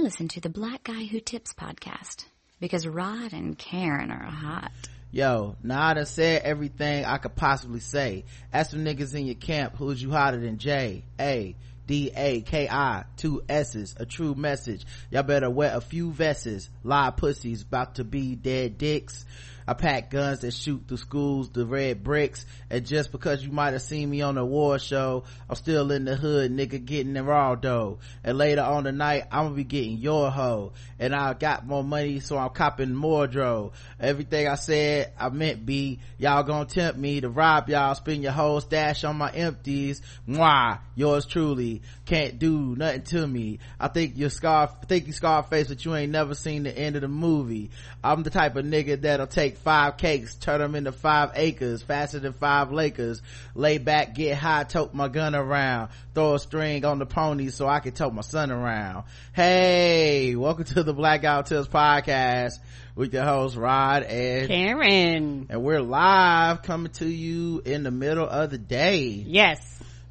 [0.00, 2.24] I listen to the Black Guy Who Tips podcast
[2.58, 4.72] because Rod and Karen are hot.
[5.10, 8.24] Yo, I done said everything I could possibly say.
[8.50, 11.04] Ask some niggas in your camp, who's you hotter than J?
[11.20, 11.54] A.
[11.86, 14.86] D-A-K-I, two S's, a true message.
[15.10, 16.70] Y'all better wear a few vests.
[16.82, 19.26] Live pussies, about to be dead dicks.
[19.70, 23.72] I pack guns that shoot through schools, the red bricks, and just because you might
[23.72, 27.22] have seen me on the war show, I'm still in the hood, nigga getting the
[27.22, 28.00] raw dough.
[28.24, 30.72] And later on the night, I'm gonna be getting your hoe.
[30.98, 33.70] And I got more money, so I'm copping more dro.
[34.00, 38.32] Everything I said, I meant be, y'all gonna tempt me to rob y'all, spend your
[38.32, 40.02] whole stash on my empties.
[40.28, 43.60] Mwah, yours truly, can't do nothing to me.
[43.78, 47.02] I think you're scar, think you Scarface, but you ain't never seen the end of
[47.02, 47.70] the movie.
[48.02, 52.18] I'm the type of nigga that'll take five cakes, turn them into five acres, faster
[52.18, 53.22] than five Lakers.
[53.54, 57.68] Lay back, get high, tote my gun around, throw a string on the pony so
[57.68, 59.04] I can tote my son around.
[59.32, 62.54] Hey, welcome to the Blackout Tips podcast
[62.94, 65.46] with your host Rod and Karen.
[65.50, 69.24] And we're live coming to you in the middle of the day.
[69.26, 69.60] Yes.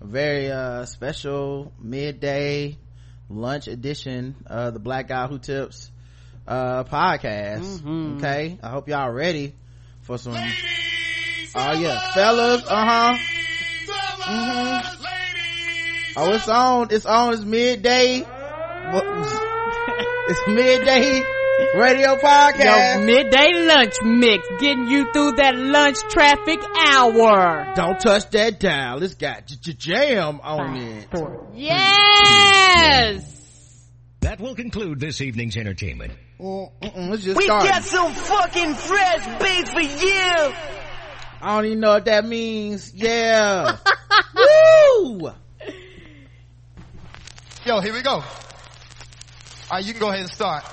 [0.01, 2.77] A very uh special midday
[3.29, 5.91] lunch edition of the Black Guy Who Tips
[6.49, 7.61] uh podcast.
[7.79, 8.17] Mm-hmm.
[8.17, 8.57] okay?
[8.61, 9.53] I hope y'all ready
[10.01, 12.11] for some oh yeah.
[12.13, 13.17] Fellas uh-huh.
[14.29, 14.83] Mhm.
[16.17, 16.87] oh it's on.
[16.91, 17.33] It's on.
[17.33, 18.25] It's midday.
[20.31, 21.23] It's midday
[21.75, 22.97] radio podcast.
[22.97, 27.73] Your midday lunch mix, getting you through that lunch traffic hour.
[27.75, 29.01] don't touch that dial.
[29.01, 31.07] It's got j- j- jam on it.
[31.55, 33.38] Yes!
[34.21, 36.13] That will conclude this evening's entertainment.
[36.41, 40.53] Oh, Let's just We start got some fucking fresh beef for you.
[41.41, 42.93] I don't even know what that means.
[42.93, 43.77] Yeah.
[44.35, 45.31] Woo!
[47.65, 48.11] Yo, here we go.
[48.11, 48.23] All
[49.71, 50.63] right, you can go ahead and start.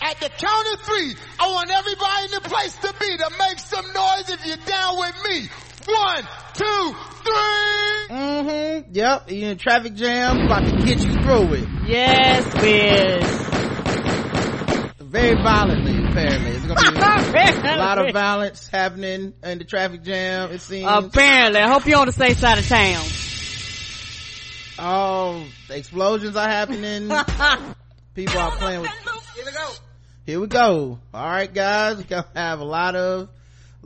[0.00, 3.58] At the count of three, I want everybody in the place to be to make
[3.58, 5.48] some noise if you're down with me.
[5.86, 6.22] One,
[6.54, 8.16] two, three.
[8.16, 8.90] Mm-hmm.
[8.92, 9.30] Yep.
[9.30, 11.68] You in traffic jam, about to get you through it.
[11.86, 13.46] Yes, Biz.
[15.00, 16.50] Very violently, apparently.
[16.50, 20.86] It's gonna be a lot of violence happening in the traffic jam, it seems.
[20.90, 21.60] Apparently.
[21.60, 23.04] I hope you're on the safe side of town.
[24.78, 27.08] Oh, explosions are happening.
[28.14, 28.90] People are playing with.
[29.34, 29.70] Here we go.
[30.26, 30.98] Here we go.
[31.14, 31.96] All right, guys.
[31.98, 33.28] We're gonna have a lot of,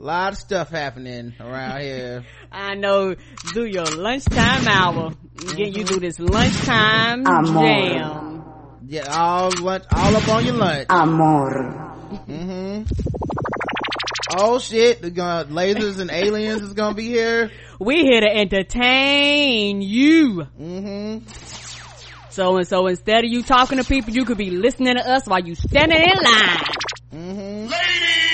[0.01, 2.25] lot of stuff happening around here.
[2.51, 3.15] I know,
[3.53, 5.11] do your lunchtime hour.
[5.35, 8.43] Get you do this lunchtime jam.
[8.87, 10.87] Yeah, all lunch, all up on your lunch.
[10.89, 11.71] Amor.
[12.25, 12.83] hmm
[14.33, 17.51] Oh shit, the gonna, lasers and aliens is gonna be here.
[17.79, 20.43] We here to entertain you.
[20.57, 21.17] hmm
[22.29, 25.27] So and so instead of you talking to people, you could be listening to us
[25.27, 26.57] while you standing in line.
[27.11, 28.30] hmm Ladies, fellas.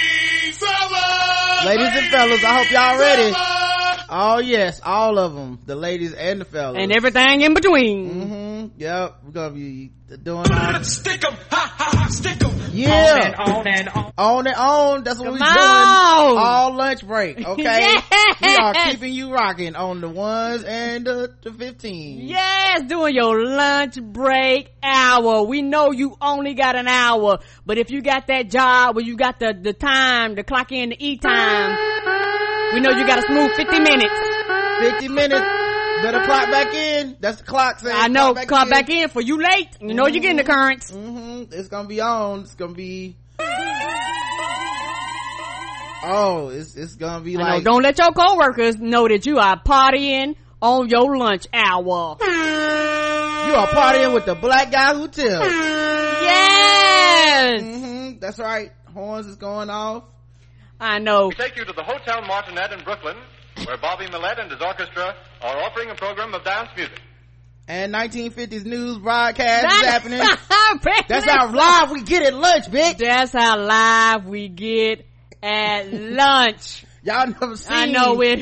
[1.66, 3.34] Ladies and fellas, I hope y'all ready.
[4.10, 6.78] Oh yes, all of them, the ladies and the fellas.
[6.82, 8.10] And everything in between.
[8.10, 8.47] Mm-hmm.
[8.78, 9.92] Yep, we're gonna be
[10.24, 10.84] doing all.
[10.84, 12.52] Stick 'em, ha ha ha, stick 'em.
[12.74, 14.14] Yeah, On and on.
[14.18, 15.04] on and on.
[15.04, 16.38] That's what Come we're doing.
[16.38, 17.40] All lunch break.
[17.48, 18.04] Okay, Yes.
[18.42, 22.28] we are keeping you rocking on the ones and the, the fifteen.
[22.28, 25.44] Yes, doing your lunch break hour.
[25.46, 29.16] We know you only got an hour, but if you got that job where you
[29.18, 31.72] got the, the time, the clock in, the eat time,
[32.74, 34.14] we know you got a smooth 50 minutes.
[34.80, 35.46] Fifty minutes.
[36.04, 37.18] Better clock back in.
[37.20, 37.96] That's the clock saying.
[37.98, 39.70] I know, clock back in for you late.
[39.82, 40.92] You know you're getting the currents.
[40.92, 41.54] Mm-hmm.
[41.54, 42.42] It's gonna be on.
[42.42, 43.16] It's gonna be.
[46.10, 49.40] Oh, it's it's gonna be I know, like don't let your coworkers know that you
[49.40, 52.18] are partying on your lunch hour.
[52.22, 55.52] you are partying with the black guy who tells.
[56.22, 57.62] Yes!
[57.62, 58.20] Mm-hmm.
[58.20, 58.72] That's right.
[58.94, 60.04] Horns is going off.
[60.80, 61.28] I know.
[61.28, 63.18] We take you to the Hotel Martinet in Brooklyn,
[63.66, 67.02] where Bobby Millett and his orchestra are offering a program of dance music.
[67.68, 70.20] And 1950s news broadcast is happening.
[70.84, 72.98] That's That's how live we get at lunch, bitch.
[72.98, 75.06] That's how live we get
[75.44, 76.86] at lunch.
[77.04, 77.74] Y'all never seen.
[77.76, 78.40] I know with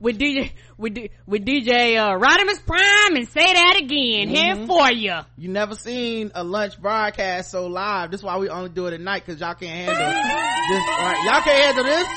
[0.00, 4.90] with DJ with D- with DJ uh, Rodimus Prime and say that again here for
[4.90, 5.16] you.
[5.36, 8.10] You never seen a lunch broadcast so live.
[8.10, 10.88] That's why we only do it at night because y'all can't handle this.
[10.88, 11.22] Right?
[11.24, 12.08] Y'all can't handle this.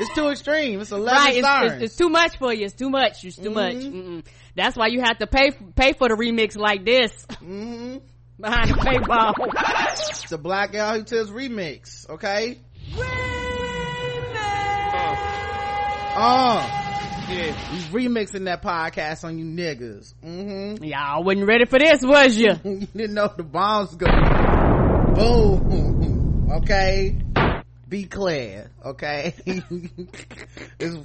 [0.00, 0.80] It's too extreme.
[0.80, 1.36] It's 11 Right?
[1.36, 1.72] It's, stars.
[1.72, 2.64] it's, it's too much for you.
[2.64, 3.24] It's too much.
[3.24, 3.74] It's too much.
[3.76, 4.24] Mm-mm.
[4.54, 7.96] That's why you have to pay pay for the remix like this hmm
[8.40, 9.34] behind the paywall.
[10.10, 12.08] It's the Black Gal Who Tells remix.
[12.08, 12.58] Okay.
[16.14, 17.54] Uh, shit.
[17.92, 20.12] We remixing that podcast on you niggas.
[20.22, 20.84] Mm-hmm.
[20.84, 22.52] Y'all wasn't ready for this, was you?
[22.64, 26.48] you didn't know the bombs going boom.
[26.52, 27.16] Okay.
[27.92, 28.70] Be clear.
[28.82, 29.34] Okay.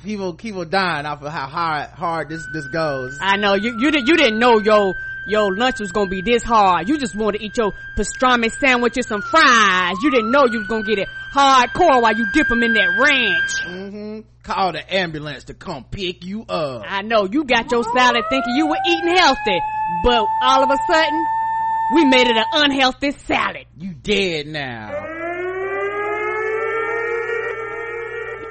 [0.04, 3.20] people, people dying off of how hard, hard this, this goes.
[3.22, 4.94] I know you you didn't you didn't know your
[5.28, 6.88] your lunch was gonna be this hard.
[6.88, 9.98] You just wanted to eat your pastrami sandwich and some fries.
[10.02, 12.88] You didn't know you was gonna get it hardcore while you dip them in that
[12.98, 13.66] ranch.
[13.66, 14.20] Mm-hmm.
[14.44, 16.86] Call the ambulance to come pick you up.
[16.88, 19.60] I know you got your salad thinking you were eating healthy,
[20.06, 21.26] but all of a sudden
[21.96, 23.66] we made it an unhealthy salad.
[23.76, 25.27] You dead now.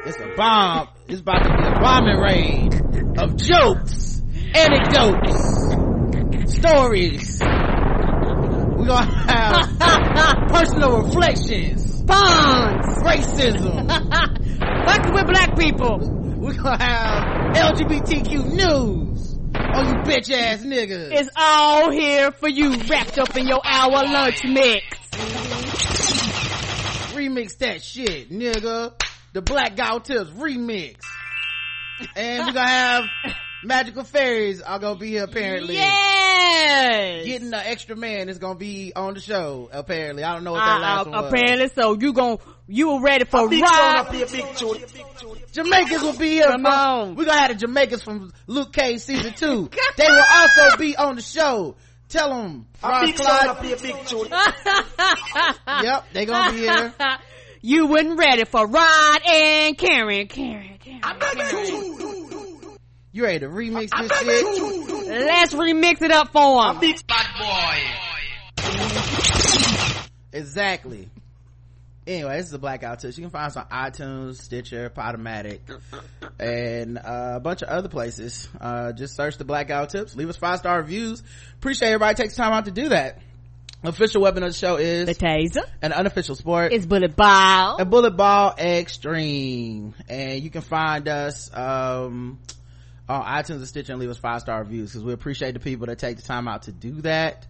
[0.07, 0.89] It's a bomb.
[1.09, 2.75] It's about to be a bombing raid
[3.19, 4.23] of jokes,
[4.55, 5.43] anecdotes,
[6.55, 7.41] stories.
[7.41, 13.89] We're gonna have personal reflections, Bonds, racism.
[14.87, 15.99] fucking with black people.
[15.99, 21.11] We're gonna have LGBTQ news on you bitch ass niggas.
[21.15, 24.85] It's all here for you, wrapped up in your hour lunch mix.
[27.13, 28.93] remix that shit, nigga.
[29.37, 30.97] The Black Guy Tips remix.
[32.17, 33.05] And we're gonna have
[33.63, 35.75] Magical Fairies are gonna be here apparently.
[35.75, 37.27] Yes.
[37.27, 40.25] Getting the extra man is gonna be on the show, apparently.
[40.25, 41.33] I don't know what that Uh, last uh, one was.
[41.35, 44.07] apparently, so you gon' you were ready for Big tune rock.
[44.09, 44.27] up here.
[45.53, 46.47] Jamaicans will be here.
[46.47, 47.15] Come from- on.
[47.17, 49.69] We're gonna have the Jamaicans from Luke Cage season two.
[49.99, 51.77] they will also be on the show.
[52.09, 52.67] Tell them.
[52.83, 54.29] A big tune up here, big tune.
[55.83, 56.95] Yep, they gonna be here.
[57.67, 61.03] you wasn't ready for Rod and Karen, Karen, Karen.
[63.11, 65.09] You ready to remix this shit?
[65.09, 66.79] Let's remix it up for them.
[66.79, 66.97] Big
[70.33, 71.11] Exactly.
[72.07, 73.19] Anyway, this is a blackout tips.
[73.19, 75.59] You can find us on iTunes, Stitcher, Podomatic,
[76.39, 78.49] and uh, a bunch of other places.
[78.61, 80.15] Uh, just search the blackout tips.
[80.15, 81.21] Leave us five star reviews.
[81.57, 83.19] Appreciate everybody takes time out to do that.
[83.85, 85.63] Official weapon of the show is The taser.
[85.83, 86.73] an unofficial sport.
[86.73, 87.77] It's bullet ball.
[87.79, 92.39] a bullet ball extreme and you can find us um
[93.09, 95.87] on itunes and stitcher and leave us five star reviews because we appreciate the people
[95.87, 97.47] that take the time out to do that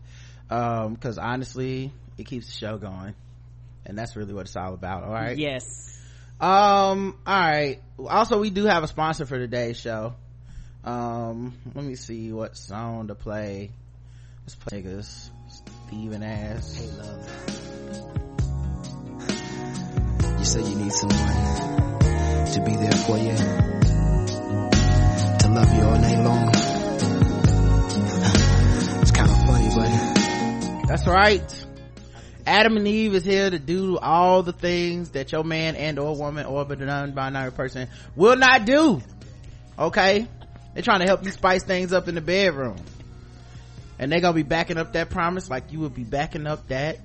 [0.51, 3.15] um because honestly it keeps the show going
[3.87, 5.65] and that's really what it's all about all right Yes.
[6.41, 10.15] um all right also we do have a sponsor for today's show
[10.85, 13.71] um let me see what song to play
[14.43, 15.31] let's play this
[15.87, 17.29] Steven ass hey love
[20.39, 21.19] You say you need someone
[22.53, 23.37] to be there for you,
[25.39, 26.49] to love you all night long.
[29.03, 29.91] It's kind of funny, but
[30.89, 31.67] That's right.
[32.47, 36.17] Adam and Eve is here to do all the things that your man and or
[36.17, 37.87] woman or but non-binary person
[38.17, 39.01] will not do.
[39.79, 40.27] Okay?
[40.75, 42.77] They're trying to help you spice things up in the bedroom.
[43.99, 46.99] And they're gonna be backing up that promise like you would be backing up that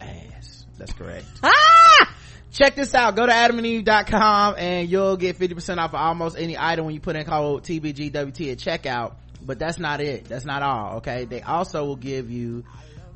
[0.00, 0.66] ass.
[0.78, 1.26] That's correct.
[1.42, 2.14] Ah!
[2.52, 3.16] Check this out.
[3.16, 7.16] Go to adamandeve.com and you'll get 50% off of almost any item when you put
[7.16, 9.14] in code TBGWT at checkout.
[9.44, 10.26] But that's not it.
[10.26, 10.96] That's not all.
[10.98, 11.24] Okay.
[11.24, 12.64] They also will give you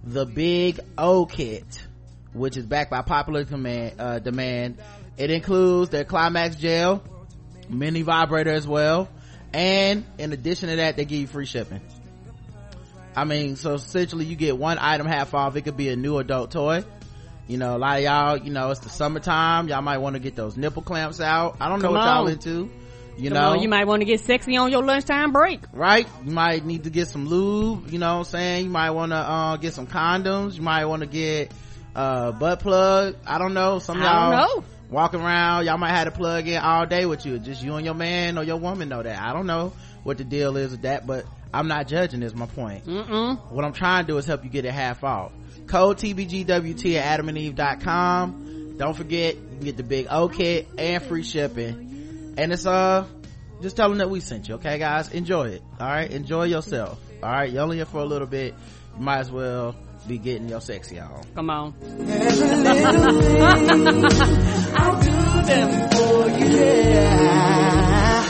[0.03, 1.87] the big O kit,
[2.33, 4.79] which is backed by popular command, uh, demand.
[5.17, 7.03] It includes their climax gel,
[7.69, 9.09] mini vibrator as well.
[9.53, 11.81] And in addition to that, they give you free shipping.
[13.17, 15.57] I mean, so essentially you get one item half off.
[15.57, 16.85] It could be a new adult toy.
[17.49, 19.69] You know, a lot of y'all, you know, it's the summertime.
[19.69, 21.57] Y'all might want to get those nipple clamps out.
[21.61, 22.33] I don't know Come what y'all on.
[22.33, 22.71] into.
[23.17, 25.61] You Come know, on, you might want to get sexy on your lunchtime break.
[25.73, 26.07] right?
[26.25, 28.65] You might need to get some lube, you know what I'm saying?
[28.67, 30.55] You might want to, uh, get some condoms.
[30.55, 31.51] You might want to get,
[31.97, 33.17] uh, butt plug.
[33.27, 33.81] I don't know.
[33.81, 34.65] Some y'all don't know.
[34.91, 37.39] Walking around, y'all might have to plug in all day with you.
[37.39, 39.21] Just you and your man or your woman know that.
[39.21, 42.47] I don't know what the deal is with that, but I'm not judging is my
[42.47, 42.87] point.
[42.87, 43.51] Mm-mm.
[43.51, 45.33] What I'm trying to do is help you get it half off.
[45.67, 48.77] Code TBGWT at adamandeve.com.
[48.79, 52.35] Don't forget, you can get the big O kit and free shipping.
[52.39, 53.07] And it's, uh,
[53.61, 55.11] just tell them that we sent you, okay guys?
[55.13, 55.63] Enjoy it.
[55.81, 56.13] Alright?
[56.13, 57.01] Enjoy yourself.
[57.23, 57.51] Alright?
[57.51, 58.55] You're only here for a little bit.
[58.97, 59.75] You might as well
[60.09, 61.23] be getting your sexy on.
[61.35, 61.75] Come on.
[64.75, 66.57] I'll do them for you.
[66.57, 68.25] Yeah.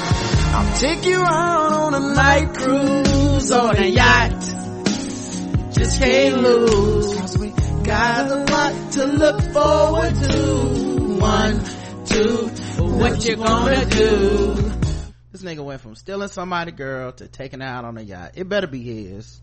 [0.55, 4.41] I'll take you out on a night cruise on a yacht.
[5.73, 7.15] Just can't lose.
[7.15, 7.51] Cause we
[7.85, 11.19] got a lot to look forward to.
[11.21, 11.65] One,
[12.07, 12.49] two,
[12.83, 14.55] what you gonna do?
[15.31, 18.33] This nigga went from stealing somebody girl to taking her out on a yacht.
[18.35, 19.41] It better be his.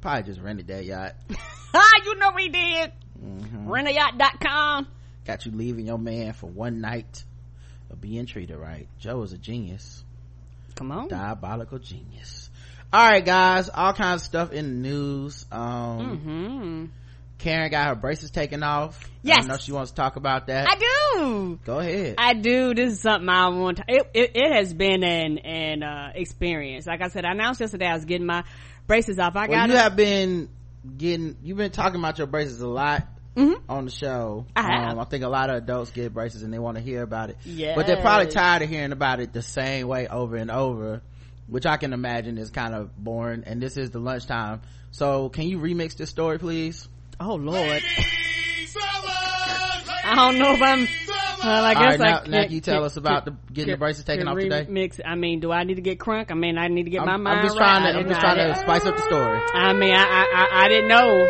[0.00, 1.14] Probably just rented that yacht.
[1.74, 2.92] Ah, you know we did.
[3.22, 3.68] Mm-hmm.
[3.68, 4.86] Rentayacht.com.
[5.24, 7.24] Got you leaving your man for one night
[7.90, 8.88] of being treated right.
[8.98, 10.04] Joe is a genius.
[10.76, 11.08] Come on.
[11.08, 12.48] Diabolical genius.
[12.92, 13.68] All right, guys.
[13.68, 15.44] All kinds of stuff in the news.
[15.50, 16.84] Um, Mm-hmm.
[17.38, 18.98] Karen got her braces taken off.
[19.22, 19.44] Yes.
[19.44, 20.66] I know she wants to talk about that.
[20.68, 21.58] I do.
[21.64, 22.16] Go ahead.
[22.18, 22.74] I do.
[22.74, 23.76] This is something I want.
[23.76, 26.86] To, it, it it has been an an uh, experience.
[26.88, 28.42] Like I said, I announced yesterday I was getting my
[28.88, 29.36] braces off.
[29.36, 30.48] I well, got you have been
[30.96, 33.06] getting, you've been talking about your braces a lot.
[33.36, 33.70] Mm-hmm.
[33.70, 34.92] On the show, I have.
[34.94, 37.30] Um, I think a lot of adults get braces and they want to hear about
[37.30, 37.36] it.
[37.44, 37.76] Yes.
[37.76, 41.02] but they're probably tired of hearing about it the same way over and over,
[41.46, 43.44] which I can imagine is kind of boring.
[43.46, 46.88] And this is the lunchtime, so can you remix this story, please?
[47.20, 47.80] Oh Lord.
[50.04, 50.88] I don't know if I'm.
[51.42, 53.36] Well, I All guess right, I now- can, now can you tell us about the-
[53.52, 54.66] getting the braces taken off today?
[54.68, 55.00] Mix.
[55.04, 56.30] I mean, do I need to get crunk?
[56.30, 57.78] I mean, I need to get my I'm, mind I'm just right.
[57.80, 59.40] trying to, I'm just trying to spice up the story.
[59.54, 61.26] I mean, I, I, I, I didn't know.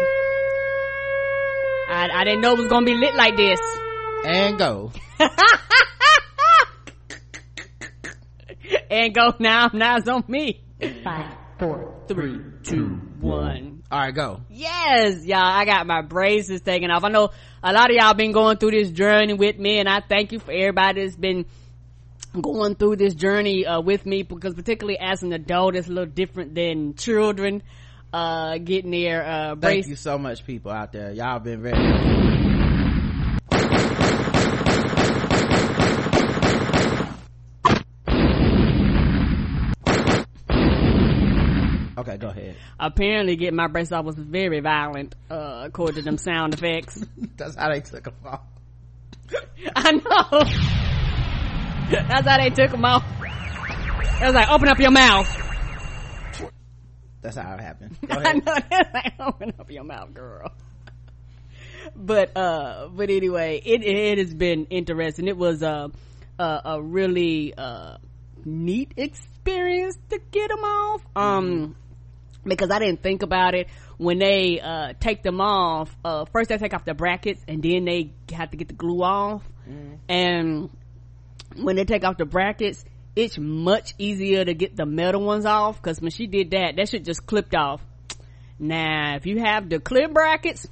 [1.90, 3.60] I, I didn't know it was gonna be lit like this.
[4.24, 4.92] And go.
[8.90, 9.70] and go now.
[9.72, 10.60] Now it's on me.
[11.04, 12.86] Five, four, three, two,
[13.20, 13.82] one.
[13.90, 14.42] All right, go.
[14.50, 15.38] Yes, y'all.
[15.40, 17.04] I got my braces taken off.
[17.04, 17.30] I know
[17.62, 20.38] a lot of y'all been going through this journey with me, and I thank you
[20.38, 21.46] for everybody that's been
[22.40, 26.12] going through this journey uh, with me because particularly as an adult, it's a little
[26.12, 27.62] different than children
[28.12, 31.12] uh, getting their uh, Thank you so much, people out there.
[31.12, 32.57] Y'all been very.
[42.18, 42.56] Okay, go ahead.
[42.78, 47.04] Apparently, getting my braces off was very violent, uh, according to them sound effects.
[47.36, 48.42] That's how they took them off.
[49.76, 50.42] I know.
[51.90, 53.04] That's how they took them off.
[54.20, 55.28] It was like, open up your mouth.
[57.20, 57.96] That's how it happened.
[58.10, 58.44] I ahead.
[58.46, 60.52] know that's like, open up your mouth, girl.
[61.94, 65.26] But, uh, but anyway, it, it has been interesting.
[65.28, 65.88] It was, uh,
[66.38, 67.98] a, a really, uh,
[68.44, 71.02] neat experience to get them off.
[71.16, 71.76] Um,
[72.48, 75.94] because I didn't think about it when they, uh, take them off.
[76.04, 79.02] Uh, first they take off the brackets and then they have to get the glue
[79.02, 79.42] off.
[80.08, 80.70] And
[81.56, 82.84] when they take off the brackets,
[83.16, 86.88] it's much easier to get the metal ones off because when she did that, that
[86.88, 87.82] shit just clipped off.
[88.58, 90.66] Now, if you have the clear brackets,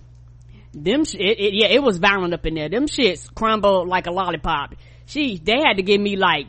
[0.72, 2.68] them sh- it, it, yeah, it was violent up in there.
[2.68, 4.74] Them shits crumbled like a lollipop.
[5.06, 6.46] She, they had to give me like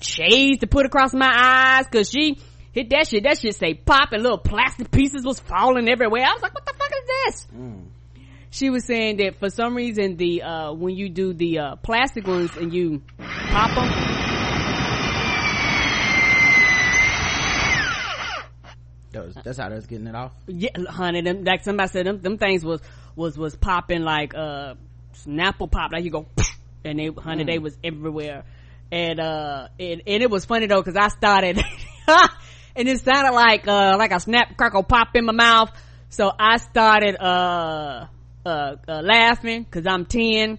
[0.00, 2.38] shades to put across my eyes because she
[2.78, 3.24] hit that shit.
[3.24, 6.24] That shit say pop and little plastic pieces was falling everywhere.
[6.24, 7.46] I was like, what the fuck is this?
[8.50, 12.26] She was saying that for some reason the, uh, when you do the, uh, plastic
[12.26, 14.14] ones and you pop them,
[19.10, 20.32] That That's how they was getting it off.
[20.46, 22.82] Yeah, honey, them like somebody said them them things was
[23.16, 24.74] was was popping like uh
[25.24, 26.26] Snapple pop like you go
[26.84, 28.44] and they honey they was everywhere
[28.92, 31.58] and uh and, and it was funny though because I started
[32.78, 35.70] and it sounded like uh like a snap crackle pop in my mouth.
[36.10, 38.06] So I started uh
[38.46, 40.58] uh, uh laughing because I'm ten.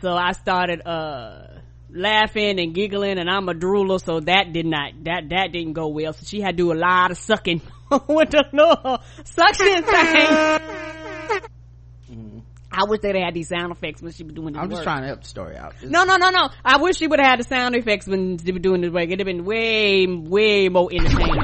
[0.00, 4.02] So I started uh laughing and giggling and I'm a drooler.
[4.02, 6.14] So that did not that that didn't go well.
[6.14, 7.60] So she had to do a lot of sucking
[8.08, 10.38] with the little suction thing
[12.72, 14.84] I wish they'd had these sound effects when she was doing I'm just work.
[14.84, 15.74] trying to help the story out.
[15.76, 16.48] It's- No, no, no, no.
[16.64, 19.04] I wish she would have had the sound effects when they were doing this work.
[19.04, 21.42] It'd have been way, way more entertaining.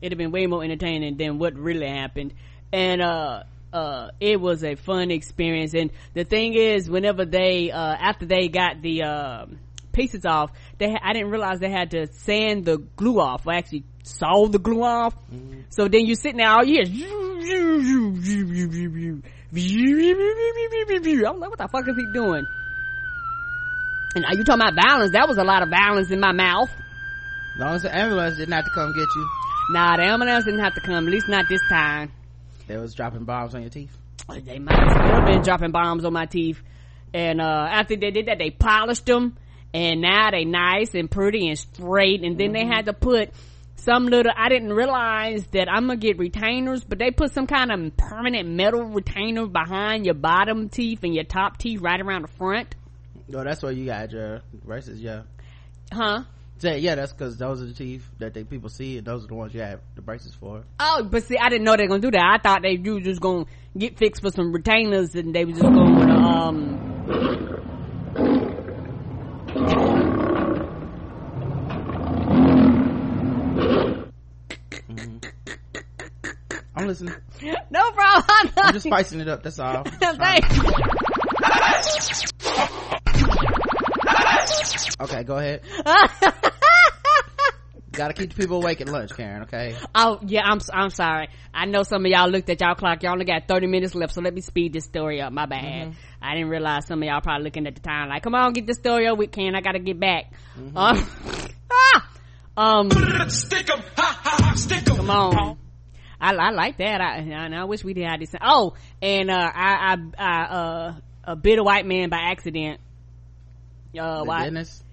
[0.00, 2.32] It'd have been way more entertaining than what really happened.
[2.72, 5.74] And, uh, uh, it was a fun experience.
[5.74, 9.46] And the thing is, whenever they, uh, after they got the, uh,
[9.92, 13.52] pieces off, they, ha- I didn't realize they had to sand the glue off, or
[13.52, 15.14] actually saw the glue off.
[15.70, 16.84] So then you're sitting there all year.
[21.26, 22.46] I'm like, what the fuck is he doing?
[24.14, 25.12] And are you talking about violence?
[25.12, 26.70] That was a lot of violence in my mouth.
[27.54, 29.28] As long as the ambulance didn't have to come get you,
[29.70, 32.10] Nah, the ambulance didn't have to come, at least not this time.
[32.66, 33.94] they was dropping bombs on your teeth.
[34.28, 36.62] They might have still been dropping bombs on my teeth.
[37.12, 39.36] And, uh, after they did that, they polished them.
[39.74, 42.22] And now they nice and pretty and straight.
[42.24, 43.30] And then they had to put
[43.78, 47.70] some little, I didn't realize that I'm gonna get retainers, but they put some kind
[47.72, 52.28] of permanent metal retainer behind your bottom teeth and your top teeth right around the
[52.28, 52.74] front.
[53.28, 55.00] No, that's where you got your braces.
[55.00, 55.22] Yeah,
[55.92, 56.24] Huh?
[56.58, 59.28] So, yeah, that's because those are the teeth that they people see, and those are
[59.28, 60.64] the ones you have the braces for.
[60.80, 62.20] Oh, but see, I didn't know they're gonna do that.
[62.20, 63.44] I thought they you just gonna
[63.76, 66.88] get fixed for some retainers and they was just gonna, um,
[76.78, 77.14] I'm listening.
[77.70, 78.52] no problem.
[78.56, 79.42] I'm just spicing it up.
[79.42, 79.84] That's all.
[80.00, 80.48] Thanks.
[85.00, 85.62] okay go ahead
[87.92, 91.28] gotta keep the people awake at lunch karen okay Oh yeah, I'm I'm sorry.
[91.52, 93.02] I know some of y'all looked at y'all clock.
[93.02, 95.32] Y'all only got 30 minutes left, so let me speed this story up.
[95.32, 95.88] My bad.
[95.88, 95.90] Mm-hmm.
[96.22, 98.66] I didn't realize some of y'all probably looking at the time like, come on, get
[98.66, 99.54] this story over with, Ken.
[99.56, 100.32] I gotta get back.
[100.58, 100.76] Mm-hmm.
[100.76, 101.08] Um,
[101.72, 102.10] ah!
[102.56, 102.90] um,
[103.30, 104.96] Stick 'em, ha ha ha, stick 'em.
[104.96, 105.58] come on.
[106.20, 107.00] I, I like that.
[107.00, 108.34] I, and I wish we did have this.
[108.40, 110.94] Oh, and, uh, I, I, I, uh,
[111.24, 112.80] a bit of white man by accident.
[113.98, 114.50] Uh, why?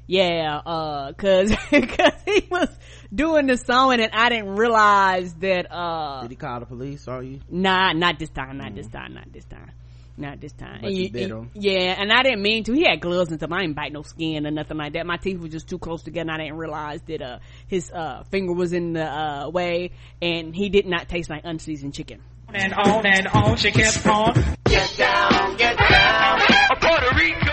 [0.08, 2.70] Yeah, uh, cause, cause he was
[3.14, 7.26] doing the sewing and I didn't realize that, uh, did he call the police on
[7.26, 8.58] you Nah, not this time.
[8.58, 9.16] Not this time.
[9.16, 9.72] Not this time.
[10.18, 10.80] Not this time.
[10.82, 11.32] But And you bit.
[11.56, 12.74] Yeah, and I didn't mean to.
[12.74, 13.52] He had gloves and stuff.
[13.52, 15.06] I didn't bite no skin or nothing like that.
[15.06, 16.32] My teeth were just too close together.
[16.32, 19.92] and I didn't realize that uh his uh finger was in the uh way,
[20.22, 22.22] and he did not taste like unseasoned chicken.
[22.54, 24.34] And on and on, she kept on.
[24.64, 26.40] Get down, get down.
[26.80, 27.52] Puerto Rico.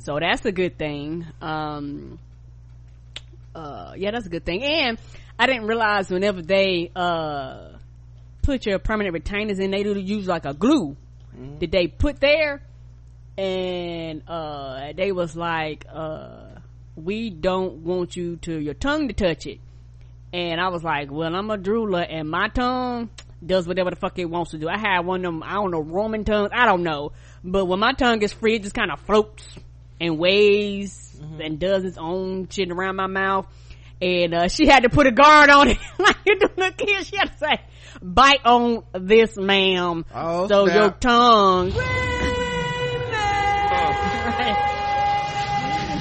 [0.00, 1.26] So that's a good thing.
[1.40, 2.18] Um,
[3.54, 4.62] uh, yeah, that's a good thing.
[4.62, 4.98] And
[5.38, 7.72] I didn't realize whenever they uh
[8.42, 10.96] put your permanent retainers in, they do use like a glue
[11.60, 12.62] that they put there,
[13.38, 16.46] and uh they was like, uh,
[16.96, 19.60] we don't want you to your tongue to touch it.
[20.32, 23.10] And I was like, well, I'm a drooler and my tongue
[23.44, 24.68] does whatever the fuck it wants to do.
[24.68, 26.50] I had one of them, I don't know, Roman tongues.
[26.54, 27.12] I don't know.
[27.44, 29.44] But when my tongue is free, it just kind of floats
[30.00, 33.46] and waves and does its own shit around my mouth.
[34.00, 35.78] And, uh, she had to put a guard on it.
[35.98, 37.06] like you do a kid.
[37.06, 37.60] She had to say,
[38.02, 40.04] bite on this, ma'am.
[40.14, 40.76] Oh, so snap.
[40.76, 41.72] your tongue.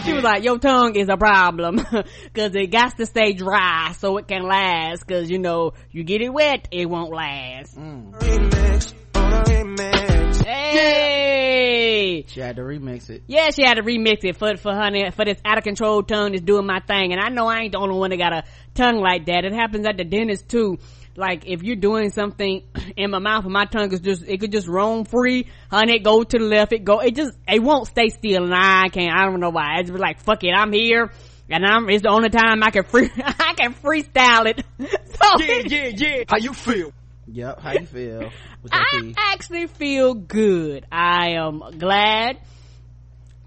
[0.03, 1.77] She was like, your tongue is a problem
[2.33, 6.21] cause it got to stay dry so it can last cause you know, you get
[6.21, 7.77] it wet, it won't last.
[7.77, 8.11] Mm.
[8.13, 10.43] Remix on a remix.
[10.43, 12.25] Hey!
[12.27, 15.23] she had to remix it Yeah, she had to remix it for, for honey, for
[15.23, 17.13] this out of control tongue that's doing my thing.
[17.13, 18.43] And I know I ain't the only one that got a
[18.73, 19.45] tongue like that.
[19.45, 20.79] It happens at the dentist too.
[21.15, 22.63] Like if you're doing something
[22.95, 26.03] in my mouth and my tongue is just, it could just roam free, honey, it
[26.03, 29.13] go to the left, it go, it just, it won't stay still and I can't,
[29.13, 29.79] I don't know why.
[29.79, 31.11] It's just like, fuck it, I'm here.
[31.49, 34.65] And I'm, it's the only time I can free, I can freestyle it.
[35.21, 36.23] So, Yeah, yeah, yeah.
[36.27, 36.93] How you feel?
[37.27, 38.31] yep how you feel
[38.71, 40.85] I teeth actually feel good.
[40.91, 42.39] I am glad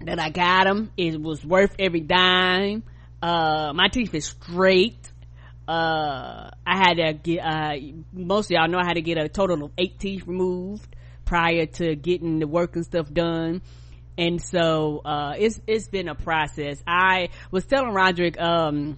[0.01, 0.91] that I got them.
[0.97, 2.83] It was worth every dime.
[3.21, 5.11] Uh, my teeth is straight.
[5.67, 7.73] Uh, I had to get, uh,
[8.13, 11.65] most of y'all know I had to get a total of eight teeth removed prior
[11.65, 13.61] to getting the work and stuff done.
[14.17, 16.81] And so, uh, it's, it's been a process.
[16.87, 18.97] I was telling Roderick, um,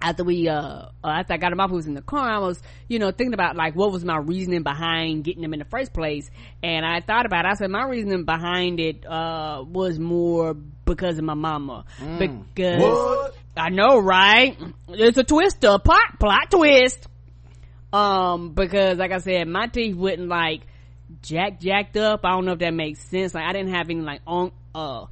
[0.00, 2.28] after we uh, uh after I got him off, we was in the car.
[2.28, 5.58] I was, you know, thinking about like what was my reasoning behind getting him in
[5.58, 6.30] the first place.
[6.62, 7.48] And I thought about it.
[7.48, 11.84] I said my reasoning behind it uh was more because of my mama.
[12.18, 14.56] Because I know, right?
[14.88, 17.06] It's a twist, a plot plot twist.
[17.92, 20.66] Um, because like I said, my teeth wouldn't like
[21.22, 22.20] jack jacked up.
[22.24, 23.34] I don't know if that makes sense.
[23.34, 25.06] Like I didn't have any like on uh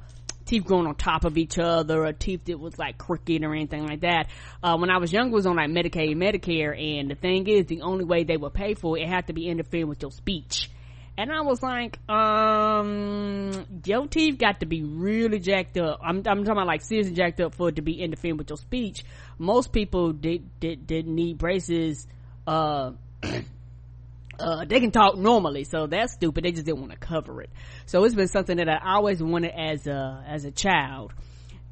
[0.45, 3.85] teeth growing on top of each other or teeth that was like crooked or anything
[3.85, 4.27] like that.
[4.61, 7.65] Uh, when I was younger, it was on like Medicaid, Medicare, and the thing is,
[7.65, 10.11] the only way they would pay for it, it had to be interfering with your
[10.11, 10.69] speech.
[11.17, 16.01] And I was like, um, your teeth got to be really jacked up.
[16.03, 18.57] I'm, I'm talking about like seriously jacked up for it to be interfering with your
[18.57, 19.05] speech.
[19.37, 22.05] Most people did, did, didn't need braces,
[22.45, 22.91] uh,
[24.39, 26.43] uh, they can talk normally, so that's stupid.
[26.43, 27.49] They just didn't want to cover it.
[27.85, 31.13] So it's been something that I always wanted as a, as a child.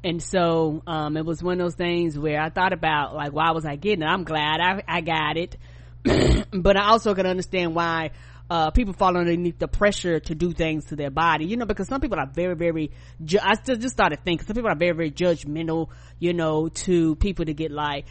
[0.02, 3.52] And so, um, it was one of those things where I thought about, like, why
[3.52, 4.06] was I getting it?
[4.06, 5.56] I'm glad I, I got it.
[6.52, 8.10] but I also can understand why,
[8.50, 11.88] uh, people fall underneath the pressure to do things to their body, you know, because
[11.88, 12.90] some people are very, very,
[13.24, 17.16] ju- I just, just started thinking, some people are very, very judgmental, you know, to
[17.16, 18.04] people to get like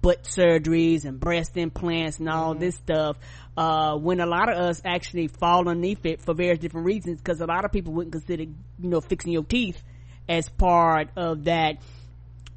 [0.00, 3.16] butt surgeries and breast implants and all this stuff,
[3.56, 7.40] uh, when a lot of us actually fall underneath it for various different reasons, because
[7.40, 9.82] a lot of people wouldn't consider, you know, fixing your teeth
[10.28, 11.78] as part of that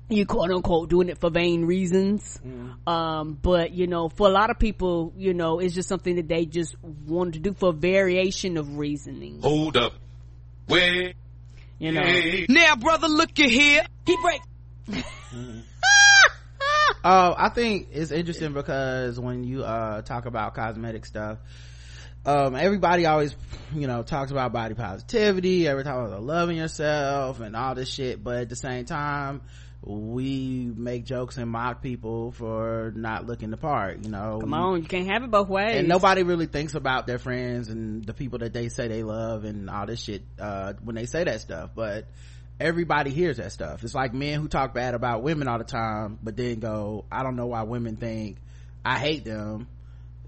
[0.09, 2.39] you quote unquote doing it for vain reasons.
[2.85, 6.27] Um, but you know, for a lot of people, you know, it's just something that
[6.27, 9.41] they just want to do for variation of reasoning.
[9.41, 9.93] Hold up.
[10.67, 11.15] Wait.
[11.79, 12.03] You know,
[12.49, 13.85] Now, brother, look at here.
[14.05, 14.41] keep break.
[17.03, 21.39] uh i think it's interesting because when you uh talk about cosmetic stuff
[22.25, 23.35] um everybody always
[23.73, 28.23] you know talks about body positivity every time about loving yourself and all this shit
[28.23, 29.41] but at the same time
[29.85, 34.39] we make jokes and mock people for not looking the part you know?
[34.41, 35.75] Come on, you can't have it both ways.
[35.77, 39.43] and nobody really thinks about their friends and the people that they say they love
[39.43, 42.07] and all this shit uh when they say that stuff but
[42.59, 43.83] everybody hears that stuff.
[43.83, 47.21] It's like men who talk bad about women all the time but then go i
[47.21, 48.37] don't know why women think
[48.83, 49.67] i hate them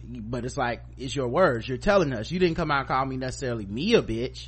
[0.10, 1.68] but it's like it's your words.
[1.68, 2.32] You're telling us.
[2.32, 4.48] You didn't come out and call me necessarily me a bitch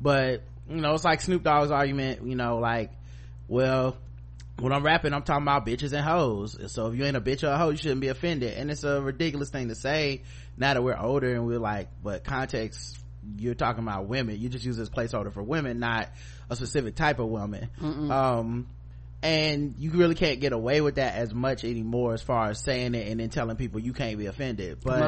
[0.00, 2.92] but you know it's like snoop dogg's argument you know like
[3.48, 3.96] well
[4.60, 6.56] when i'm rapping i'm talking about bitches and hoes.
[6.72, 8.54] So if you ain't a bitch or a hoe you shouldn't be offended.
[8.56, 10.22] And it's a ridiculous thing to say
[10.56, 12.98] now that we're older and we're like but context
[13.36, 14.40] you're talking about women.
[14.40, 16.08] You just use this placeholder for women not
[16.48, 17.68] a specific type of woman.
[18.10, 18.66] Um
[19.22, 22.94] and you really can't get away with that as much anymore as far as saying
[22.94, 24.78] it and then telling people you can't be offended.
[24.82, 25.02] But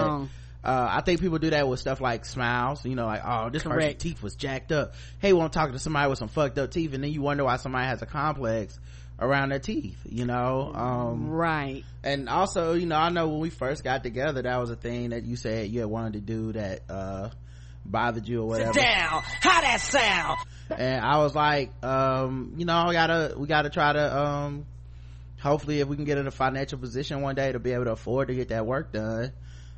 [0.64, 3.62] uh, I think people do that with stuff like smiles, you know, like, oh, this
[3.72, 4.94] person's teeth was jacked up.
[5.18, 7.42] Hey, well, I'm talking to somebody with some fucked up teeth, and then you wonder
[7.44, 8.78] why somebody has a complex
[9.18, 10.72] around their teeth, you know?
[10.74, 14.70] Um, right and also, you know, I know when we first got together, that was
[14.70, 17.30] a thing that you said you had wanted to do that, uh,
[17.84, 18.72] bothered you or whatever.
[18.72, 19.22] Sit Down.
[19.40, 20.38] How that sound?
[20.76, 24.66] and I was like, um, you know, we gotta, we gotta try to, um,
[25.40, 27.92] hopefully if we can get in a financial position one day to be able to
[27.92, 29.32] afford to get that work done,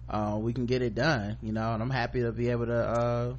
[0.08, 2.76] uh, we can get it done, you know, and I'm happy to be able to,
[2.76, 3.34] uh,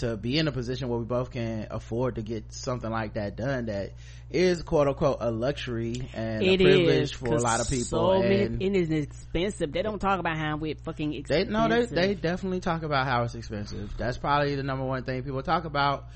[0.00, 3.36] to be in a position where we both can afford to get something like that
[3.36, 3.92] done that
[4.30, 8.12] is quote unquote a luxury and It a privilege is, for a lot of people
[8.14, 9.72] so many, and it is expensive.
[9.72, 13.06] They don't talk about how we fucking they expensive no they they definitely talk about
[13.06, 13.96] how it's expensive.
[13.96, 16.06] That's probably the number one thing people talk about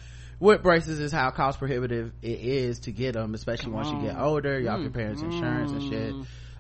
[0.41, 4.19] with braces is how cost prohibitive it is to get them especially once you get
[4.19, 4.85] older y'all Mm.
[4.85, 6.15] compare insurance and shit.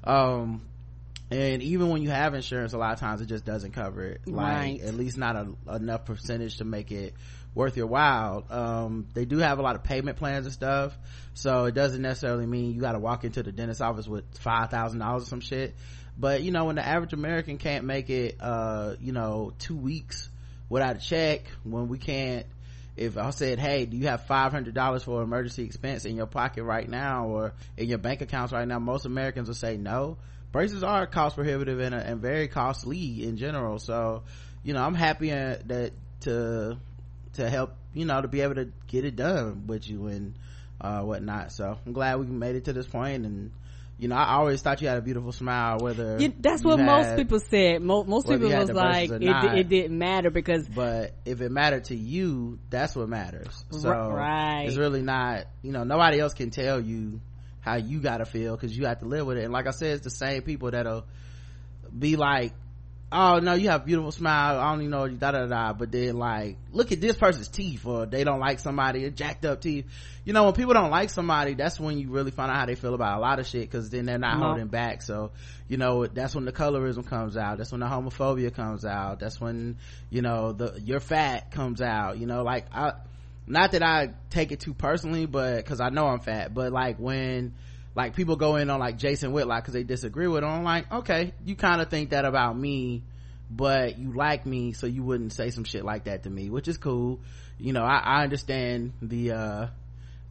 [0.04, 0.62] um
[1.30, 4.20] and even when you have insurance a lot of times it just doesn't cover it
[4.26, 4.80] like Right.
[4.82, 7.14] at least not a, enough percentage to make it
[7.54, 10.96] worth your while um they do have a lot of payment plans and stuff
[11.34, 14.70] so it doesn't necessarily mean you got to walk into the dentist office with five
[14.70, 15.74] thousand dollars or some shit
[16.18, 20.28] but you know when the average american can't make it uh you know two weeks
[20.68, 22.46] without a check when we can't
[22.96, 26.26] if I said, "Hey, do you have five hundred dollars for emergency expense in your
[26.26, 30.16] pocket right now, or in your bank accounts right now?" Most Americans will say no.
[30.54, 33.80] Braces are cost prohibitive and, and very costly in general.
[33.80, 34.22] So,
[34.62, 35.90] you know, I'm happy that
[36.20, 36.78] to
[37.32, 40.36] to help, you know, to be able to get it done with you and
[40.80, 41.50] uh, whatnot.
[41.50, 43.50] So I'm glad we made it to this point and.
[43.96, 45.78] You know, I always thought you had a beautiful smile.
[45.78, 47.80] Whether that's what most people said.
[47.80, 49.56] Most, most people was like, it, not.
[49.56, 54.64] it didn't matter because but if it mattered to you that's what matters so Right.
[54.66, 57.20] it's really not you know nobody else can tell you
[57.64, 59.44] how you gotta feel because you have to live with it.
[59.44, 61.04] And like i said it's the same people that'll
[61.96, 62.52] be like
[63.10, 64.58] oh no you have a beautiful smile.
[64.58, 67.86] I don't even know da da da but then like look at this person's teeth
[67.86, 69.86] or they don't like somebody jacked up teeth.
[70.24, 72.74] You know when people don't like somebody that's when you really find out how they
[72.74, 74.46] feel about a lot of shit because then they're not No.
[74.48, 75.00] holding back.
[75.02, 75.30] So
[75.68, 77.56] you know that's when the colorism comes out.
[77.58, 79.20] That's when the homophobia comes out.
[79.20, 79.78] That's when
[80.10, 82.18] you know the your fat comes out.
[82.18, 82.92] You know like i
[83.46, 86.98] not that i take it too personally but because i know i'm fat but like
[86.98, 87.54] when
[87.94, 90.90] like people go in on like jason whitlock because they disagree with him i'm like
[90.90, 93.02] okay you kind of think that about me
[93.50, 96.66] but you like me so you wouldn't say some shit like that to me which
[96.68, 97.20] is cool.
[97.58, 99.66] You know i, I understand the uh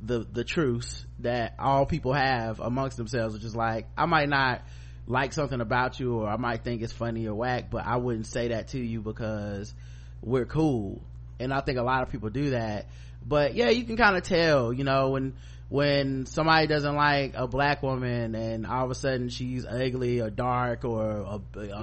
[0.02, 4.62] the the truce that all people have amongst themselves which is like i might not
[5.08, 8.28] like something about you or i might think it's funny or whack but i wouldn't
[8.28, 9.74] say that to you because
[10.22, 11.02] we're cool
[11.40, 12.86] and i think a lot of people do that
[13.26, 15.34] but yeah you can kind of tell you know when
[15.70, 20.30] when somebody doesn't like a black woman and all of a sudden she's ugly or
[20.30, 21.40] dark or a, a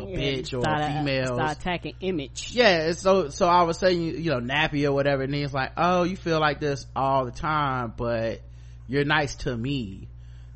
[0.06, 2.52] bitch or start, a female start attacking image.
[2.52, 5.42] yeah so so all of a sudden you, you know nappy or whatever and then
[5.42, 8.40] it's like oh you feel like this all the time but
[8.86, 10.06] you're nice to me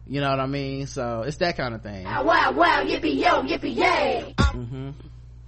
[0.07, 3.43] you know what i mean so it's that kind of thing Wow, wow, yippee yo,
[3.43, 4.35] yippee yay!
[4.39, 4.91] mm-hmm.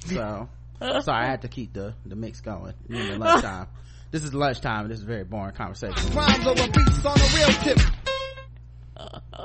[0.06, 0.48] so
[1.02, 3.66] sorry i had to keep the the mix going in the lunchtime
[4.10, 7.36] this is lunchtime and this is a very boring conversation Crimes over beats on a
[7.36, 7.78] real tip.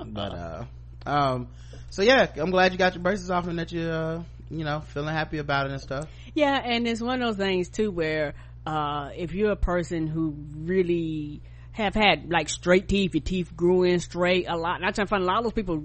[0.08, 0.66] but uh
[1.06, 1.48] um
[1.90, 4.82] so yeah i'm glad you got your braces off and that you uh you know
[4.82, 8.34] feeling happy about it and stuff Yeah, and it's one of those things too where
[8.66, 11.42] uh if you're a person who really
[11.72, 14.82] have had like straight teeth, your teeth grew in straight a lot.
[14.82, 15.82] Not trying to find a lot of those people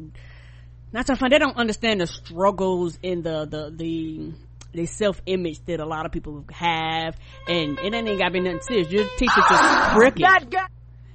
[0.93, 4.33] not trying to find they don't understand the struggles in the the the
[4.77, 7.17] the self image that a lot of people have
[7.49, 8.91] and it ain't gotta be nothing serious.
[8.91, 10.57] Your teeth are just crooked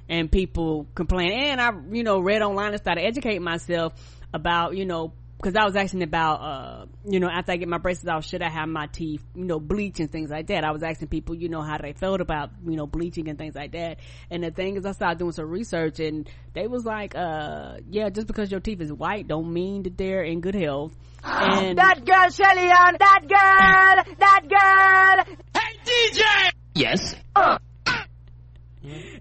[0.09, 1.31] and people complain.
[1.31, 3.93] And I, you know, read online and started educating myself
[4.33, 7.79] about, you know, because I was asking about, uh, you know, after I get my
[7.79, 10.63] braces off, should I have my teeth, you know, bleach and things like that.
[10.63, 13.55] I was asking people, you know, how they felt about, you know, bleaching and things
[13.55, 13.97] like that.
[14.29, 18.09] And the thing is, I started doing some research, and they was like, uh, yeah,
[18.09, 20.93] just because your teeth is white don't mean that they're in good health.
[21.23, 25.35] And That girl, Shelly on that girl, that girl!
[25.55, 26.51] Hey, DJ!
[26.75, 27.15] Yes.
[27.35, 27.59] and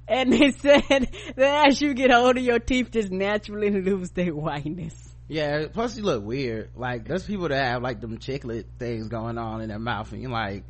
[0.09, 5.10] and they said that as you get older, your teeth just naturally lose their whiteness.
[5.31, 6.71] Yeah, plus you look weird.
[6.75, 10.21] Like, there's people that have like them chiclet things going on in their mouth and
[10.21, 10.65] you're like,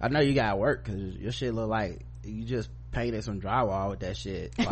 [0.00, 3.90] I know you gotta work cause your shit look like you just painted some drywall
[3.90, 4.54] with that shit.
[4.58, 4.70] Like,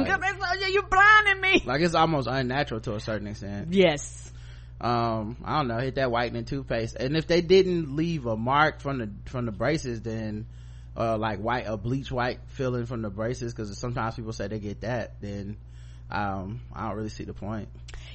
[0.70, 1.62] you blinding me.
[1.66, 3.74] like it's almost unnatural to a certain extent.
[3.74, 4.32] Yes.
[4.80, 6.96] Um, I don't know, hit that whitening toothpaste.
[6.96, 10.46] And if they didn't leave a mark from the, from the braces, then,
[10.96, 14.58] uh, like white, a bleach white filling from the braces, cause sometimes people say they
[14.58, 15.58] get that, then,
[16.10, 17.68] um, I don't really see the point.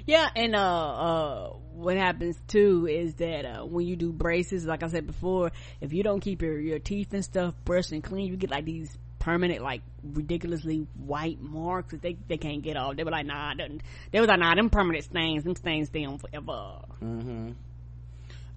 [0.05, 4.83] Yeah, and uh, uh, what happens too is that uh, when you do braces, like
[4.83, 8.27] I said before, if you don't keep your your teeth and stuff brushed and clean,
[8.27, 12.97] you get like these permanent, like ridiculously white marks that they they can't get off.
[12.97, 13.79] They were like, nah, them-
[14.11, 16.79] they was like, nah, them permanent stains, them stains stay on forever.
[17.01, 17.51] Mm-hmm.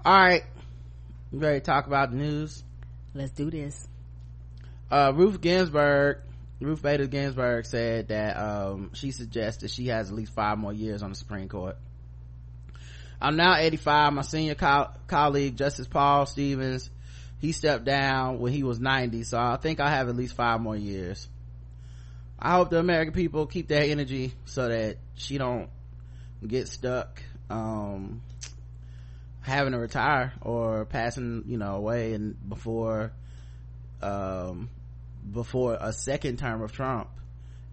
[0.04, 0.42] All right.
[1.32, 2.64] You ready to talk about the news?
[3.14, 3.88] Let's do this.
[4.90, 6.18] Uh, Ruth Ginsburg,
[6.60, 10.72] Ruth Bader Ginsburg said that, um, she suggests that she has at least five more
[10.72, 11.76] years on the Supreme Court.
[13.20, 14.12] I'm now 85.
[14.12, 16.90] My senior co- colleague, Justice Paul Stevens,
[17.38, 20.60] he stepped down when he was 90, so I think I have at least five
[20.60, 21.28] more years.
[22.38, 25.70] I hope the American people keep their energy so that she don't
[26.46, 28.22] get stuck, um,
[29.40, 33.12] having to retire or passing, you know, away and before,
[34.02, 34.68] um,
[35.30, 37.08] before a second term of Trump.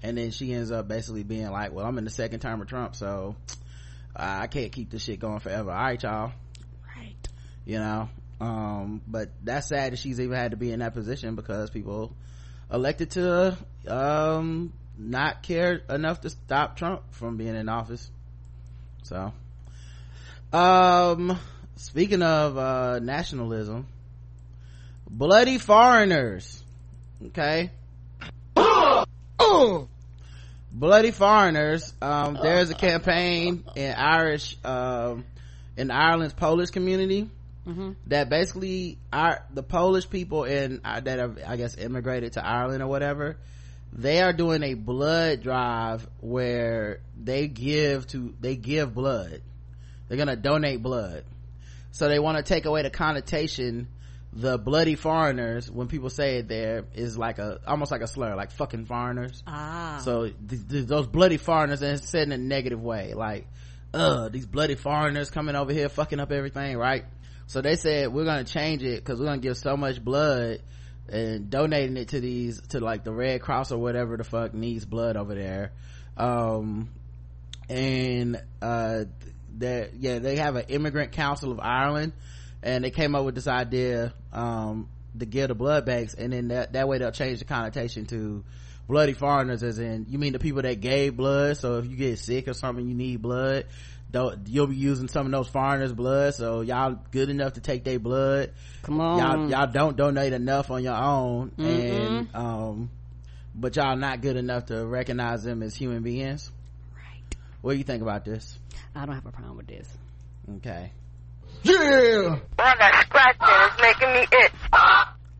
[0.01, 2.67] And then she ends up basically being like, well, I'm in the second term of
[2.67, 3.35] Trump, so
[4.15, 5.71] I can't keep this shit going forever.
[5.71, 6.31] All right, y'all.
[6.95, 7.15] Right.
[7.65, 8.09] You know,
[8.41, 12.13] um, but that's sad that she's even had to be in that position because people
[12.71, 18.09] elected to, um, not care enough to stop Trump from being in office.
[19.03, 19.33] So,
[20.51, 21.39] um,
[21.77, 23.87] speaking of, uh, nationalism,
[25.09, 26.62] bloody foreigners.
[27.27, 27.71] Okay.
[30.71, 35.23] bloody foreigners um there's a campaign in irish um
[35.77, 37.29] in ireland's polish community
[38.07, 42.81] that basically our the polish people in uh, that have i guess immigrated to ireland
[42.81, 43.37] or whatever
[43.95, 49.41] they are doing a blood drive where they give to they give blood.
[50.07, 51.23] They're gonna donate blood.
[51.91, 53.87] So they want to take away the connotation
[54.35, 58.35] the bloody foreigners when people say it there is like a almost like a slur
[58.35, 59.43] like fucking foreigners.
[59.45, 60.01] Ah.
[60.03, 63.47] so th- th- those bloody foreigners and it's said in a negative way like
[63.93, 67.05] uh these bloody foreigners coming over here fucking up everything right?
[67.45, 70.61] So they said we're gonna change it because we're gonna give so much blood
[71.07, 74.85] and donating it to these to like the red cross or whatever the fuck needs
[74.85, 75.73] blood over there.
[76.17, 76.89] Um
[77.69, 79.03] and uh
[79.59, 82.11] that yeah they have an immigrant council of ireland
[82.63, 84.87] and they came up with this idea um
[85.19, 88.43] to give the blood banks and then that that way they'll change the connotation to
[88.87, 92.17] bloody foreigners as in you mean the people that gave blood so if you get
[92.19, 93.65] sick or something you need blood
[94.11, 97.83] don't you'll be using some of those foreigners blood so y'all good enough to take
[97.83, 99.17] their blood Come on.
[99.19, 102.89] y'all y'all don't donate enough on your own and um
[103.55, 106.51] but y'all not good enough to recognize them as human beings
[106.95, 107.35] Right.
[107.61, 108.57] what do you think about this
[108.95, 109.87] I don't have a problem with this.
[110.57, 110.91] okay
[111.63, 112.39] Yeah.
[112.57, 114.51] Boy, that scratching is making me itch.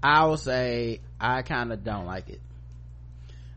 [0.02, 2.42] I will say I kind of don't like it.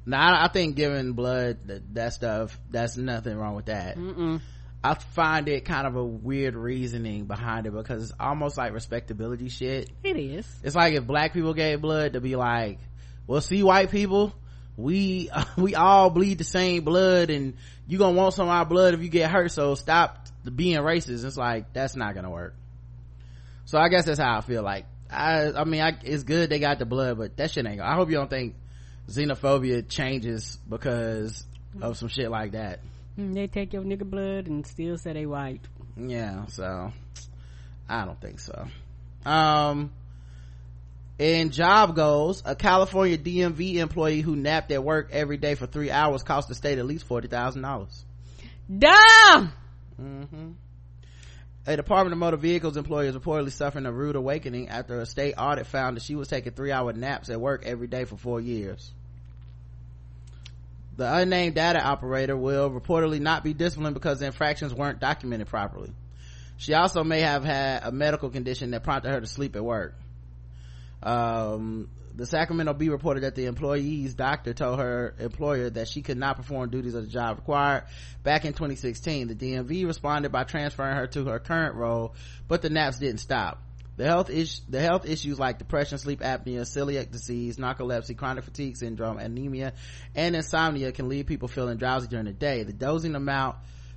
[0.05, 3.97] Now I, I think giving blood that, that stuff that's nothing wrong with that.
[3.97, 4.41] Mm-mm.
[4.85, 9.49] I find it kind of a weird reasoning behind it because it's almost like respectability
[9.49, 9.91] shit.
[10.05, 10.47] It is.
[10.63, 12.79] It's like if black people gave blood to be like,
[13.27, 14.33] well, see, white people,
[14.77, 17.55] we we all bleed the same blood, and
[17.87, 19.51] you gonna want some of our blood if you get hurt.
[19.53, 21.25] So stop being racist.
[21.25, 22.55] It's like that's not gonna work.
[23.65, 24.63] So I guess that's how I feel.
[24.63, 27.81] Like I, I mean, I, it's good they got the blood, but that shit ain't.
[27.81, 28.55] I hope you don't think
[29.09, 31.45] xenophobia changes because
[31.81, 32.81] of some shit like that.
[33.19, 35.61] Mm, They take your nigga blood and still say they white.
[35.97, 36.93] Yeah, so
[37.89, 38.67] I don't think so.
[39.25, 39.93] Um
[41.19, 45.91] in job goals, a California DMV employee who napped at work every day for three
[45.91, 48.05] hours cost the state at least forty thousand dollars.
[48.71, 49.53] Damn!
[50.01, 50.51] Mm-hmm.
[51.69, 55.35] A Department of Motor Vehicles employee is reportedly suffering a rude awakening after a state
[55.37, 58.93] audit found that she was taking three-hour naps at work every day for four years.
[60.97, 65.93] The unnamed data operator will reportedly not be disciplined because the infractions weren't documented properly.
[66.57, 69.95] She also may have had a medical condition that prompted her to sleep at work.
[71.03, 76.17] Um, the Sacramento Bee reported that the employee's doctor told her employer that she could
[76.17, 77.85] not perform duties of the job required.
[78.23, 82.15] Back in 2016, the DMV responded by transferring her to her current role,
[82.49, 83.63] but the naps didn't stop.
[83.97, 88.77] The health is the health issues like depression, sleep apnea, celiac disease, narcolepsy, chronic fatigue
[88.77, 89.73] syndrome, anemia,
[90.15, 92.63] and insomnia can leave people feeling drowsy during the day.
[92.63, 93.57] The dosing amount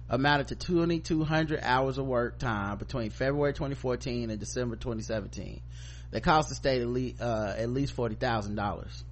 [0.09, 5.62] amounted to 2200 hours of work time between February 2014 and December 2017.
[6.11, 9.03] That cost the state at least, uh, at least $40,000.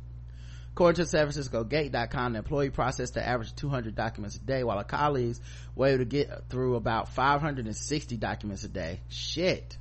[0.77, 4.77] According to San Francisco Gate.com, the employee processed the average 200 documents a day, while
[4.77, 5.41] her colleagues
[5.75, 8.99] were able to get through about 560 documents a day.
[9.09, 9.75] Shit.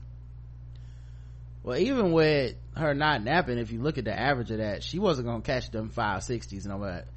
[1.62, 4.98] Well, even with her not napping, if you look at the average of that, she
[4.98, 7.08] wasn't gonna catch them 560s and all that.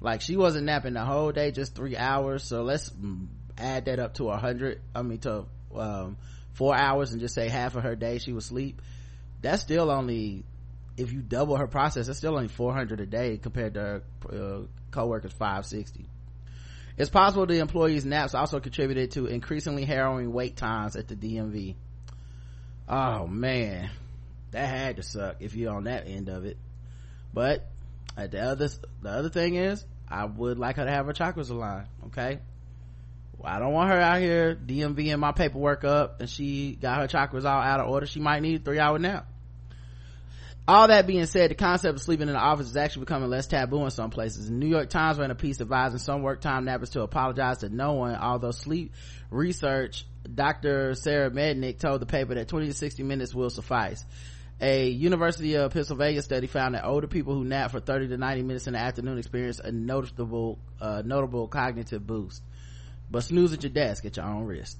[0.00, 2.90] Like, she wasn't napping the whole day, just three hours, so let's
[3.56, 5.44] add that up to a hundred, I mean to,
[5.76, 6.16] um,
[6.54, 8.82] four hours and just say half of her day she was asleep.
[9.40, 10.44] That's still only
[10.98, 14.66] if you double her process, that's still only 400 a day compared to her uh,
[14.90, 16.06] co-workers 560.
[16.96, 21.76] It's possible the employees' naps also contributed to increasingly harrowing wait times at the DMV.
[22.88, 23.90] Oh man,
[24.50, 26.56] that had to suck if you're on that end of it.
[27.32, 27.64] But
[28.16, 28.68] at the other,
[29.00, 31.86] the other thing is, I would like her to have her chakras aligned.
[32.06, 32.40] Okay,
[33.44, 37.44] I don't want her out here DMVing my paperwork up and she got her chakras
[37.44, 38.06] all out of order.
[38.06, 39.26] She might need a three hour nap
[40.68, 43.46] all that being said, the concept of sleeping in the office is actually becoming less
[43.46, 44.48] taboo in some places.
[44.48, 47.70] The New York Times ran a piece advising some work time nappers to apologize to
[47.70, 48.92] no one, although sleep
[49.30, 50.94] research Dr.
[50.94, 54.04] Sarah Mednick told the paper that 20 to 60 minutes will suffice.
[54.60, 58.42] A University of Pennsylvania study found that older people who nap for 30 to 90
[58.42, 62.42] minutes in the afternoon experience a noticeable, uh, notable cognitive boost.
[63.10, 64.78] But snooze at your desk at your own risk.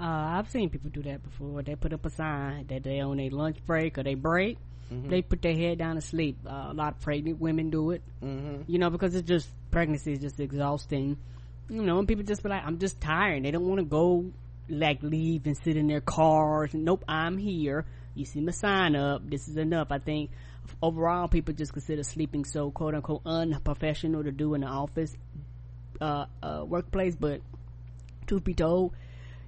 [0.00, 1.62] Uh, I've seen people do that before.
[1.62, 4.58] They put up a sign that they on a lunch break or they break
[4.92, 5.10] Mm-hmm.
[5.10, 6.38] They put their head down to sleep.
[6.46, 8.02] Uh, a lot of pregnant women do it.
[8.22, 8.62] Mm-hmm.
[8.66, 11.18] You know, because it's just pregnancy is just exhausting.
[11.68, 14.32] You know, and people just be like, "I'm just tired." They don't want to go
[14.70, 16.72] like leave and sit in their cars.
[16.72, 17.84] Nope, I'm here.
[18.14, 19.28] You see my sign up.
[19.28, 19.88] This is enough.
[19.90, 20.30] I think
[20.82, 25.14] overall people just consider sleeping so quote unquote unprofessional to do in the office
[26.00, 27.16] uh, uh, workplace.
[27.16, 27.40] But
[28.26, 28.94] truth be told,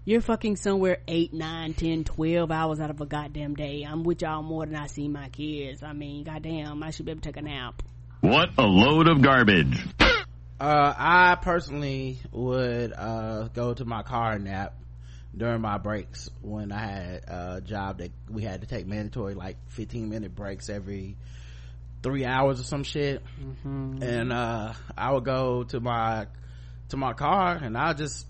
[0.05, 3.87] you're fucking somewhere 8, 9, 10, 12 hours out of a goddamn day.
[3.89, 5.83] I'm with y'all more than I see my kids.
[5.83, 7.83] I mean, goddamn, I should be able to take a nap.
[8.21, 9.79] What a load of garbage.
[10.61, 14.75] Uh, I personally would, uh, go to my car and nap
[15.35, 19.57] during my breaks when I had a job that we had to take mandatory like
[19.69, 21.17] 15 minute breaks every
[22.03, 23.23] three hours or some shit.
[23.41, 24.03] Mm-hmm.
[24.03, 26.27] And, uh, I would go to my,
[26.91, 28.27] to my car and I just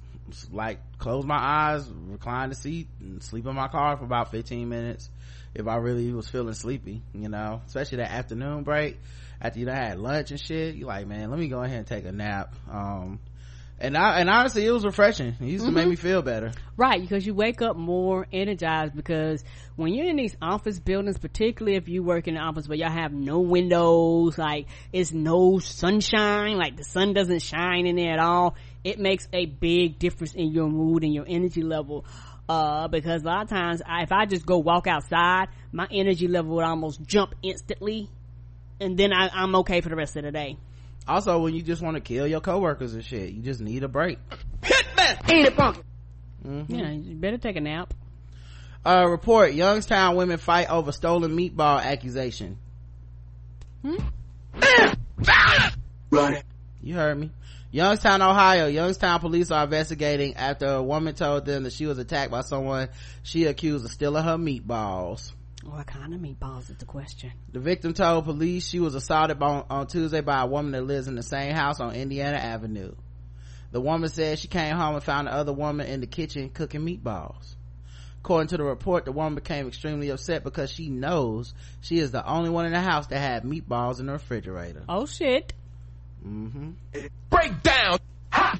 [0.53, 4.69] like close my eyes, recline the seat, and sleep in my car for about 15
[4.69, 5.11] minutes
[5.55, 8.99] if I really was feeling sleepy, you know, especially that afternoon break
[9.41, 10.77] after you had lunch and shit.
[10.77, 12.55] You like, man, let me go ahead and take a nap.
[12.71, 13.19] Um,
[13.81, 15.29] and I, and honestly, it was refreshing.
[15.41, 15.75] It used mm-hmm.
[15.75, 16.53] to make me feel better.
[16.77, 19.43] Right, because you wake up more energized because
[19.77, 22.91] when you're in these office buildings, particularly if you work in an office where y'all
[22.91, 28.19] have no windows, like it's no sunshine, like the sun doesn't shine in there at
[28.19, 32.05] all, it makes a big difference in your mood and your energy level.
[32.51, 36.29] Uh, because a lot of times I, if I just go walk outside, my energy
[36.29, 38.11] level would almost jump instantly.
[38.81, 40.57] And then I, I'm okay for the rest of the day.
[41.09, 43.89] Also, when you just want to kill your coworkers and shit, you just need a
[43.89, 44.19] break.
[44.63, 45.31] Hitman!
[45.33, 45.83] Eat it, punk!
[46.47, 46.75] Mm-hmm.
[46.75, 47.93] Yeah, you better take a nap.
[48.85, 52.59] Uh, report, Youngstown women fight over stolen meatball accusation.
[53.83, 53.97] Hmm?
[56.11, 56.39] Run.
[56.83, 57.31] You heard me.
[57.73, 58.67] Youngstown, Ohio.
[58.67, 62.89] Youngstown police are investigating after a woman told them that she was attacked by someone
[63.23, 65.33] she accused of stealing her meatballs.
[65.63, 67.33] What kind of meatballs the question?
[67.53, 71.07] The victim told police she was assaulted on, on Tuesday by a woman that lives
[71.07, 72.95] in the same house on Indiana Avenue.
[73.71, 76.81] The woman said she came home and found the other woman in the kitchen cooking
[76.81, 77.55] meatballs.
[78.23, 82.27] According to the report, the woman became extremely upset because she knows she is the
[82.27, 84.83] only one in the house that had meatballs in the refrigerator.
[84.89, 85.53] Oh shit.
[86.27, 86.71] Mm-hmm.
[87.31, 87.99] Break down.
[88.33, 88.59] Ha!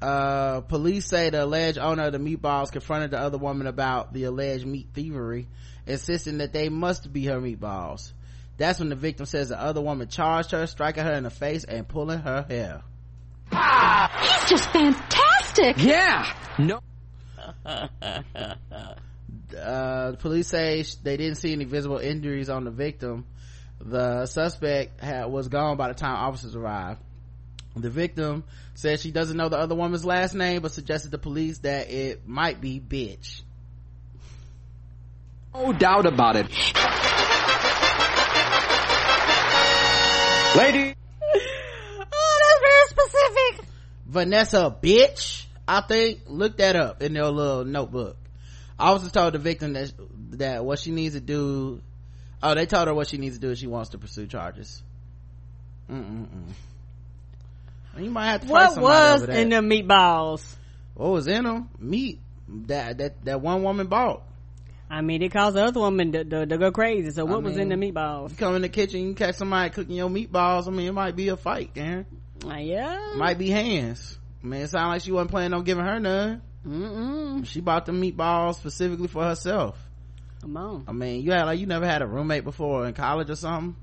[0.00, 4.24] Uh, police say the alleged owner of the meatballs confronted the other woman about the
[4.24, 5.48] alleged meat thievery,
[5.86, 8.12] insisting that they must be her meatballs.
[8.58, 11.64] That's when the victim says the other woman charged her, striking her in the face
[11.64, 12.82] and pulling her hair.
[13.52, 14.38] Ah!
[14.40, 15.76] He's just fantastic!
[15.78, 16.34] Yeah!
[16.58, 16.80] No.
[19.60, 23.26] uh, police say they didn't see any visible injuries on the victim
[23.80, 27.00] the suspect had, was gone by the time officers arrived.
[27.76, 31.58] The victim said she doesn't know the other woman's last name, but suggested to police
[31.58, 33.42] that it might be bitch.
[35.54, 36.46] No doubt about it.
[40.56, 40.94] Lady.
[42.12, 43.68] Oh, that's very specific.
[44.06, 45.44] Vanessa bitch.
[45.68, 48.16] I think look that up in their little notebook.
[48.78, 49.92] I officers told the victim that
[50.32, 51.80] that what she needs to do
[52.42, 54.82] oh they told her what she needs to do if she wants to pursue charges
[55.90, 56.52] Mm-mm-mm.
[57.98, 60.54] You might have to what was in the meatballs
[60.94, 64.22] what was in them meat that that that one woman bought
[64.88, 67.10] I mean, it caused the other woman to, to, to go crazy.
[67.10, 68.30] So what I was in the meatballs?
[68.30, 71.16] you come in the kitchen you catch somebody cooking your meatballs i mean it might
[71.16, 72.06] be a fight Karen.
[72.44, 73.14] Uh, yeah.
[73.16, 74.16] might be hands
[74.46, 76.40] I mean, it sounded like she wasn't planning on giving her none.
[76.64, 77.46] Mm-mm.
[77.46, 79.76] She bought the meatballs specifically for herself.
[80.40, 80.84] Come on.
[80.86, 83.74] I mean, you had like you never had a roommate before in college or something.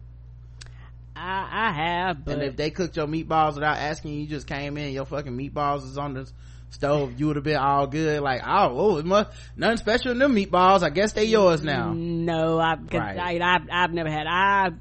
[1.16, 4.48] I I have, but and if they cooked your meatballs without asking you, you just
[4.48, 6.30] came in, your fucking meatballs is on the
[6.72, 8.22] stove, you would have been all good.
[8.22, 10.84] Like, oh, oh, it must nothing special in them meatballs.
[10.84, 11.94] I guess they yours now.
[11.94, 13.42] no, I, cause Right.
[13.42, 14.28] I, I've I've never had.
[14.28, 14.72] I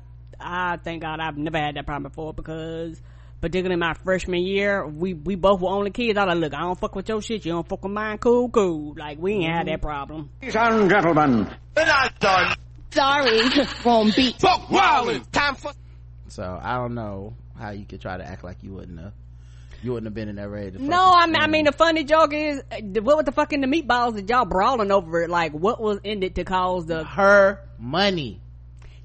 [0.41, 3.01] I thank God I've never had that problem before because.
[3.41, 6.17] Particularly my freshman year, we we both were only kids.
[6.17, 7.45] I was like, look, I don't fuck with your shit.
[7.45, 8.19] You don't fuck with mine.
[8.19, 8.95] Cool, cool.
[8.97, 9.85] Like we ain't had that mm-hmm.
[9.85, 10.31] problem.
[10.41, 11.49] Ladies and gentlemen.
[11.77, 12.55] We're not done.
[12.93, 13.51] Sorry,
[13.85, 14.39] wrong beat.
[14.39, 15.29] Fuck wildin'.
[15.33, 15.73] Time for.
[16.33, 19.13] So I don't know how you could try to act like you wouldn't have.
[19.83, 20.83] You wouldn't have been in that to.
[20.83, 23.61] No, I mean, I mean, the funny joke is, uh, what was the fuck in
[23.61, 25.29] the meatballs that y'all brawling over it?
[25.29, 27.05] Like, what was in it to cause the?
[27.05, 28.41] her money.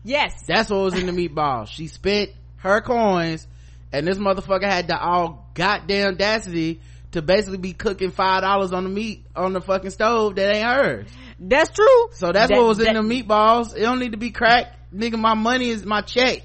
[0.03, 1.67] Yes, That's what was in the meatballs.
[1.67, 3.45] She spent her coins,
[3.91, 6.80] and this motherfucker had the all goddamn audacity
[7.11, 10.65] to basically be cooking five dollars on the meat on the fucking stove that ain't
[10.65, 11.09] hers.
[11.39, 12.09] that's true.
[12.13, 13.75] So that's That- what was in the meatballs.
[13.75, 15.19] It don't need to be cracked, nigga.
[15.19, 16.43] My money is my check.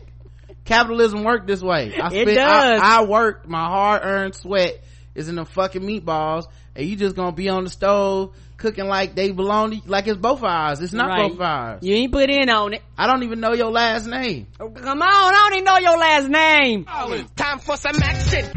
[0.65, 1.93] Capitalism work this way.
[2.01, 2.81] I It spent, does.
[2.83, 3.49] I, I worked.
[3.49, 4.81] My hard earned sweat
[5.15, 6.45] is in the fucking meatballs,
[6.77, 10.07] and you just gonna be on the stove cooking like they belong to you, like
[10.07, 10.81] it's both ours.
[10.81, 11.31] It's not Right.
[11.31, 11.81] both ours.
[11.83, 12.83] You ain't put in on it.
[12.97, 14.47] I don't even know your last name.
[14.61, 16.87] Oh, Come on, I don't even know your last name.
[16.89, 18.49] Oh, it's Time for some action.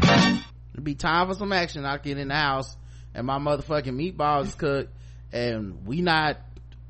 [0.74, 1.84] It'd be time for some action.
[1.84, 2.76] I get in the house
[3.14, 3.86] and my motherfucking
[4.16, 4.92] meatballs is cooked
[5.32, 6.36] and we not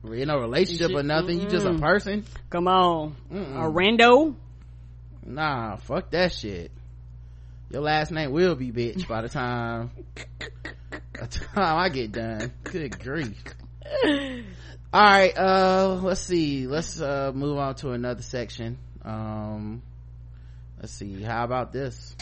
[0.05, 1.41] in a relationship or nothing.
[1.41, 2.25] You just a person.
[2.51, 3.57] Come on, Mm-mm.
[3.57, 4.35] a rando.
[5.27, 6.71] Nah, fuck that shit.
[7.71, 9.91] Your last name will be bitch by the time,
[10.89, 12.53] by the time I get done.
[12.63, 13.43] Good grief.
[14.93, 16.69] All right, uh, let's see.
[16.69, 18.79] Let's, uh, move on to another section.
[19.05, 19.83] Um,
[20.81, 21.21] let's see.
[21.23, 22.15] How about this?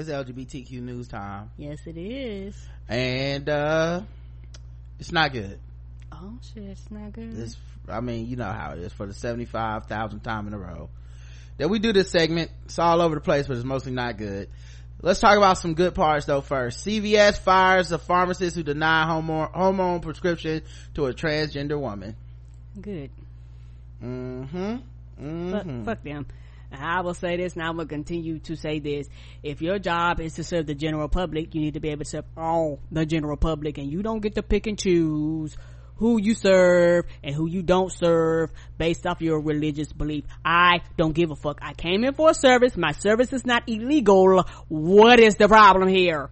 [0.00, 1.50] It's LGBTQ news time.
[1.58, 2.56] Yes, it is.
[2.88, 4.00] And, uh,
[4.98, 5.60] it's not good.
[6.10, 7.32] Oh shit, it's not good.
[7.36, 7.56] this
[7.88, 10.88] i mean you know how it is for the 75,000th time in a row
[11.58, 14.48] that we do this segment it's all over the place but it's mostly not good
[15.02, 19.48] let's talk about some good parts though first cvs fires a pharmacist who denied hormone,
[19.52, 20.62] hormone prescription
[20.94, 22.14] to a transgender woman
[22.80, 23.10] Good.
[24.02, 24.76] mm-hmm
[25.20, 26.26] mm-hmm fuck them.
[26.72, 29.08] I will say this, and I'm gonna continue to say this.
[29.42, 32.10] If your job is to serve the general public, you need to be able to
[32.10, 35.56] serve all the general public, and you don't get to pick and choose
[35.96, 40.24] who you serve and who you don't serve based off your religious belief.
[40.42, 41.58] I don't give a fuck.
[41.60, 42.76] I came in for a service.
[42.76, 44.44] My service is not illegal.
[44.68, 46.30] What is the problem here?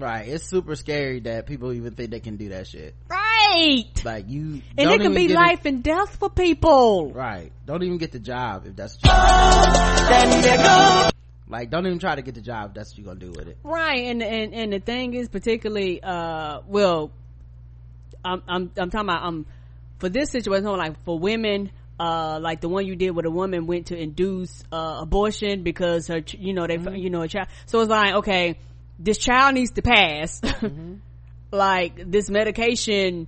[0.00, 3.27] right it's super scary that people even think they can do that shit Right.
[4.04, 7.12] Like you And it can be life and death for people.
[7.12, 11.08] right don't even get the job if that's what you
[11.50, 13.58] like don't even try to get the job that's what you're gonna do with it
[13.62, 17.10] right and and and the thing is particularly uh well
[18.24, 19.46] i'm i'm, I'm talking about um
[19.98, 23.66] for this situation like for women uh like the one you did with a woman
[23.66, 26.96] went to induce uh abortion because her ch- you know they Mm-hmm.
[26.96, 28.58] you know a child so it's like okay
[28.98, 30.94] this child needs to pass Mm-hmm.
[31.50, 33.26] like this medication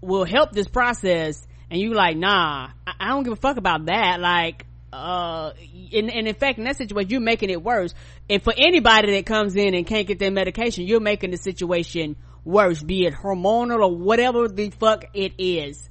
[0.00, 1.46] will help this process.
[1.70, 4.20] And you like nah I, I don't give a fuck about that.
[4.20, 5.52] Like uh
[5.92, 7.94] and, and in fact in that situation you're making it worse.
[8.30, 12.16] And for anybody that comes in and can't get their medication you're making the situation
[12.44, 15.90] worse be it hormonal or whatever the fuck it is.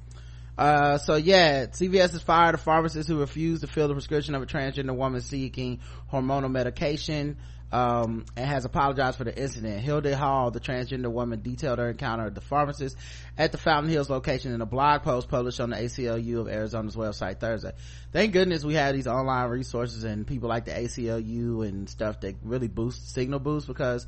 [0.57, 4.41] Uh, so yeah, CVS has fired a pharmacist who refused to fill the prescription of
[4.41, 5.79] a transgender woman seeking
[6.11, 7.37] hormonal medication.
[7.75, 9.81] Um, and has apologized for the incident.
[9.81, 12.95] Hilde Hall, the transgender woman, detailed her encounter at the pharmacist
[13.37, 16.95] at the Fountain Hills location in a blog post published on the ACLU of Arizona's
[16.95, 17.73] website Thursday.
[18.13, 22.35] Thank goodness we have these online resources and people like the ACLU and stuff that
[22.43, 24.07] really boost signal boost because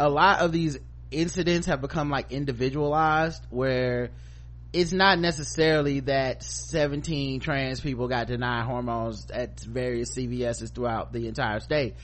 [0.00, 0.78] a lot of these
[1.10, 4.10] incidents have become like individualized where
[4.72, 11.28] it's not necessarily that 17 trans people got denied hormones at various CVS's throughout the
[11.28, 11.94] entire state.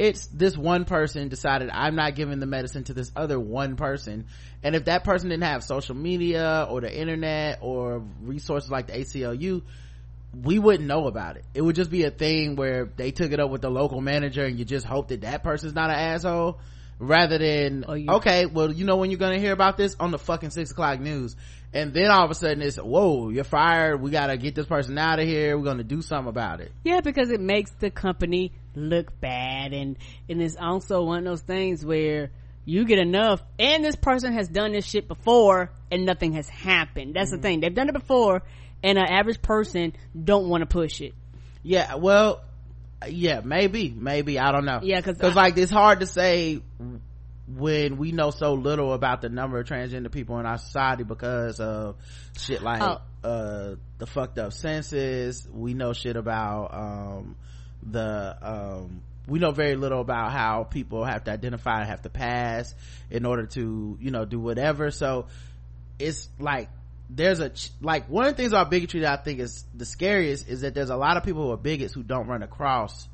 [0.00, 4.28] It's this one person decided I'm not giving the medicine to this other one person.
[4.62, 8.94] And if that person didn't have social media or the internet or resources like the
[8.94, 9.60] ACLU,
[10.42, 11.44] we wouldn't know about it.
[11.52, 14.42] It would just be a thing where they took it up with the local manager
[14.42, 16.58] and you just hope that that person's not an asshole
[17.00, 20.18] rather than, oh, okay, well, you know when you're to hear about this on the
[20.18, 21.34] fucking six o'clock news.
[21.72, 24.00] And then all of a sudden it's, whoa, you're fired.
[24.00, 25.56] We got to get this person out of here.
[25.56, 26.72] We're to do something about it.
[26.84, 29.96] yeah because it makes the company look bad and
[30.28, 32.30] and it's also one of those things where
[32.64, 37.14] you get enough and this person has done this shit before and nothing has happened
[37.14, 37.42] that's the mm.
[37.42, 38.42] thing they've done it before
[38.82, 39.92] and an average person
[40.24, 41.14] don't want to push it
[41.62, 42.42] Yeah, well,
[43.08, 44.80] yeah, maybe, maybe, I don't know.
[44.82, 46.60] yeah Cause I- like it's hard to say
[47.48, 51.58] when we know so little about the number of transgender people in our society because
[51.60, 51.96] of
[52.38, 53.28] shit like, Oh.
[53.28, 55.48] uh, the fucked up census.
[55.52, 57.36] We know shit about, um,
[57.82, 62.08] the, um, we know very little about how people have to identify and have to
[62.10, 62.72] pass
[63.10, 64.90] in order to, you know, do whatever.
[64.90, 65.26] So
[65.98, 66.68] it's like,
[67.12, 67.50] there's a,
[67.80, 70.74] like, one of the things about bigotry that I think is the scariest is that
[70.74, 73.08] there's a lot of people who are bigots who don't run across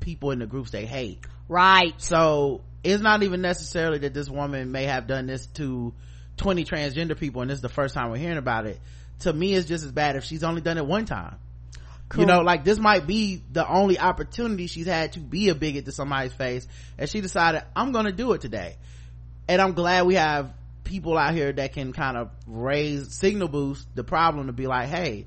[0.00, 1.24] people in the groups they hate.
[1.48, 1.94] Right.
[1.98, 5.92] So it's not even necessarily that this woman may have done this to
[6.38, 8.80] 20 transgender people and this is the first time we're hearing about it.
[9.20, 11.36] To me, it's just as bad if she's only done it one time.
[12.16, 15.86] You know, like this might be the only opportunity she's had to be a bigot
[15.86, 16.66] to somebody's face
[16.98, 18.76] and she decided, I'm gonna do it today.
[19.48, 20.52] And I'm glad we have
[20.84, 24.88] people out here that can kind of raise, signal boost the problem to be like,
[24.88, 25.26] hey,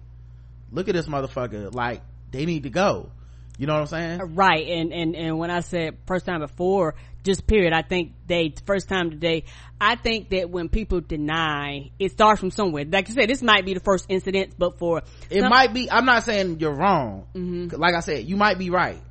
[0.71, 1.73] look at this motherfucker.
[1.73, 2.01] Like,
[2.31, 3.09] they need to go.
[3.57, 4.35] You know what I'm saying?
[4.35, 6.93] right and and and when i said first time before
[7.23, 9.45] just period i think they first time today
[9.79, 13.63] i think that when people deny it starts from somewhere like you said this might
[13.63, 17.27] be the first incident but for it some- might be i'm not saying you're wrong
[17.33, 17.77] Mhm.
[17.77, 19.01] like i said you might be right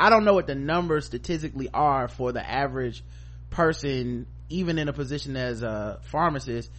[0.00, 3.04] i don't know what the numbers statistically are for the average
[3.50, 6.70] person even in a position as a pharmacist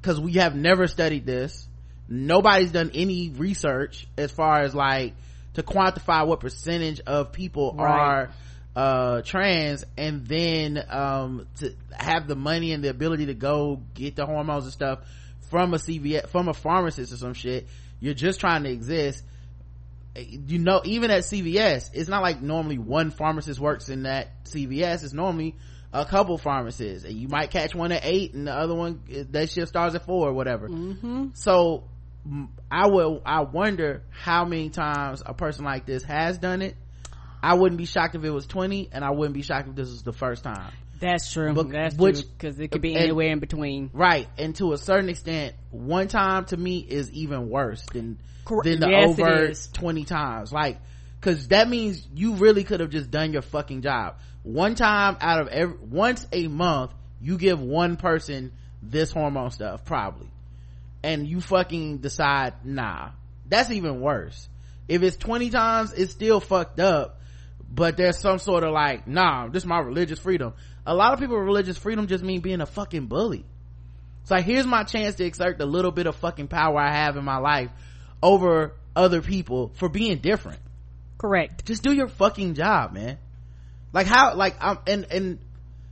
[0.00, 1.66] because we have never studied this.
[2.08, 5.14] Nobody's done any research as far as like
[5.54, 7.98] to quantify what percentage of people Right.
[7.98, 8.30] are
[8.76, 14.16] uh trans and then um to have the money and the ability to go get
[14.16, 14.98] the hormones and stuff
[15.48, 17.66] from a CVS from a pharmacist or some shit
[18.00, 19.24] you're just trying to exist.
[20.14, 25.02] You know even at CVS it's not like normally one pharmacist works in that CVS
[25.04, 25.54] it's normally
[25.92, 27.04] a couple pharmacists.
[27.04, 30.04] And you might catch one at eight and the other one that shift starts at
[30.06, 30.68] four or whatever.
[30.68, 31.28] Mm-hmm.
[31.34, 31.84] so
[32.70, 36.76] I will I wonder how many times a person like this has done it.
[37.42, 39.88] I wouldn't be shocked if it was 20 and I wouldn't be shocked if this
[39.90, 40.72] was the first time.
[40.98, 41.52] That's true.
[41.52, 43.90] But that's which- true because it could be and- anywhere in between.
[43.92, 48.62] Right and to a certain extent one time to me is even worse than Cor-
[48.64, 49.18] than the Yes,
[49.50, 49.68] is.
[49.74, 50.52] 20 times.
[50.52, 50.80] Like
[51.20, 54.16] because that means you really could have just done your fucking job
[54.46, 59.84] one time out of every once a month you give one person this hormone stuff
[59.84, 60.28] probably.
[61.02, 63.10] And you fucking decide nah
[63.48, 64.48] that's even worse.
[64.86, 67.20] If it's 20 times it's still fucked up
[67.68, 70.54] but there's some sort of like nah this is my religious freedom.
[70.86, 73.44] A lot of people religious freedom just mean being a fucking bully.
[74.22, 77.16] It's like here's my chance to exert the little bit of fucking power i have
[77.16, 77.70] in my life
[78.22, 80.60] over other people for being different.
[81.18, 81.64] Correct.
[81.64, 83.18] Just do your fucking job man
[83.96, 85.38] like how like i'm and and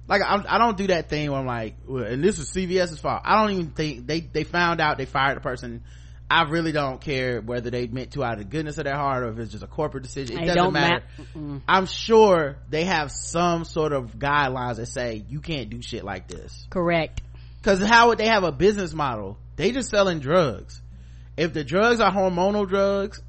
[0.06, 3.22] like I'm, i don't do that thing where i'm like and this is cvs's fault
[3.24, 5.82] i don't even think they they found out they fired the person
[6.30, 9.22] I really don't care whether they meant to out of the goodness of their heart
[9.24, 10.38] or if it's just a corporate decision.
[10.38, 11.04] It, It doesn't matter.
[11.34, 16.02] ma- I'm sure they have some sort of guidelines that say you can't do shit
[16.02, 16.66] like this.
[16.70, 17.20] Correct.
[17.62, 19.38] Cause how would they have a business model?
[19.56, 20.80] They just selling drugs.
[21.36, 23.20] If the drugs are hormonal drugs,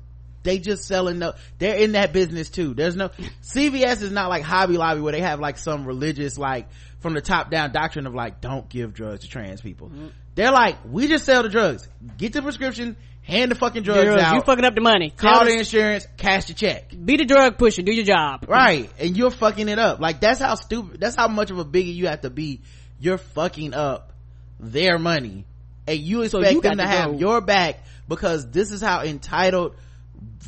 [0.45, 2.73] they just selling no, they're in that business too.
[2.73, 3.09] There's no,
[3.43, 6.69] CVS is not like Hobby Lobby where they have like some religious, like
[6.99, 9.89] from the top down doctrine of like, don't give drugs to trans people.
[9.89, 10.11] Mm.
[10.35, 11.87] They're like, we just sell the drugs.
[12.17, 14.35] Get the prescription, hand the fucking drugs Girls, out.
[14.35, 15.09] you fucking up the money.
[15.09, 16.89] call Tell the insurance, cash the check.
[16.89, 17.81] be the drug pusher.
[17.81, 18.45] Do your job.
[18.47, 18.89] Right.
[18.99, 19.99] And you're fucking it up.
[19.99, 22.61] Like that's how stupid, that's how much of a biggie you have to be.
[22.99, 24.13] You're fucking up
[24.59, 25.45] their money.
[25.87, 29.01] And you So expect you them to to have your back because this is how
[29.03, 29.75] entitled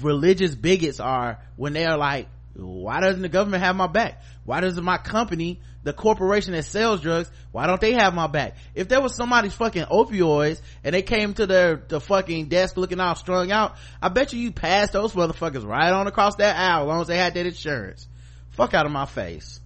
[0.01, 4.23] religious bigots are when they're like, why doesn't the government have my back?
[4.43, 8.55] Why doesn't my company, the corporation that sells drugs, why don't they have my back?
[8.73, 12.99] If there was somebody's fucking opioids and they came to their the fucking desk looking
[12.99, 16.83] all strung out, I bet you you passed those motherfuckers right on across that aisle
[16.83, 18.07] as long as they had that insurance.
[18.51, 19.59] Fuck out of my face.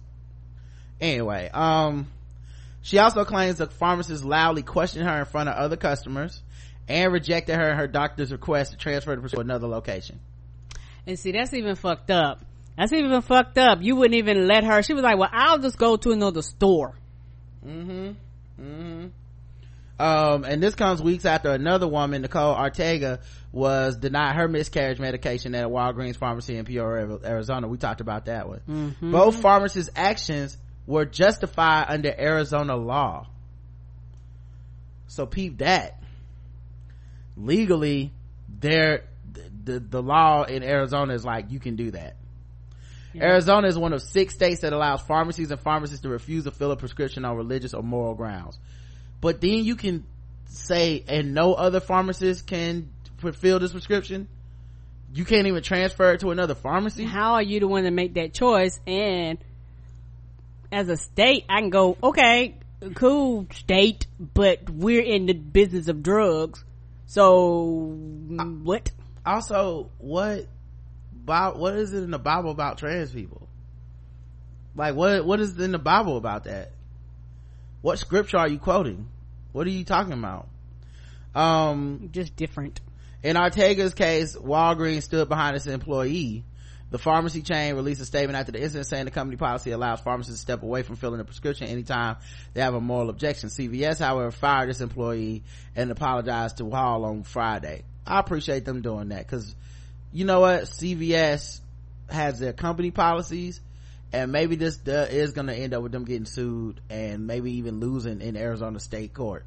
[1.00, 2.06] Anyway, um,
[2.82, 6.42] she also claims the pharmacist loudly questioned her in front of other customers
[6.92, 10.20] and rejected her and her doctor's request to transfer to another location.
[11.06, 12.44] And see, that's even fucked up.
[12.76, 13.78] That's even fucked up.
[13.82, 14.82] You wouldn't even let her.
[14.82, 16.94] She was like, well, I'll just go to another store.
[17.66, 18.12] Mm-hmm.
[18.60, 19.06] Mm-hmm.
[19.98, 23.20] Um, and this comes weeks after another woman, Nicole Ortega,
[23.52, 27.68] was denied her miscarriage medication at a Walgreens pharmacy in Peoria, Arizona.
[27.68, 28.60] We talked about that one.
[28.68, 29.12] Mhm.
[29.12, 33.26] Both pharmacists' actions were justified under Arizona law.
[35.06, 36.01] So peep that.
[37.42, 38.12] Legally,
[38.60, 39.04] there,
[39.64, 42.16] the, the law in Arizona is like, you can do that.
[43.14, 46.70] Arizona is one of six states that allows pharmacies and pharmacists to refuse to fill
[46.70, 48.58] a prescription on religious or moral grounds.
[49.20, 50.06] But then you can
[50.46, 54.28] say, and no other pharmacist can fulfill this prescription.
[55.14, 57.04] You can't even transfer it to another pharmacy.
[57.04, 58.80] How are you the one to make that choice?
[58.86, 59.38] And
[60.70, 62.56] as a state, I can go, okay,
[62.94, 66.64] cool state, but we're in the business of drugs.
[67.12, 68.90] So, mm, what?
[69.26, 70.46] Also, what,
[71.12, 73.48] Bi- what is it in the Bible about trans people?
[74.74, 76.70] Like, what, what is in the Bible about that?
[77.82, 79.10] What scripture are you quoting?
[79.52, 80.48] What are you talking about?
[81.34, 82.80] Um, just different.
[83.22, 86.44] In Ortega's case, Walgreens stood behind its employee.
[86.92, 90.40] The pharmacy chain released a statement after the incident saying the company policy allows pharmacists
[90.40, 92.16] to step away from filling a prescription anytime
[92.52, 93.48] they have a moral objection.
[93.48, 95.42] CVS, however, fired this employee
[95.74, 97.84] and apologized to Hall on Friday.
[98.06, 99.56] I appreciate them doing that because
[100.12, 100.64] you know what?
[100.64, 101.62] CVS
[102.10, 103.62] has their company policies
[104.12, 107.80] and maybe this is going to end up with them getting sued and maybe even
[107.80, 109.46] losing in Arizona state court.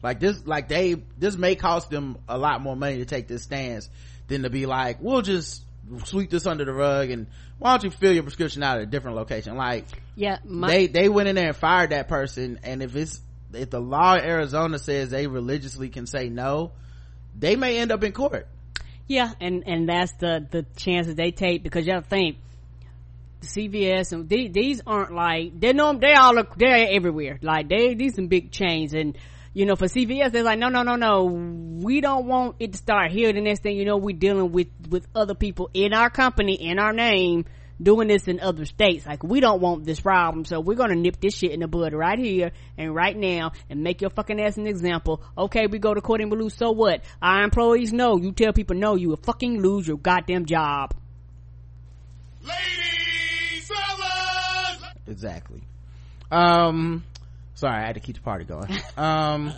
[0.00, 3.42] Like this, like they, this may cost them a lot more money to take this
[3.42, 3.88] stance
[4.28, 5.64] than to be like, we'll just
[6.04, 7.26] sweep this under the rug and
[7.58, 9.56] why don't you fill your prescription out at a different location?
[9.56, 12.60] Like, Yeah, my, they, they went in there and fired that person.
[12.62, 13.20] And if it's,
[13.52, 16.72] if the law in Arizona says they religiously can say no,
[17.38, 18.48] they may end up in court.
[19.06, 22.38] Yeah, and and that's the the chances they take because you have to think
[23.42, 27.38] CVS and they, these aren't like they know they all look they're everywhere.
[27.42, 29.16] Like they these some big chains and
[29.54, 32.78] you know for CVS they're like no no no no we don't want it to
[32.78, 33.32] start here.
[33.32, 36.78] The next thing you know we're dealing with with other people in our company in
[36.78, 37.46] our name
[37.80, 39.06] doing this in other states.
[39.06, 41.92] Like we don't want this problem, so we're gonna nip this shit in the bud
[41.92, 45.22] right here and right now and make your fucking ass an example.
[45.36, 47.02] Okay, we go to court and we lose, so what?
[47.22, 48.16] Our employees know.
[48.16, 50.94] You tell people no, you will fucking lose your goddamn job.
[52.42, 54.82] Ladies, fellas!
[55.06, 55.62] Exactly.
[56.30, 57.04] Um,
[57.64, 58.68] sorry, I had to keep the party going.
[58.96, 59.52] Um,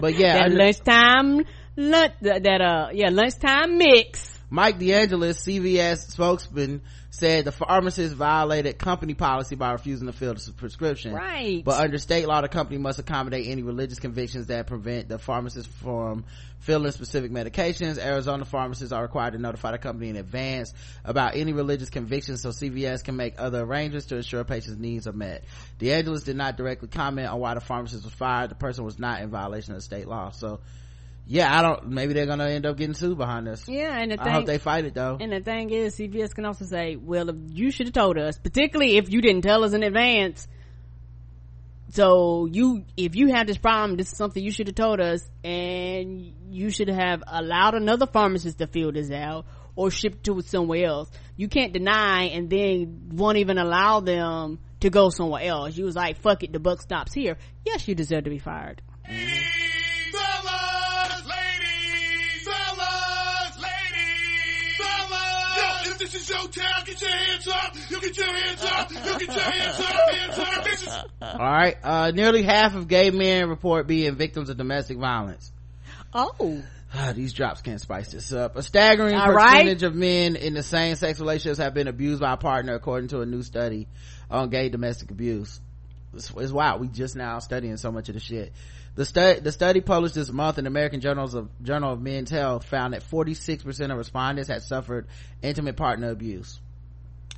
[0.00, 1.44] but yeah, that under- lunchtime
[1.76, 4.33] lunch that, that uh yeah lunchtime mix.
[4.54, 6.80] Mike DeAngelis, CVS spokesman,
[7.10, 11.12] said the pharmacist violated company policy by refusing to fill the prescription.
[11.12, 11.64] Right.
[11.64, 15.68] But under state law, the company must accommodate any religious convictions that prevent the pharmacist
[15.68, 16.24] from
[16.60, 17.98] filling specific medications.
[17.98, 20.72] Arizona pharmacists are required to notify the company in advance
[21.04, 25.12] about any religious convictions so CVS can make other arrangements to ensure patients' needs are
[25.12, 25.42] met.
[25.80, 28.50] DeAngelis did not directly comment on why the pharmacist was fired.
[28.50, 30.30] The person was not in violation of state law.
[30.30, 30.60] So,
[31.26, 33.66] yeah, I don't, maybe they're gonna end up getting sued behind this.
[33.66, 35.16] Yeah, and the I thing hope they fight it though.
[35.18, 38.38] And the thing is, CVS can also say, well, if you should have told us,
[38.38, 40.46] particularly if you didn't tell us in advance.
[41.90, 45.28] So you, if you have this problem, this is something you should have told us,
[45.44, 49.46] and you should have allowed another pharmacist to fill this out
[49.76, 51.10] or ship it to somewhere else.
[51.36, 55.76] You can't deny and then won't even allow them to go somewhere else.
[55.76, 57.38] You was like, fuck it, the buck stops here.
[57.64, 58.82] Yes, you deserve to be fired.
[68.02, 68.90] Get your hands up.
[68.90, 71.04] You get your hands up, hands up, bitches.
[71.22, 71.76] All right.
[71.82, 75.52] Uh, nearly half of gay men report being victims of domestic violence.
[76.12, 76.62] Oh.
[76.96, 78.54] Ah, these drops can't spice this up.
[78.54, 82.34] A staggering All percentage of men in the same sex relationships have been abused by
[82.34, 83.88] a partner, according to a new study
[84.30, 85.60] on gay domestic abuse.
[86.12, 86.80] It's, it's wild.
[86.80, 88.52] We just now studying so much of the shit.
[88.96, 92.64] The study, the study published this month in American Journals of Journal of Men's Health
[92.64, 95.08] found that 46% of respondents had suffered
[95.42, 96.60] intimate partner abuse,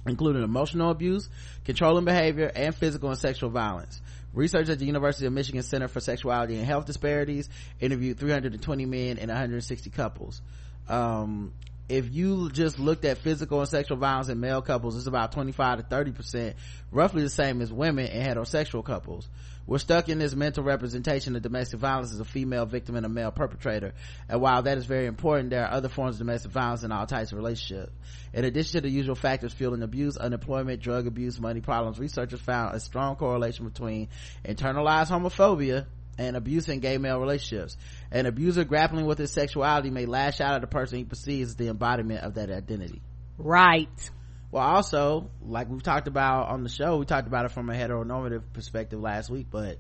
[0.07, 1.31] including emotional abuse,
[1.65, 4.03] controlling behavior, and physical and sexual violence.
[4.35, 7.49] Research at the University of Michigan Center for Sexuality and Health Disparities
[7.81, 10.43] interviewed 320 men and 160 couples.
[10.91, 11.55] Um,
[11.89, 15.79] if you just looked at physical and sexual violence in male couples, it's about 25
[15.79, 16.57] to 30 percent,
[16.91, 19.29] roughly the same as women and heterosexual couples.
[19.67, 23.09] We're stuck in this mental representation of domestic violence as a female victim and a
[23.09, 23.95] male perpetrator.
[24.29, 27.07] And while that is very important, there are other forms of domestic violence in all
[27.07, 27.91] types of relationships.
[28.33, 32.77] In addition to the usual factors fueling abuse, unemployment, drug abuse, money problems, researchers found
[32.77, 34.09] a strong correlation between
[34.45, 35.87] internalized homophobia
[36.19, 37.77] and abuse in gay male relationships.
[38.11, 41.57] An abuser grappling with his sexuality may lash out at the person he perceives as
[41.57, 43.03] the embodiment of that identity.
[43.39, 44.11] Right.
[44.51, 47.75] Well, also, like we've talked about on the show, we talked about it from a
[47.75, 49.79] heteronormative perspective last week, but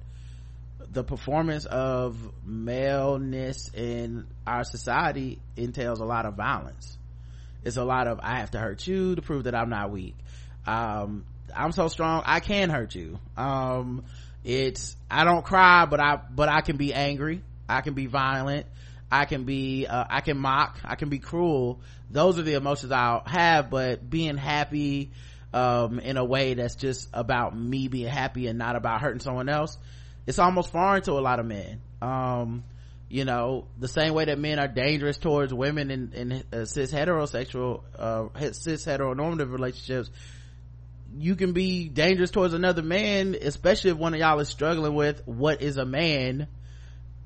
[0.90, 6.98] the performance of maleness in our society entails a lot of violence.
[7.64, 10.16] It's a lot of, I have to hurt you to prove that I'm not weak.
[10.66, 11.24] Um,
[11.54, 13.18] I'm so strong, I can hurt you.
[13.36, 14.04] Um,
[14.44, 17.42] it's, I don't cry, but I, but I can be angry.
[17.68, 18.66] I can be violent.
[19.10, 20.78] I can be, uh, I can mock.
[20.84, 21.80] I can be cruel.
[22.10, 25.12] Those are the emotions I'll have, but being happy,
[25.56, 29.48] um, in a way that's just about me being happy and not about hurting someone
[29.48, 29.78] else,
[30.26, 31.80] it's almost foreign to a lot of men.
[32.02, 32.64] Um,
[33.08, 36.92] you know, the same way that men are dangerous towards women in, in uh, cis
[36.92, 40.10] heterosexual, uh, cis heteronormative relationships,
[41.16, 45.22] you can be dangerous towards another man, especially if one of y'all is struggling with
[45.26, 46.48] what is a man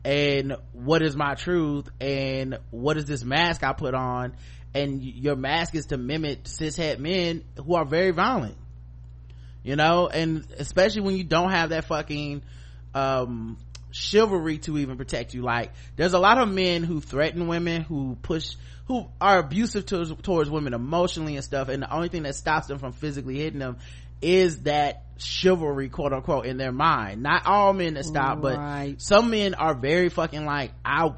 [0.04, 4.34] and what is my truth and what is this mask I put on
[4.74, 8.56] and your mask is to mimic cishet men who are very violent
[9.62, 10.08] you know?
[10.08, 12.42] And especially when you don't have that fucking
[12.94, 13.58] um
[13.92, 15.42] chivalry to even protect you.
[15.42, 18.54] Like there's a lot of men who threaten women who push
[18.86, 22.66] who are abusive towards, towards women emotionally and stuff and the only thing that stops
[22.66, 23.78] them from physically hitting them
[24.20, 27.22] is that chivalry quote unquote in their mind.
[27.22, 28.92] Not all men that stop Right.
[28.92, 31.10] but some men are very fucking like i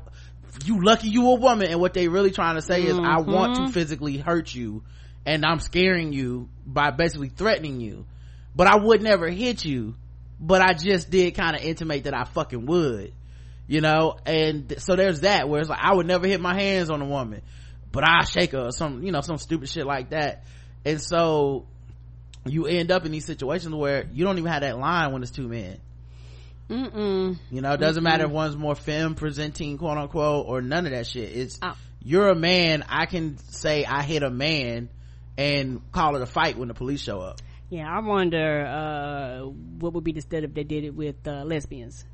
[0.65, 1.69] you lucky you a woman.
[1.69, 3.33] And what they really trying to say is i mm-hmm.
[3.33, 4.83] want to physically hurt you
[5.25, 8.07] and i'm scaring you by basically threatening you.
[8.55, 9.95] But i would never hit you
[10.41, 13.13] but i just did kind of intimate that i fucking would
[13.69, 14.17] you know?
[14.27, 17.07] And so there's that where it's like i would never hit my hands on a
[17.07, 17.43] woman
[17.93, 20.45] but i shake her or some you know some stupid shit like that.
[20.85, 21.67] And so
[22.45, 25.31] you end up in these situations where you don't even have that line when it's
[25.33, 25.79] two men
[26.71, 27.37] Mm-mm.
[27.51, 28.05] you know, it doesn't Mm-mm.
[28.05, 31.31] matter if one's more femme presenting, quote unquote, or none of that shit.
[31.37, 31.77] It's, Oh.
[32.03, 34.89] you're a man, I can say I hit a man
[35.37, 37.41] and call it a fight when the police show up.
[37.69, 39.47] Yeah, I wonder uh,
[39.81, 42.05] what would be the state if they did it with uh, lesbians.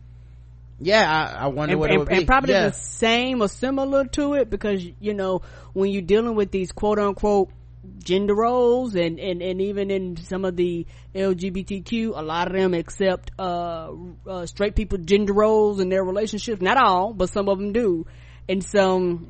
[0.81, 2.15] Yeah, I, I wonder and, what it and- would be.
[2.17, 2.69] and probably yeah.
[2.69, 6.99] the same or similar to it because you know when you're dealing with these quote
[7.01, 7.51] unquote
[7.99, 12.75] gender roles and, and, and even in some of the LGBTQ, a lot of them
[12.75, 13.91] accept uh,
[14.27, 16.61] uh, straight people gender roles in their relationships.
[16.61, 18.07] Not all, but some of them do.
[18.49, 19.21] And so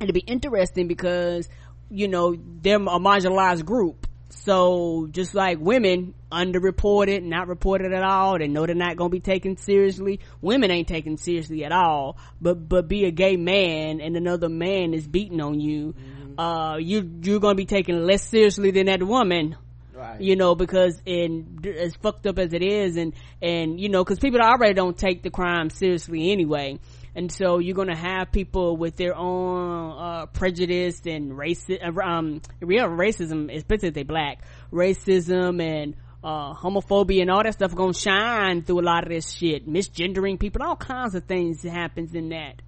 [0.00, 1.48] it'll be interesting because
[1.90, 4.06] you know they're a marginalized group.
[4.30, 9.20] So just like women underreported, not reported at all, they know they're not gonna be
[9.20, 10.20] taken seriously.
[10.40, 12.16] Women ain't taken seriously at all.
[12.40, 15.94] But but be a gay man and another man is beating on you,
[16.38, 19.56] uh, you you're gonna be taken less seriously than that woman.
[19.94, 20.20] Right.
[20.20, 24.18] You know, because in as fucked up as it is, and and you know, because
[24.18, 26.80] people already don't take the crime seriously anyway,
[27.14, 32.86] and so you're gonna have people with their own uh, prejudice and racism, um, real
[32.86, 34.40] racism, especially if they black,
[34.72, 39.30] racism and uh, homophobia and all that stuff gonna shine through a lot of this
[39.30, 42.62] shit, misgendering people, all kinds of things happens in that.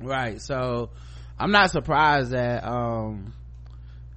[0.00, 0.40] Right.
[0.40, 0.90] So
[1.38, 3.34] I'm not surprised that, um,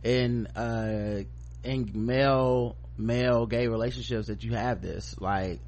[0.03, 1.23] in, uh,
[1.63, 5.59] in male, male gay relationships that you have this, like,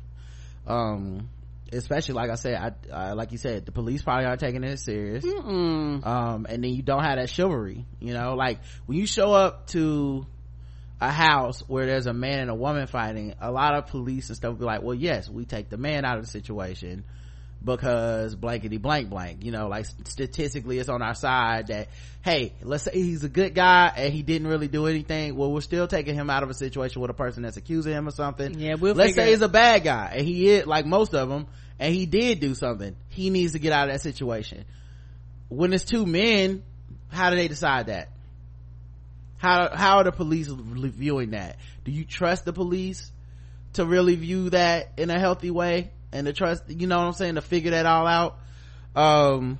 [0.65, 1.29] um,
[1.73, 4.77] especially like I said, I, uh, like you said, the police probably aren't taking it
[4.77, 5.25] serious.
[5.25, 6.05] Mm-mm.
[6.05, 9.67] Um, and then you don't have that chivalry, you know, like when you show up
[9.67, 10.25] to
[10.99, 14.35] a house where there's a man and a woman fighting, a lot of police and
[14.35, 17.03] stuff will be like, well, yes, we take the man out of the situation
[17.63, 21.89] because blankety blank blank you know like statistically it's on our side that
[22.23, 25.61] hey let's say he's a good guy and he didn't really do anything well we're
[25.61, 28.59] still taking him out of a situation with a person that's accusing him of something.
[28.59, 31.47] Yeah, we'll let's say he's a bad guy and he is like most of them
[31.77, 32.95] and he did do something.
[33.09, 34.65] He needs to get out of that situation.
[35.49, 36.63] When it's two men
[37.09, 38.09] how do they decide that?
[39.37, 41.57] How how are the police viewing that?
[41.83, 43.11] Do you trust the police
[43.73, 47.13] to really view that in a healthy way and to trust you know what i'm
[47.13, 48.37] saying to figure that all out.
[48.95, 49.59] Um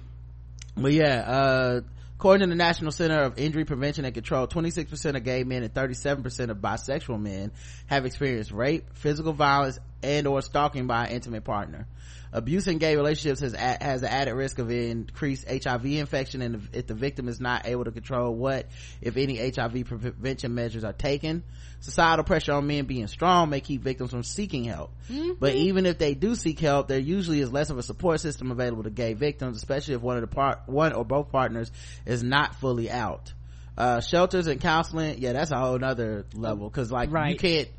[0.76, 1.82] but yeah uh
[2.16, 5.74] according to the national center of injury prevention and control 26% of gay men and
[5.74, 7.52] 37% of bisexual men
[7.88, 11.88] have experienced rape physical violence and or stalking by an intimate partner
[12.34, 16.70] abuse in gay relationships has a- has an added risk of increased hiv infection and
[16.74, 18.68] if the victim is not able to control what
[19.02, 21.44] if any hiv pre- prevention measures are taken
[21.82, 24.92] societal pressure on men being strong may keep victims from seeking help.
[25.40, 28.52] But even if they do seek help there usually is less of a support system
[28.52, 31.72] available to gay victims especially if one of the part one or both partners
[32.06, 33.34] is not fully out.
[33.78, 37.70] Uh shelters and counseling yeah that's a whole nother level because like you can't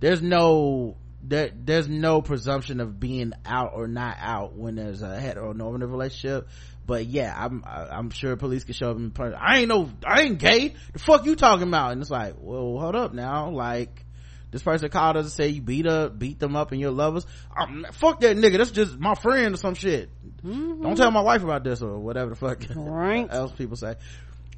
[0.00, 5.18] there's no there there's no presumption of being out or not out when there's a
[5.20, 6.48] heteronormative relationship.
[6.86, 10.22] But yeah i'm i'm sure police can show up in person i ain't no i
[10.22, 10.74] ain't gay.
[10.92, 11.92] The fuck you talking about?
[11.92, 13.50] And it's like well hold up now.
[13.50, 14.04] Like
[14.52, 17.26] this person called us and said you beat up beat them up and your lovers.
[17.58, 18.58] Um, fuck that nigga.
[18.58, 20.10] That's just my friend or some shit.
[20.44, 23.26] Don't tell my wife about this or whatever the fuck Right.
[23.30, 23.96] else people say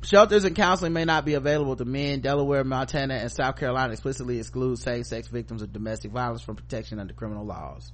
[0.02, 2.20] Shelters and counseling may not be available to men.
[2.20, 7.12] Delaware, Montana, and South Carolina explicitly exclude same-sex victims of domestic violence from protection under
[7.12, 7.92] criminal laws.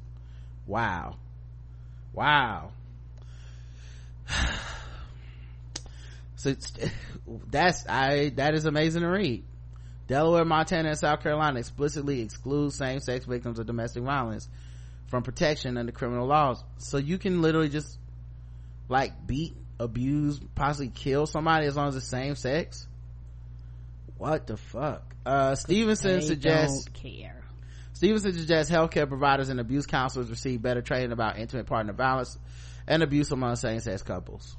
[0.67, 1.17] Wow.
[2.13, 2.73] Wow.
[6.37, 6.55] So
[7.51, 9.45] that's, I, that is amazing to read.
[10.07, 14.51] Delaware, Montana, and South Carolina explicitly exclude same-sex victims of domestic violence
[15.07, 16.63] from protection under criminal laws.
[16.77, 17.99] So you can literally just
[18.89, 22.87] like beat, abuse, possibly kill somebody as long as it's same sex.
[24.16, 25.14] What the fuck?
[25.27, 27.43] Uh, Stephenson suggests don't care.
[27.95, 32.37] Stephenson suggests healthcare providers and abuse counselors receive better training about intimate partner violence
[32.87, 34.57] and abuse among same-sex couples.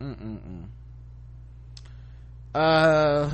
[0.00, 0.66] Mm-mm-mm.
[2.54, 3.30] Uh,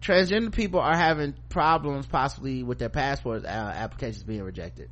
[0.00, 4.90] transgender people are having problems possibly with their passports uh, applications being rejected.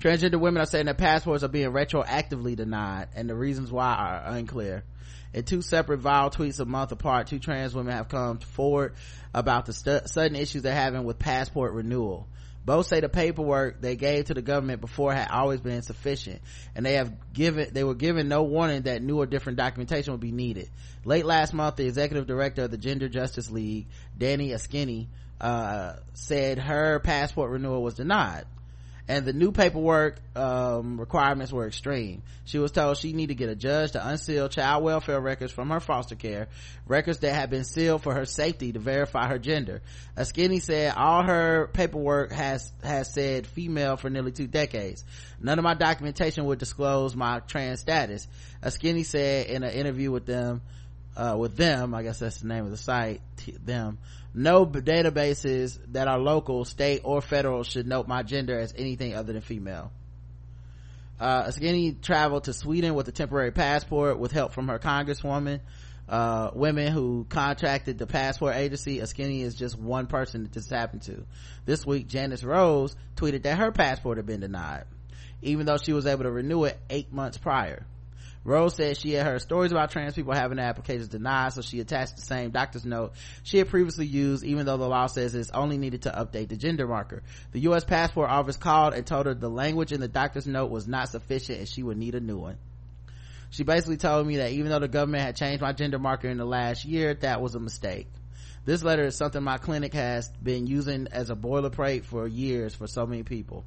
[0.00, 4.34] Transgender women are saying their passports are being retroactively denied and the reasons why are
[4.34, 4.82] unclear.
[5.34, 8.94] In two separate viral tweets a month apart, two trans women have come forward
[9.34, 12.26] about the stu- sudden issues they're having with passport renewal.
[12.64, 16.40] Both say the paperwork they gave to the government before had always been sufficient,
[16.74, 20.20] and they have given they were given no warning that new or different documentation would
[20.20, 20.68] be needed.
[21.04, 23.86] Late last month, the executive director of the Gender Justice League,
[24.18, 25.08] Danni Askini,
[25.40, 28.44] uh, said her passport renewal was denied
[29.10, 32.22] and the new paperwork um, requirements were extreme.
[32.44, 35.70] She was told she needed to get a judge to unseal child welfare records from
[35.70, 36.46] her foster care,
[36.86, 39.82] records that had been sealed for her safety to verify her gender.
[40.16, 45.04] Askini said all her paperwork has has said female for nearly two decades.
[45.40, 48.28] None of my documentation would disclose my trans status.
[48.62, 50.60] Askini said in an interview with them,
[51.16, 53.22] uh, with them, I guess that's the name of the site,
[53.64, 53.98] them,
[54.34, 59.32] no databases that are local, state, or federal should note my gender as anything other
[59.32, 59.90] than female.
[61.18, 65.60] Uh, Askini traveled to Sweden with a temporary passport with help from her congresswoman.
[66.08, 71.02] Uh, women who contracted the passport agency, Askini is just one person that this happened
[71.02, 71.24] to.
[71.66, 74.84] This week, Janus Rose tweeted that her passport had been denied,
[75.42, 77.86] even though she was able to renew it eight months prior.
[78.42, 81.80] Rose said she had heard stories about trans people having their applications denied, so she
[81.80, 83.12] attached the same doctor's note
[83.42, 86.56] she had previously used, even though the law says it's only needed to update the
[86.56, 87.22] gender marker.
[87.52, 87.84] The U.S.
[87.84, 91.58] Passport Office called and told her the language in the doctor's note was not sufficient
[91.58, 92.56] and she would need a new one.
[93.50, 96.38] She basically told me that even though the government had changed my gender marker in
[96.38, 98.06] the last year, that was a mistake.
[98.64, 102.86] This letter is something my clinic has been using as a boilerplate for years for
[102.86, 103.64] so many people.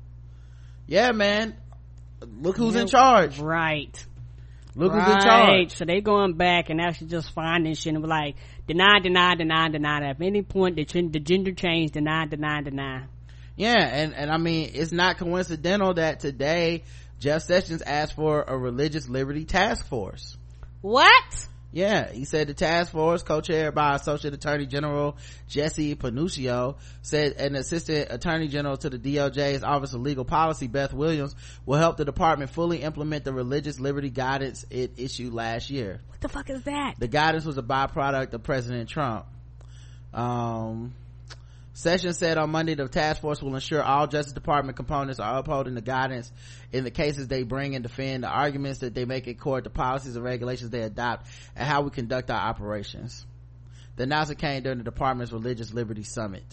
[0.88, 1.56] Yeah, man.
[2.22, 3.40] Look who's in charge.
[3.40, 4.04] Right.
[4.76, 5.06] Look right.
[5.06, 5.76] who's in charge.
[5.76, 8.36] So they going back and actually just finding shit and be like,
[8.68, 10.10] deny, deny, deny, deny.
[10.10, 13.04] At any point, the, the gender change, deny, deny, deny.
[13.56, 16.84] Yeah, and, and I mean, it's not coincidental that today
[17.20, 20.38] Jeff Sessions asked for a religious liberty task force.
[20.82, 21.48] What?
[21.74, 25.18] Yeah, he said the task force, co-chaired by Associate Attorney General
[25.48, 30.94] Jesse Panuccio, said an Assistant Attorney General to the DOJ's Office of Legal Policy, Beth
[30.94, 36.00] Williams, will help the department fully implement the religious liberty guidance it issued last year.
[36.10, 36.94] What the fuck is that?
[37.00, 39.26] The guidance was a byproduct of President Trump.
[40.14, 40.94] Um,
[41.76, 45.74] Sessions said on Monday the task force will ensure all Justice Department components are upholding
[45.74, 46.32] the guidance
[46.72, 49.72] in the cases they bring and defend the arguments that they make in court, the
[49.72, 53.26] policies and regulations they adopt, and how we conduct our operations.
[53.96, 56.46] The announcement came during the department's Religious Liberty Summit.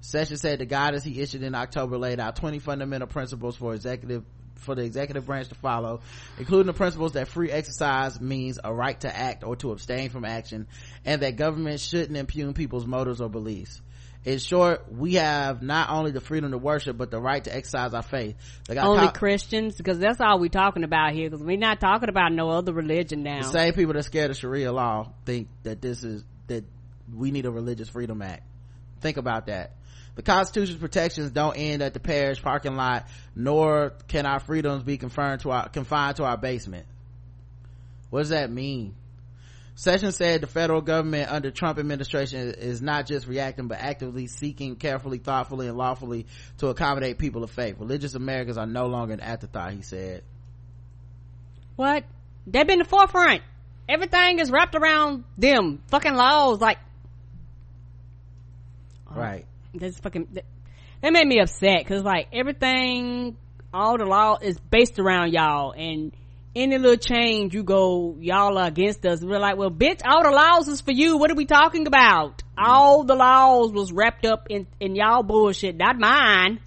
[0.00, 4.24] Sessions said the guidance he issued in October laid out 20 fundamental principles for executive
[4.54, 6.00] for the executive branch to follow,
[6.38, 10.26] including the principles that free exercise means a right to act or to abstain from
[10.26, 10.66] action,
[11.04, 13.80] and that government shouldn't impugn people's motives or beliefs
[14.24, 17.94] in short we have not only the freedom to worship but the right to exercise
[17.94, 18.36] our faith.
[18.68, 19.76] Like only christians?
[19.76, 23.22] Because that's all we're talking about here because we're not talking about no other religion
[23.22, 23.42] now.
[23.42, 26.64] the same people that scared of sharia law think that this is that
[27.14, 28.42] we need a religious freedom act.
[29.00, 29.72] Think about that.
[30.16, 34.98] The constitution's protections don't end at the parish parking lot nor can our freedoms be
[34.98, 36.86] confined to our confined to our basement.
[38.10, 38.96] What does that mean
[39.80, 44.76] Sessions said the federal government under Trump administration is not just reacting but actively seeking
[44.76, 46.26] carefully, thoughtfully, and lawfully
[46.58, 47.76] to accommodate people of faith.
[47.78, 50.22] Religious Americans are no longer an afterthought, he said.
[51.76, 52.04] What?
[52.46, 53.40] They've been the forefront.
[53.88, 55.80] Everything is wrapped around them.
[55.86, 56.76] Fucking laws, like.
[59.10, 59.46] Oh, right.
[59.72, 60.28] That's fucking.
[61.00, 63.34] That made me upset because, like, everything,
[63.72, 66.12] all the law is based around y'all and
[66.54, 70.30] any little change you go y'all are against us we're like well bitch all the
[70.30, 74.46] laws is for you what are we talking about all the laws was wrapped up
[74.50, 76.60] in in y'all bullshit not mine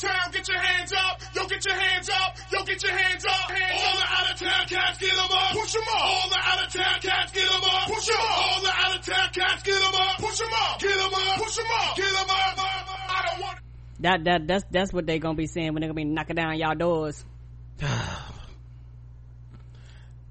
[0.00, 1.20] town, get your hands up.
[1.34, 2.36] Yo, get your hands up.
[2.50, 3.50] Yo, get your hands up.
[3.50, 3.98] Hands All up.
[3.98, 5.52] the out of town cats, get them up.
[5.52, 6.00] Push them up.
[6.00, 7.86] All the out of town cats, get them up.
[7.88, 8.38] Push them up.
[8.38, 10.16] All the out of town cats, get them up.
[10.18, 10.80] Push them up.
[10.80, 11.36] Get them up.
[11.36, 11.96] Push them up.
[11.96, 12.58] Get them up.
[12.58, 13.58] I don't want.
[14.00, 16.56] That that that's that's what they gonna be saying when they gonna be knocking down
[16.58, 17.24] y'all doors.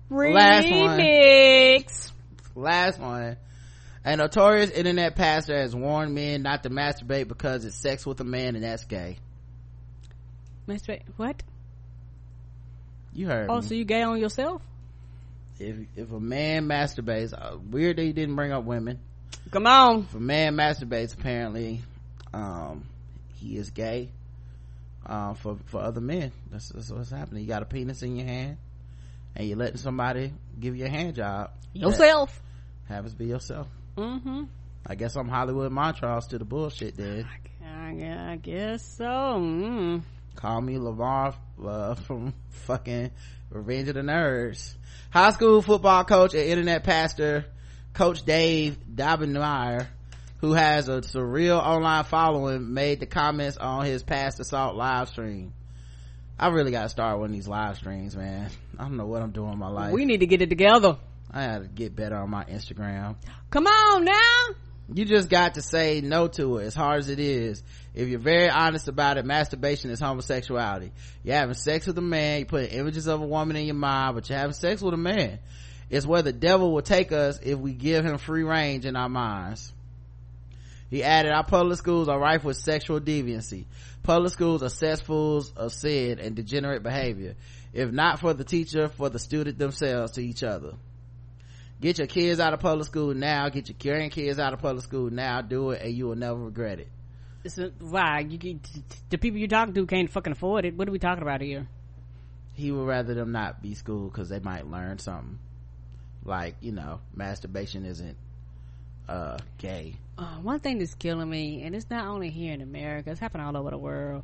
[0.10, 0.34] Remix.
[0.34, 0.70] Last
[2.56, 2.64] one.
[2.64, 3.38] Last one.
[4.04, 8.24] A notorious internet pastor has warned men not to masturbate because it's sex with a
[8.24, 9.18] man and that's gay.
[10.68, 11.02] Masturbate?
[11.18, 11.44] What?
[13.14, 13.62] You heard Oh, me.
[13.62, 14.62] so you gay on yourself?
[15.60, 19.00] If if a man masturbates, uh, weird that he didn't bring up women.
[19.52, 20.02] Come on.
[20.04, 21.82] If a man masturbates, apparently,
[22.34, 22.86] um,
[23.36, 24.10] he is gay.
[25.06, 27.44] Uh, for for other men, that's, that's what's happening.
[27.44, 28.58] You got a penis in your hand
[29.36, 32.42] and you're letting somebody give you a hand job yourself.
[32.88, 33.68] have us be yourself.
[33.98, 34.44] Mm-hmm.
[34.86, 37.28] I guess i'm hollywood montrose to the bullshit then.
[37.64, 40.02] I, I guess so mm.
[40.36, 43.12] call me lamar uh, from fucking
[43.50, 44.76] revenge of the nerds.
[45.12, 47.46] High school football coach and internet pastor
[47.94, 49.88] coach dave Daubenmire,
[50.38, 55.10] who has a surreal online following made the comments on his Pass the Salt live
[55.10, 55.54] stream.
[56.38, 58.50] I really gotta start one of these live streams, man.
[58.80, 59.92] I don't know what I'm doing in my life.
[59.92, 60.98] We need to get it together.
[61.32, 63.18] I gotta get better on my Instagram.
[63.50, 64.56] Come on now.
[64.92, 67.62] You just got to say no to it, as hard as it is.
[67.94, 70.92] If you're very honest about it, masturbation is homosexuality.
[71.24, 74.16] You're having sex with a man, you put images of a woman in your mind,
[74.16, 75.40] but you're having sex with a man.
[75.90, 79.10] It's where the devil will take us if we give him free range in our
[79.10, 79.74] minds.
[80.90, 83.66] He added, our public schools are rife with sexual deviancy.
[84.02, 87.36] Public schools are cesspools of sin and degenerate behavior.
[87.74, 90.74] If not for the teacher, for the student themselves to each other.
[91.82, 93.48] Get your kids out of public school now.
[93.50, 95.42] Get your grandkids out of public school now.
[95.42, 96.90] Do it and you will never regret it.
[97.58, 98.20] A, why?
[98.20, 98.60] You,
[99.10, 100.76] the people you're talking to can't fucking afford it.
[100.76, 101.68] What are we talking about here?
[102.54, 105.40] He would rather them not be school because they might learn something.
[106.26, 108.18] Like, you know, masturbation isn't
[109.10, 113.10] uh gay uh, one thing that's killing me and it's not only here in america
[113.10, 114.24] it's happening all over the world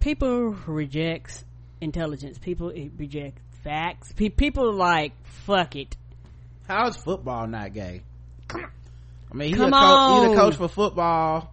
[0.00, 1.44] people reject
[1.82, 2.38] intelligence.
[2.38, 4.12] People reject facts.
[4.12, 5.96] Pe- people like fuck it.
[6.68, 8.02] How is football not gay?
[8.50, 11.52] I mean he's, Come a, co- he's a coach for football.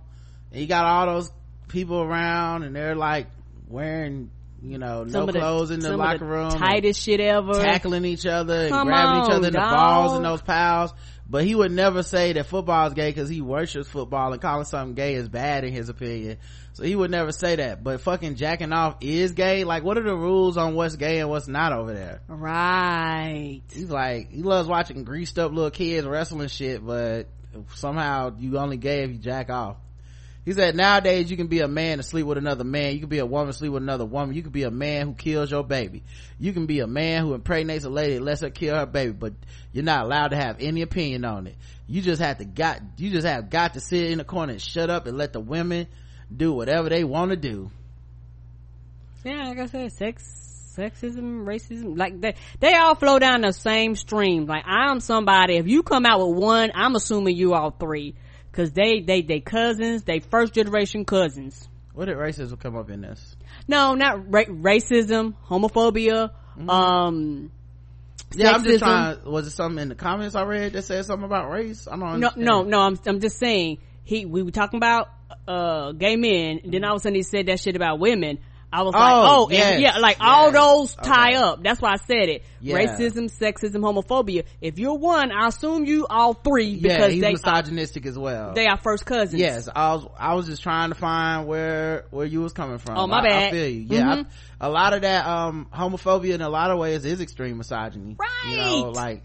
[0.51, 1.32] He got all those
[1.67, 3.27] people around and they're like
[3.67, 4.30] wearing
[4.61, 7.53] you know some no clothes the, in the locker room tightest shit ever.
[7.53, 9.71] tackling each other Come and grabbing on, each other in the dog.
[9.71, 10.93] balls and those pals
[11.30, 14.65] but he would never say that football is gay because he worships football and calling
[14.65, 16.38] something gay is bad in his opinion.
[16.73, 17.84] So he would never say that.
[17.84, 19.63] But fucking jacking off is gay?
[19.63, 22.21] Like what are the rules on what's gay and what's not over there?
[22.27, 23.61] Right.
[23.71, 27.27] He's like he loves watching greased up little kids wrestling shit but
[27.75, 29.77] somehow you only gay if you jack off
[30.45, 32.93] he said nowadays you can be a man to sleep with another man.
[32.93, 34.35] You can be a woman to sleep with another woman.
[34.35, 36.03] You can be a man who kills your baby.
[36.39, 39.11] You can be a man who impregnates a lady and lets her kill her baby
[39.11, 39.33] but
[39.73, 41.55] you're not allowed to have any opinion on it.
[41.87, 44.61] You just have to got you just have got to sit in the corner and
[44.61, 45.87] shut up and let the women
[46.35, 47.69] do whatever they want to do.
[49.23, 53.95] Yeah like i said sex sexism racism like they they all flow down the same
[53.95, 54.45] stream.
[54.45, 58.15] Like i'm somebody if you come out with one i'm assuming you all three
[58.51, 63.01] because they they they cousins they first generation cousins what did racism come up in
[63.01, 63.35] this
[63.67, 66.69] no not ra- racism homophobia mm-hmm.
[66.69, 67.51] um
[68.35, 69.23] yeah, I'm just trying.
[69.25, 71.87] Was it something in the comments I read that said something about race?
[71.87, 72.45] I don't understand.
[72.45, 72.79] No, no, no.
[72.81, 73.79] I'm, I'm just saying.
[74.03, 75.09] He, we were talking about
[75.47, 78.39] uh gay men, and then all of a sudden he said that shit about women.
[78.72, 80.28] I was oh, like, oh, yes, and yeah, like yes.
[80.28, 81.38] all those tie okay.
[81.38, 81.63] up.
[81.63, 82.43] That's why I said it.
[82.61, 82.78] Yeah.
[82.78, 84.43] Racism, sexism, homophobia.
[84.61, 88.53] If you're one, I assume you all three because yeah, he's they misogynistic as well.
[88.53, 89.41] They are first cousins.
[89.41, 90.07] Yes, I was.
[90.17, 92.97] I was just trying to find where where you was coming from.
[92.97, 93.47] Oh my I, bad.
[93.47, 93.86] I feel you.
[93.89, 94.30] Yeah, mm-hmm.
[94.61, 98.17] I, a lot of that um homophobia in a lot of ways is extreme misogyny.
[98.20, 98.51] Right.
[98.51, 99.24] You know, like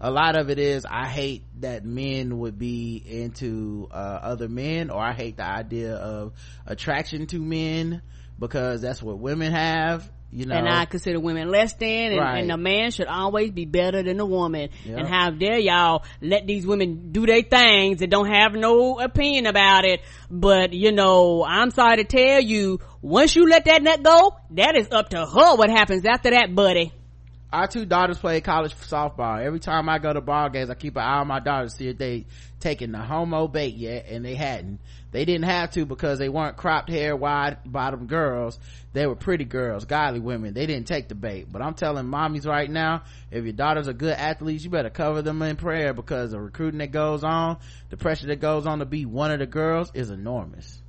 [0.00, 4.90] a lot of it is I hate that men would be into uh, other men,
[4.90, 6.32] or I hate the idea of
[6.66, 8.02] attraction to men
[8.40, 12.38] because that's what women have you know and i consider women less than and, right.
[12.38, 14.98] and the man should always be better than the woman yep.
[14.98, 19.46] and how dare y'all let these women do their things and don't have no opinion
[19.46, 24.02] about it but you know i'm sorry to tell you once you let that nut
[24.02, 26.92] go that is up to her what happens after that buddy
[27.52, 29.42] our two daughters play college softball.
[29.42, 31.78] Every time I go to ball games, I keep an eye on my daughters to
[31.78, 32.26] see if they
[32.60, 34.78] taken the homo bait yet, and they hadn't.
[35.10, 38.58] They didn't have to because they weren't cropped hair, wide bottom girls.
[38.92, 40.54] They were pretty girls, godly women.
[40.54, 41.46] They didn't take the bait.
[41.50, 45.22] But I'm telling mommies right now, if your daughters are good athletes, you better cover
[45.22, 48.84] them in prayer because the recruiting that goes on, the pressure that goes on to
[48.84, 50.80] be one of the girls is enormous.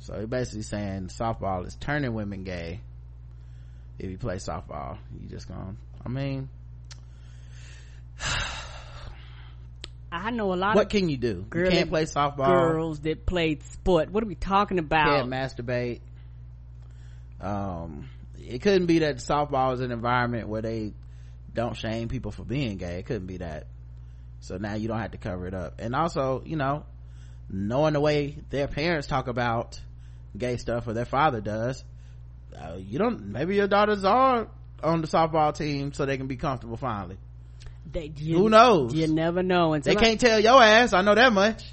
[0.00, 2.80] So he basically saying softball is turning women gay
[3.98, 5.74] if you play softball you just gonna
[6.04, 6.48] i mean
[10.14, 10.74] I know a lot.
[10.76, 11.46] What can you do?
[11.54, 12.46] You can't play softball.
[12.46, 14.10] Girls that played sport.
[14.10, 15.06] What are we talking about?
[15.06, 16.00] Can't masturbate.
[17.40, 20.92] Um, it couldn't be that softball is an environment where they
[21.54, 22.98] don't shame people for being gay.
[22.98, 23.66] It couldn't be that.
[24.40, 25.80] So now you don't have to cover it up.
[25.80, 26.84] And also, you know,
[27.48, 29.80] knowing the way their parents talk about
[30.36, 31.82] gay stuff or their father does,
[32.56, 34.48] uh, you don't maybe your daughters are
[34.82, 37.16] on the softball team so they can be comfortable finally.
[37.90, 38.94] They, you, who knows?
[38.94, 39.74] you never know.
[39.74, 40.92] And they can't tell your ass.
[40.92, 41.64] I know that much.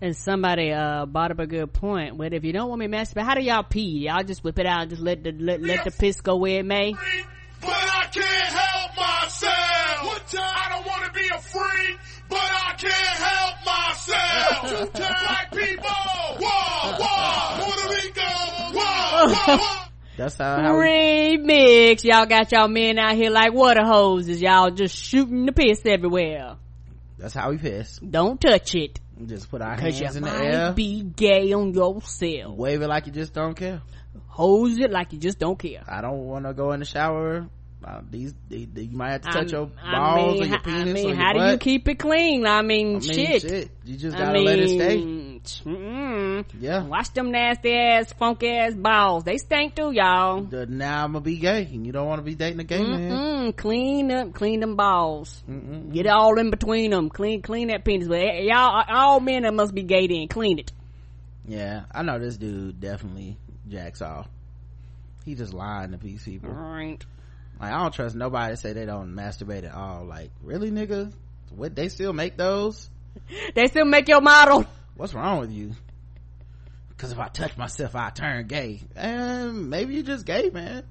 [0.00, 2.16] And somebody uh brought up a good point.
[2.16, 4.06] But if you don't want me to masturbate how do y'all pee?
[4.06, 6.60] Y'all just whip it out and just let the let, let the piss go where
[6.60, 6.94] it may?
[7.60, 10.06] But i can't help myself.
[10.06, 10.52] One time?
[10.54, 11.98] I don't want to be a freak
[12.28, 14.92] but i can't help myself.
[14.92, 15.90] Two black people.
[16.38, 17.64] Whoa whoa.
[17.64, 18.20] Puerto rico.
[18.72, 19.34] Whoa.
[19.34, 19.87] whoa, whoa.
[20.18, 22.02] That's how, how remix.
[22.02, 24.42] Y'all got y'all men out here like water hoses.
[24.42, 26.56] Y'all just shooting the piss everywhere.
[27.16, 27.98] That's how we piss.
[27.98, 28.98] Don't touch it.
[29.24, 30.72] Just put our hands in the air.
[30.72, 32.56] Be gay on yourself.
[32.56, 33.80] Wave it like you just don't care.
[34.26, 35.84] Hose it like you just don't care.
[35.88, 37.46] I don't want to go in the shower
[37.84, 40.46] uh, these, they, they, you might have to touch I, your balls I mean, or
[40.46, 40.88] your penis.
[40.88, 42.46] I mean, how do you keep it clean?
[42.46, 43.42] I mean, I mean shit.
[43.42, 43.70] shit.
[43.84, 44.98] You just gotta mean, let it stay.
[45.64, 46.82] Mm, yeah.
[46.82, 49.24] Watch them nasty ass, funky ass balls.
[49.24, 50.42] They stink too, y'all.
[50.42, 52.80] The, now I'm gonna be gay, and you don't want to be dating a gay
[52.80, 53.08] Mm-mm.
[53.08, 53.52] man.
[53.52, 55.42] Clean up, clean them balls.
[55.48, 55.92] Mm-mm.
[55.92, 57.08] Get it all in between them.
[57.08, 58.08] Clean, clean that penis.
[58.08, 60.72] But eh, y'all, all men that must be gay then clean it.
[61.46, 64.28] Yeah, I know this dude definitely jacks off.
[65.24, 66.50] He just lying to these people.
[66.50, 67.04] Right.
[67.60, 70.04] Like I don't trust nobody to say they don't masturbate at all.
[70.04, 71.12] Like really, nigga?
[71.50, 72.88] What they still make those?
[73.54, 74.64] They still make your model.
[74.96, 75.72] What's wrong with you?
[76.90, 78.80] Because if I touch myself, I turn gay.
[78.96, 80.84] And maybe you just gay, man.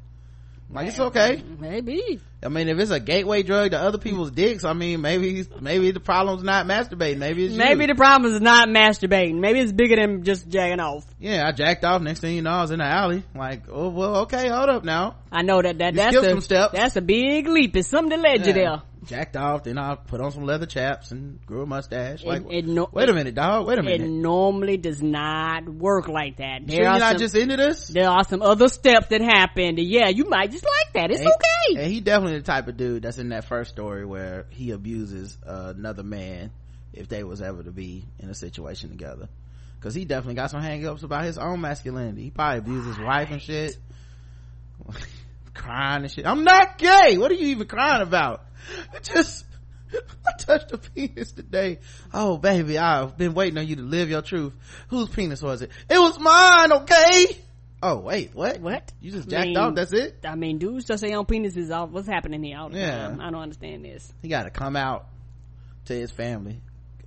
[0.70, 1.42] Like it's okay.
[1.60, 2.20] Maybe.
[2.44, 5.92] I mean, if it's a gateway drug to other people's dicks, I mean, maybe maybe
[5.92, 7.18] the problem's not masturbating.
[7.18, 7.88] Maybe it's maybe you.
[7.88, 9.40] the problem is not masturbating.
[9.40, 11.06] Maybe it's bigger than just jacking off.
[11.20, 12.02] Yeah, I jacked off.
[12.02, 13.24] Next thing you know, I was in the alley.
[13.34, 15.16] Like, oh well, okay, hold up now.
[15.32, 16.74] I know that that you that's a, some steps.
[16.74, 17.76] That's a big leap.
[17.76, 18.48] It's something that led yeah.
[18.48, 22.24] you there jacked off then i put on some leather chaps and grew a mustache.
[22.24, 24.02] Like it, it no, wait a minute dog wait a minute.
[24.02, 26.68] it normally does not work like that.
[26.68, 27.88] There sure you're not just into this?
[27.88, 29.80] there are some other steps that happened.
[29.80, 31.12] Yeah you might just like that.
[31.12, 31.84] It's and, okay.
[31.84, 35.38] and he definitely the type of dude that's in that first story where he abuses
[35.46, 36.52] uh, another man
[36.94, 39.30] if they was ever to be in a situation together.
[39.80, 42.24] Because he definitely got some hang-ups about his own masculinity.
[42.24, 43.78] He probably abused his wife and shit
[45.58, 48.44] crying and shit i'm not gay what are you even crying about
[48.94, 49.46] I just,
[49.94, 51.80] I touched a penis today.
[52.14, 54.54] Oh, baby, I've been waiting on you to live your truth.
[54.90, 55.72] Whose penis was it?
[55.90, 57.38] It was mine, okay?
[57.82, 58.60] Oh, wait, what?
[58.60, 58.92] What?
[59.02, 60.20] You just jacked I mean, off, that's it?
[60.26, 61.90] I mean, dudes just say on penises off.
[61.92, 63.08] What's happening here all the yeah.
[63.08, 63.22] time?
[63.22, 64.12] I don't understand this.
[64.22, 65.08] He gotta come out
[65.86, 66.60] to his family.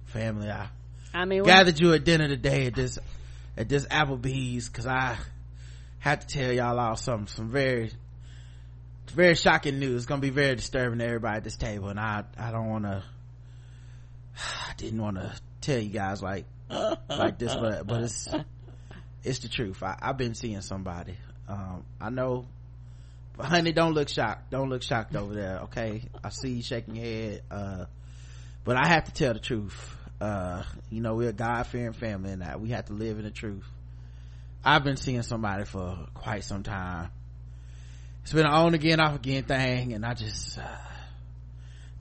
[0.07, 0.69] Family, I,
[1.13, 2.99] I mean, gathered you at dinner today at this,
[3.57, 5.19] at this Applebee's cause I
[5.99, 7.93] had to tell y'all all some, some very
[9.11, 9.97] very shocking news.
[9.97, 12.85] It's gonna be very disturbing to everybody at this table, and I I don't want
[12.85, 13.03] to.
[14.37, 16.47] I didn't want to tell you guys like
[17.09, 18.29] like this but but it's
[19.23, 19.83] it's the truth.
[19.83, 21.17] I, i've been seeing somebody.
[21.49, 22.47] Um i know
[23.37, 24.51] but honey don't look shocked.
[24.51, 26.03] Don't look shocked over there okay?
[26.23, 27.85] I see you shaking your head uh
[28.65, 29.97] but i have to tell the truth.
[30.21, 33.31] Uh you know we're a god-fearing family and that we have to live in the
[33.31, 33.67] truth.
[34.65, 37.11] I've been seeing somebody for quite some time
[38.31, 40.63] it's been an on again off again thing and i just uh,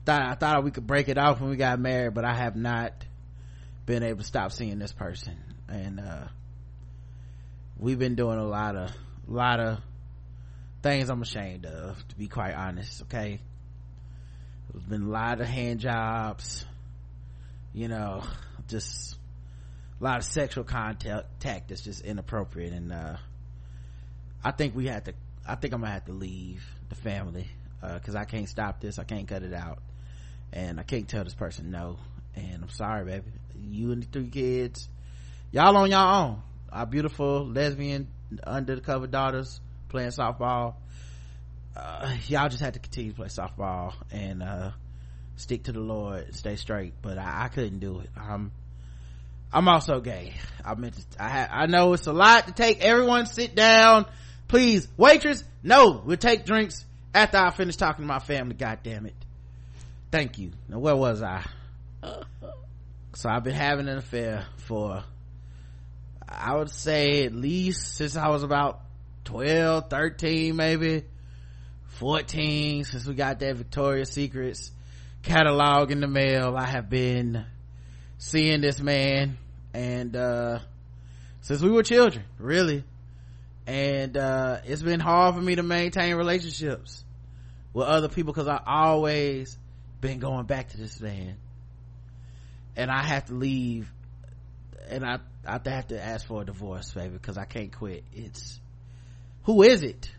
[0.06, 2.54] thought i thought we could break it off when we got married but i have
[2.54, 2.92] not
[3.84, 5.36] been able to stop seeing this person.
[5.68, 6.28] And uh
[7.80, 8.92] we've been doing a lot of
[9.26, 9.80] lot of
[10.84, 13.40] things i'm ashamed of to be quite honest okay?
[14.72, 16.64] There's been a lot of hand jobs
[17.74, 18.22] you know
[18.68, 19.16] just
[20.00, 22.72] a lot of sexual contact that's just inappropriate.
[22.72, 23.16] And uh
[24.44, 25.14] i think we had to
[25.46, 27.46] i think i'm gonna have to leave the family
[27.94, 28.98] because i can't stop this.
[28.98, 29.78] I can't cut it out.
[30.52, 31.98] And i can't tell this person no.
[32.34, 33.30] And i'm sorry baby.
[33.58, 34.88] You and the three kids
[35.50, 36.42] y'all on your own.
[36.72, 38.08] Our beautiful lesbian
[38.44, 40.74] undercover daughters playing softball.
[41.76, 44.70] Uh, y'all just had to continue to play softball and uh,
[45.36, 46.94] stick to the lord stay straight.
[47.00, 48.10] But I, I, couldn't do it.
[48.16, 48.52] I'm
[49.52, 50.34] i'm also gay.
[50.64, 54.06] I meant to, i ha- i know it's a lot to take everyone sit down
[54.50, 59.06] please waitress no we'll take drinks after i finish talking to my family god damn
[59.06, 59.14] it.
[60.10, 60.50] Thank you.
[60.68, 61.44] Now where was i?
[63.14, 65.04] So i've been having an affair for
[66.28, 68.80] i would say at least since i was about
[69.24, 71.04] 12 13 maybe.
[71.98, 74.72] 14 since we got that victoria's secrets
[75.22, 77.44] catalog in the mail i have been
[78.18, 79.36] seeing this man
[79.74, 80.58] and uh
[81.40, 82.84] since we were children really
[83.70, 87.04] and uh it's been hard for me to maintain relationships
[87.72, 89.56] with other people because i always
[90.00, 91.36] been going back to this man.
[92.74, 93.88] And i have to leave
[94.88, 98.02] and i i have to ask for a divorce baby because i can't quit.
[98.12, 98.58] It's
[99.44, 100.10] who is it?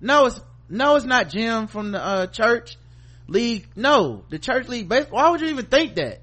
[0.00, 0.40] No it's
[0.70, 2.78] no it's not jim from the uh, church
[3.26, 3.68] league.
[3.76, 6.22] No the church league baseball why would you even think that?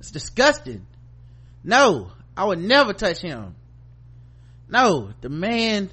[0.00, 0.86] It's disgusting.
[1.62, 3.56] No i would never touch him.
[4.70, 5.90] No the man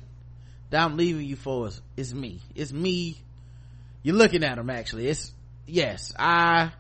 [0.70, 3.18] that i'm leaving you for is, is me it's me
[4.04, 5.34] you're looking at him actually it's
[5.66, 6.72] yes i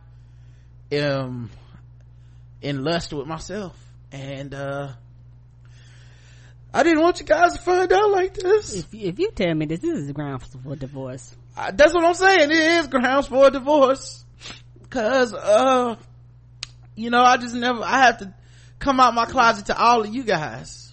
[0.91, 1.49] am
[2.61, 3.77] in lust with myself
[4.11, 4.91] and uh
[6.75, 8.75] I didn't want you guys to find out like this.
[8.75, 11.33] If, if you tell me this, this is grounds for divorce.
[11.55, 12.51] Uh, that's what I'm saying.
[12.51, 14.25] It is grounds for divorce.
[14.89, 15.95] Cause, uh,
[16.95, 18.33] you know, I just never, I have to
[18.77, 20.84] come out my closet to all of you guys.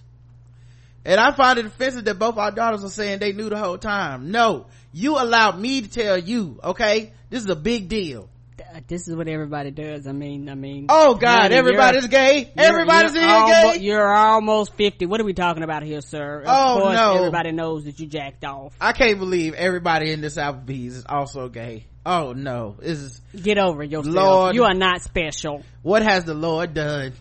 [1.05, 3.79] And I find it offensive that both our daughters are saying they knew the whole
[3.79, 4.31] time.
[4.31, 7.13] No, you allowed me to tell you, okay?
[7.31, 8.29] This is a big deal
[8.75, 10.07] uh, this is what everybody does.
[10.07, 10.87] I mean, I mean.
[10.89, 12.51] Oh God, everybody's gay.
[12.57, 13.79] Everybody's you're, you're almo- gay.
[13.81, 15.07] You're almost fifty.
[15.07, 16.41] What are we talking about here, sir?
[16.41, 18.75] Of oh course, no, everybody knows that you jacked off.
[18.81, 21.87] I can't believe everybody in this Applebee's is also gay.
[22.05, 24.15] Oh no, this is get over yourself.
[24.15, 25.63] Lord, you are not special.
[25.83, 27.13] What has the Lord done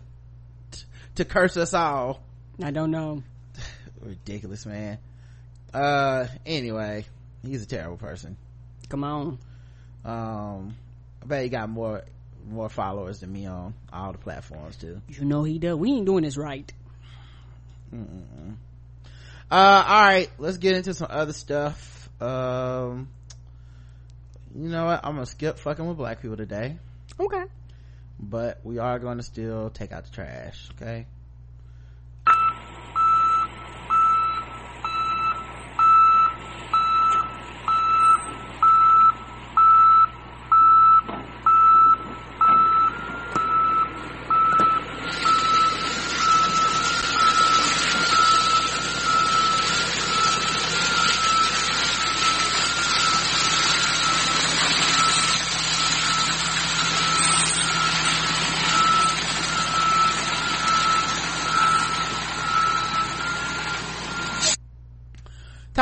[0.72, 0.82] t-
[1.16, 2.22] to curse us all?
[2.64, 3.24] I don't know.
[4.02, 4.98] Ridiculous, man.
[5.74, 7.06] Uh, anyway,
[7.46, 8.38] he's a terrible person.
[8.90, 9.40] Come on.
[10.04, 10.76] Um,
[11.22, 12.04] I bet he got more
[12.50, 15.00] more followers than me on all the platforms too.
[15.08, 15.76] You know he does.
[15.76, 16.72] We ain't doing this right.
[17.94, 18.56] Mm-mm.
[19.52, 22.10] Uh, all right, let's get into some other stuff.
[22.22, 23.10] Um,
[24.56, 25.02] you know what?
[25.04, 26.78] I'm gonna skip fucking with black people today.
[27.20, 27.44] Okay.
[28.20, 30.70] But we are going to still take out the trash.
[30.76, 31.08] Okay.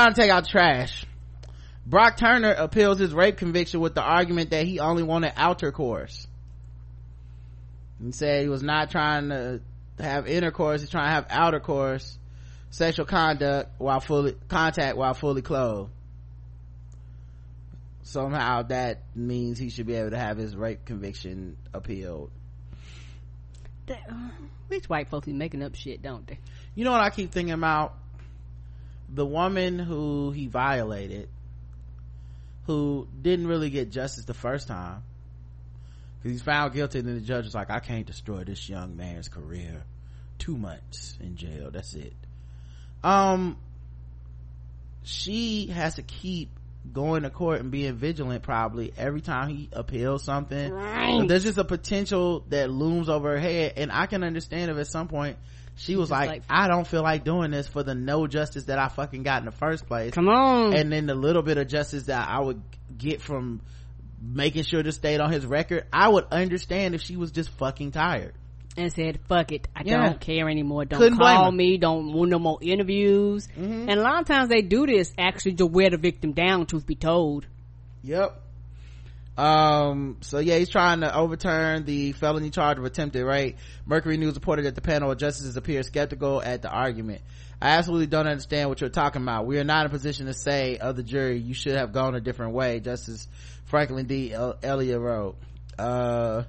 [0.10, 1.06] Time to take out trash.
[1.86, 6.28] Brock Turner appeals his rape conviction with the argument that he only wanted outer course.
[8.04, 9.62] He said he was not trying to
[10.00, 12.18] have intercourse, he's trying to have outer course,
[12.70, 15.92] sexual conduct while fully, contact while fully clothed.
[18.04, 22.32] Somehow that means he should be able to have his rape conviction appealed.
[24.70, 26.40] These white folks be making up shit, don't they?
[26.76, 27.96] You know what I keep thinking about?
[29.14, 31.30] The woman who he violated
[32.66, 35.04] who didn't really get justice the first time
[36.18, 38.96] because he's found guilty and then the judge was like i can't destroy this young
[38.96, 39.84] man's career.
[40.38, 41.70] Two months in jail.
[41.72, 42.14] That's it.
[43.04, 43.58] Um
[45.04, 46.50] she has to keep
[46.94, 50.72] going to court and being vigilant probably every time he appeals something.
[50.72, 51.28] Right.
[51.28, 54.88] There's just a potential that looms over her head and i can understand if at
[54.88, 55.38] some point
[55.80, 58.78] she was like, like- i don't feel like doing this for the no justice that
[58.80, 60.74] i fucking got in the first place Come on.
[60.76, 62.62] and then the little bit of justice that i would
[62.98, 63.62] get from
[64.22, 67.92] making sure this stayed on his record i would understand if she was just fucking
[67.92, 68.34] tired
[68.78, 69.68] and said, fuck it.
[69.76, 69.98] I Yeah.
[70.06, 70.86] don't care anymore.
[70.86, 71.78] Don't Couldn't call me.
[71.78, 73.46] Don't want no more interviews.
[73.48, 73.90] Mm-hmm.
[73.90, 76.86] And a lot of times they do this actually to wear the victim down, truth
[76.86, 77.46] be told.
[78.04, 78.42] Yep.
[79.40, 83.58] Um, so yeah, he's trying to overturn the felony charge of attempted rape.
[83.86, 87.22] Mercury News reported that the panel of justices appear skeptical at the argument.
[87.62, 89.46] I absolutely don't understand what you're talking about.
[89.46, 92.16] We are not in a position to say of the jury, you should have gone
[92.16, 92.82] a different way.
[92.82, 93.30] Justice
[93.64, 94.34] Franklin D.
[94.34, 95.38] El- Elliott wrote.
[95.78, 96.44] Uh,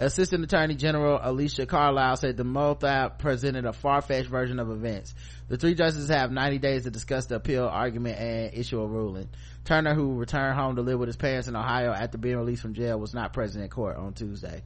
[0.00, 5.14] Assistant Attorney General Alicia Carlisle said the Mothap presented a far-fetched version of events.
[5.48, 9.28] The three justices have 90 days to discuss the appeal argument and issue a ruling.
[9.68, 12.72] Turner, who returned home to live with his parents in Ohio after being released from
[12.72, 14.62] jail, was not present in court on Tuesday.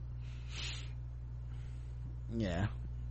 [2.33, 2.69] Yeah.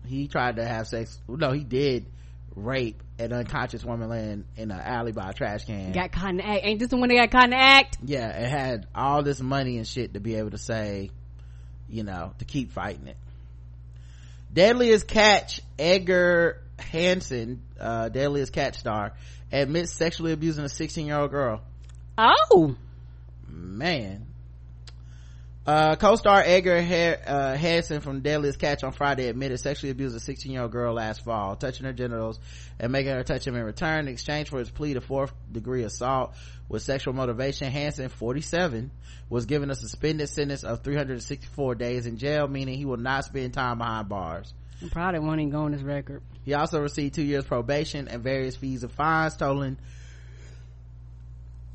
[0.08, 1.20] He tried to have sex.
[1.28, 2.06] No, he did
[2.56, 5.92] rape an unconscious woman laying in an alley by a trash can.
[5.92, 6.62] Got caught in the act.
[6.64, 7.98] Ain't this the one that got caught in the act?
[8.06, 11.12] Yeah, it had all this money and shit to be able to say,
[11.90, 13.18] you know, to keep fighting it.
[14.54, 19.12] Deadliest Catch, Edgar Hansen, uh, Deadliest Catch star,
[19.52, 21.62] admits sexually abusing a 16 year old girl.
[22.22, 22.76] Oh.
[23.48, 24.27] Man.
[25.65, 30.19] Uh, co-star Edgar Har- uh, Hansen from Deadliest Catch on Friday admitted sexually abused a
[30.19, 32.39] 16 year old girl last fall, touching her genitals
[32.80, 35.84] and making her touch him in return in exchange for his plea to fourth degree
[35.84, 36.34] assault
[36.69, 37.72] with sexual motivation.
[37.72, 38.91] Hansen, 47,
[39.30, 43.53] was given a suspended sentence of 364 days in jail, meaning he will not spend
[43.53, 44.53] time behind bars.
[44.81, 46.22] I'm proud it won't even go on his record.
[46.43, 49.77] He also received two years probation and various fees and fines totaling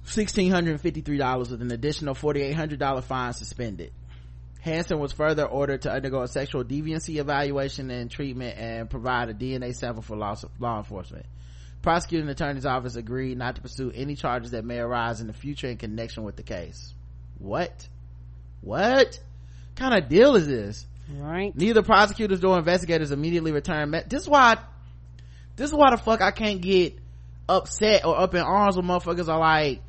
[0.06, 3.92] $1,653 with an additional $4,800 fine suspended.
[4.60, 9.34] Hansen was further ordered to undergo a sexual deviancy evaluation and treatment and provide a
[9.34, 11.26] DNA sample for law, law enforcement.
[11.82, 15.68] Prosecuting attorney's office agreed not to pursue any charges that may arise in the future
[15.68, 16.92] in connection with the case.
[17.38, 17.88] What?
[18.60, 19.20] What?
[19.76, 20.86] kind of deal is this?
[21.14, 21.54] Right.
[21.54, 23.94] Neither prosecutors nor investigators immediately returned.
[24.08, 24.56] This is why,
[25.54, 26.98] this is why the fuck I can't get
[27.48, 29.82] upset or up in arms when motherfuckers are like,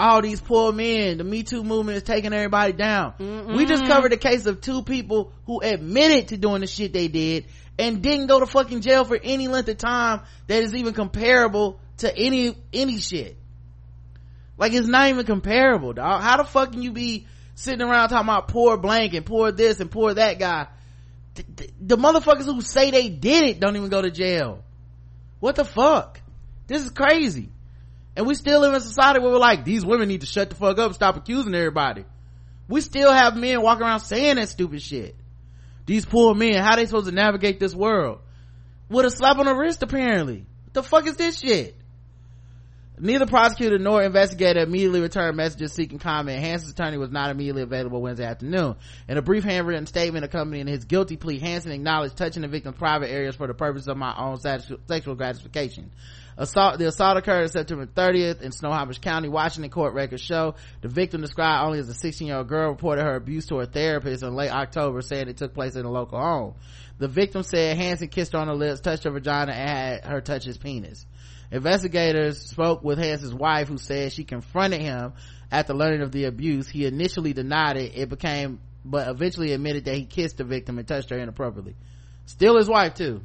[0.00, 3.14] all these poor men, the Me Too movement is taking everybody down.
[3.54, 7.08] We just covered the case of two people who admitted to doing the shit they
[7.08, 7.46] did
[7.78, 11.78] and didn't go to fucking jail for any length of time that is even comparable
[11.98, 13.36] to any, any shit.
[14.56, 16.22] Like it's not even comparable, dog.
[16.22, 19.80] How the fuck can you be sitting around talking about poor blank and poor this
[19.80, 20.68] and poor that guy?
[21.34, 24.64] The, the, the motherfuckers who say they did it don't even go to jail.
[25.40, 26.20] What the fuck?
[26.66, 27.50] This is crazy.
[28.20, 30.50] And we still live in a society where we're like, these women need to shut
[30.50, 32.04] the fuck up stop accusing everybody.
[32.68, 35.16] We still have men walking around saying that stupid shit.
[35.86, 38.18] These poor men, how they supposed to navigate this world?
[38.90, 40.44] With a slap on the wrist, apparently.
[40.64, 41.76] What the fuck is this shit?
[42.98, 46.40] Neither prosecutor nor investigator immediately returned messages seeking comment.
[46.40, 48.76] Hansen's attorney was not immediately available Wednesday afternoon.
[49.08, 53.10] In a brief handwritten statement accompanying his guilty plea, Hansen acknowledged touching the victim's private
[53.10, 55.90] areas for the purpose of my own sexual gratification.
[56.36, 59.28] Assault, the assault occurred September 30th in Snohomish County.
[59.28, 63.02] Washington court records show the victim described only as a 16 year old girl reported
[63.02, 66.18] her abuse to her therapist in late October saying it took place in a local
[66.18, 66.54] home.
[66.98, 70.20] The victim said Hansen kissed her on the lips, touched her vagina, and had her
[70.20, 71.06] touch his penis.
[71.50, 75.14] Investigators spoke with Hansen's wife who said she confronted him
[75.50, 76.68] after learning of the abuse.
[76.68, 77.92] He initially denied it.
[77.96, 81.74] It became, but eventually admitted that he kissed the victim and touched her inappropriately.
[82.26, 83.22] Still his wife too.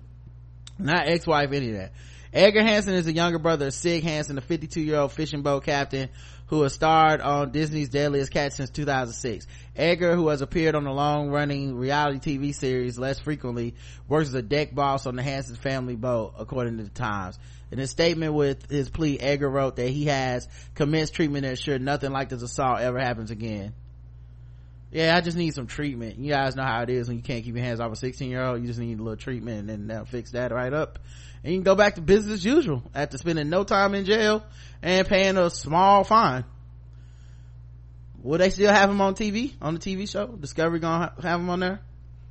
[0.80, 1.92] Not ex-wife, any of that.
[2.36, 5.64] Edgar Hansen is the younger brother of Sig Hansen, a 52 year old fishing boat
[5.64, 6.10] captain
[6.48, 9.48] who has starred on Disney's Deadliest Catch since 2006.
[9.74, 13.74] Edgar, who has appeared on the long running reality TV series less frequently,
[14.10, 17.40] works as a deck boss on the Hansen family boat, according to the Times.
[17.72, 21.80] In a statement with his plea, Edgar wrote that he has commenced treatment to ensure
[21.80, 23.74] nothing like this assault ever happens again.
[24.96, 26.20] Yeah, I just need some treatment.
[26.20, 28.30] You guys know how it is when you can't keep your hands off a 16
[28.30, 28.62] year old.
[28.62, 31.00] You just need a little treatment and then they'll fix that right up.
[31.44, 34.46] And you can go back to business as usual after spending no time in jail
[34.82, 36.46] and paying a small fine.
[38.24, 40.28] Will they still have him on TV, on the TV show?
[40.28, 41.82] Discovery gonna have him on there?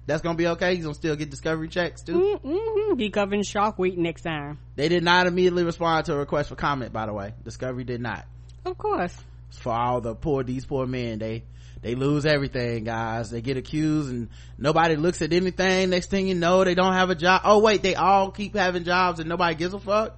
[0.07, 0.75] That's gonna be okay?
[0.75, 2.39] He's gonna still get Discovery checks too?
[2.43, 2.97] Mm-hmm.
[2.97, 4.59] Be covering Shark Week next time.
[4.75, 7.35] They did not immediately respond to a request for comment, by the way.
[7.45, 8.25] Discovery did not.
[8.65, 9.15] Of course.
[9.51, 11.43] for all the poor these poor men they
[11.85, 13.31] they lose everything guys.
[13.31, 15.91] They get accused and nobody looks at anything.
[15.91, 17.43] Next thing you know they don't have a job.
[17.45, 20.17] Oh wait they all keep having jobs and nobody gives a fuck?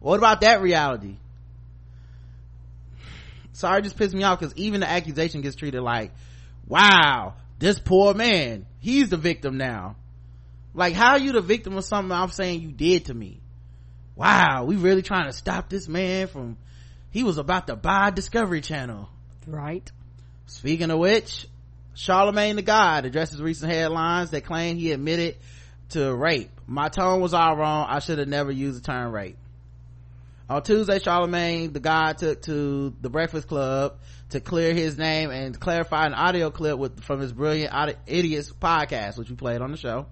[0.00, 1.16] What about that reality?
[3.54, 6.12] Sorry just pissed me off because even the accusation gets treated like
[6.68, 9.96] wow this poor man he's the victim now.
[10.74, 13.40] Like how are you the victim of something i'm saying you did to me?
[14.14, 16.58] Wow we really trying to stop this man from
[17.12, 19.08] he was about to buy discovery channel.
[19.46, 19.90] Right
[20.46, 21.46] speaking of which
[21.94, 25.36] charlemagne the god addresses recent headlines that claim he admitted
[25.90, 29.36] to rape my tone was all wrong i should have never used the term rape
[30.52, 33.98] on Tuesday, Charlemagne, the God took to the Breakfast Club
[34.30, 39.16] to clear his name and clarify an audio clip with, from his brilliant idiots podcast,
[39.16, 40.06] which we played on the show.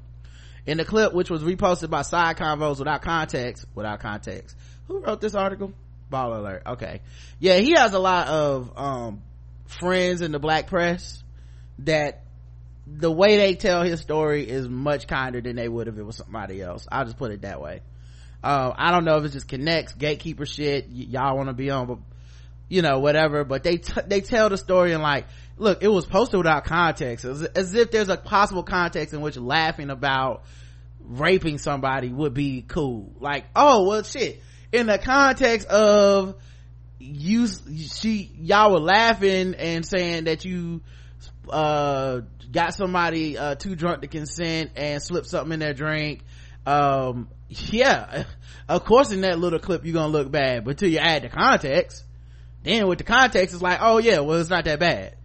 [0.64, 4.56] In the clip, which was reposted by Side Convos without context, without context.
[4.88, 5.74] Who wrote this article?
[6.08, 6.62] Ball alert.
[6.66, 7.02] Okay.
[7.38, 9.22] Yeah, he has a lot of, um,
[9.70, 11.22] friends in the black press
[11.80, 12.22] that
[12.86, 16.16] the way they tell his story is much kinder than they would if it was
[16.16, 16.86] somebody else.
[16.90, 17.82] I'll just put it that way.
[18.42, 21.68] Uh, i don't know if it just connects gatekeeper shit y- y'all want to be
[21.68, 21.98] on but
[22.70, 25.26] you know whatever but they t- they tell the story and like
[25.58, 29.36] look it was posted without context as, as if there's a possible context in which
[29.36, 30.42] laughing about
[31.10, 33.12] raping somebody would be cool.
[33.20, 34.42] Like oh well shit.
[34.72, 36.36] In the context of
[37.00, 40.82] you she y'all were laughing and saying that you
[41.48, 42.20] uh
[42.52, 46.22] got somebody uh too drunk to consent and slipped something in their drink.
[46.66, 48.24] Um yeah
[48.68, 51.28] of course in that little clip you're gonna look bad but till you add the
[51.28, 52.04] context
[52.62, 55.16] then with the context it's like oh yeah well it's not that bad.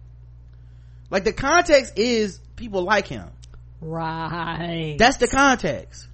[1.10, 3.28] Like the context is people like him.
[3.80, 4.96] Right.
[4.98, 6.08] That's the context.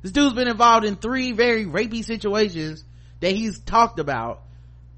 [0.00, 2.82] This dude's been involved in three very rapey situations
[3.20, 4.42] that he's talked about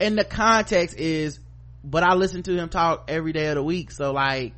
[0.00, 1.38] and the context is
[1.82, 4.52] but i listen to him talk every day of the week so like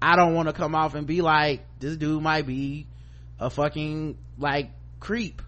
[0.00, 2.86] i don't want to come off and be like this dude might be
[3.38, 5.42] a fucking like creep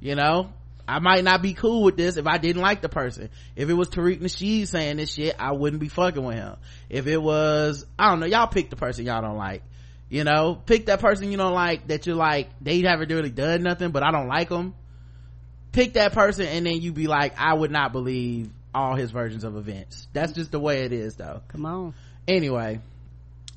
[0.00, 0.52] you know
[0.88, 3.28] I might not be cool with this if I didn't like the person.
[3.54, 6.56] If it was Tariq Nasheed saying this shit, I wouldn't be fucking with him.
[6.88, 9.62] If it was, I don't know, y'all pick the person y'all don't like.
[10.08, 13.62] You know, pick that person you don't like that you're like, they haven't really done
[13.62, 14.74] nothing, but I don't like them.
[15.78, 19.44] Pick that person and then you be like, I would not believe all his versions
[19.44, 20.08] of events.
[20.12, 21.40] That's just the way it is though.
[21.46, 21.94] Come on.
[22.26, 22.80] Anyway,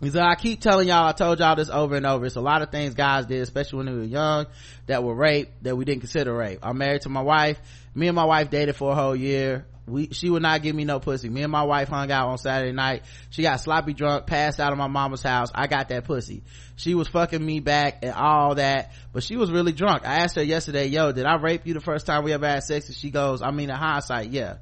[0.03, 2.27] said, I keep telling y'all, I told y'all this over and over.
[2.27, 4.45] It's a lot of things guys did, especially when they were young,
[4.85, 6.59] that were rape, that we didn't consider rape.
[6.61, 7.59] I'm married to my wife.
[7.95, 9.65] Me and my wife dated for a whole year.
[9.87, 11.27] We, she would not give me no pussy.
[11.27, 13.03] Me and my wife hung out on Saturday night.
[13.31, 15.49] She got sloppy drunk, passed out of my mama's house.
[15.53, 16.43] I got that pussy.
[16.75, 20.05] She was fucking me back and all that, but she was really drunk.
[20.05, 22.63] I asked her yesterday, yo, did I rape you the first time we ever had
[22.63, 22.87] sex?
[22.87, 24.57] And she goes, I mean, in hindsight, yeah.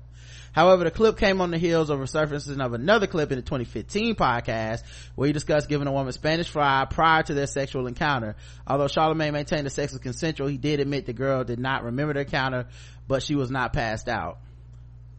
[0.51, 4.15] However, the clip came on the heels of resurfacing of another clip in the 2015
[4.15, 4.81] podcast
[5.15, 8.35] where he discussed giving a woman Spanish fly prior to their sexual encounter.
[8.65, 12.13] Although Charlemagne maintained the sex was consensual, he did admit the girl did not remember
[12.13, 12.67] the encounter,
[13.07, 14.39] but she was not passed out.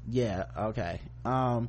[0.09, 1.01] Yeah, okay.
[1.25, 1.69] Um,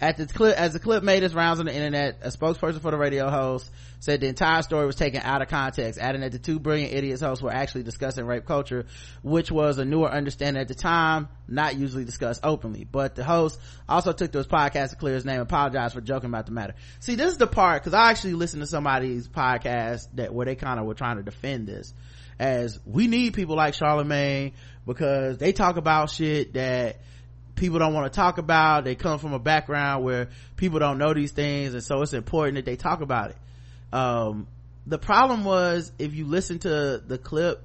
[0.00, 2.90] at the clip, as the clip made its rounds on the internet, a spokesperson for
[2.90, 6.38] the radio host said the entire story was taken out of context, adding that the
[6.38, 8.86] two brilliant idiots hosts were actually discussing rape culture,
[9.22, 12.84] which was a newer understanding at the time, not usually discussed openly.
[12.84, 16.00] But the host also took to his podcast to clear his name and apologize for
[16.00, 16.74] joking about the matter.
[17.00, 20.54] See, this is the part, cause I actually listened to somebody's podcast that, where they
[20.54, 21.92] kind of were trying to defend this
[22.38, 24.54] as we need people like Charlemagne
[24.86, 26.96] because they talk about shit that
[27.54, 31.12] people don't want to talk about they come from a background where people don't know
[31.12, 33.36] these things and so it's important that they talk about it.
[33.92, 34.46] Um,
[34.86, 37.62] the problem was if you listen to the clip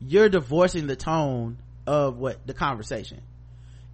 [0.00, 3.20] you're divorcing the tone of what the conversation.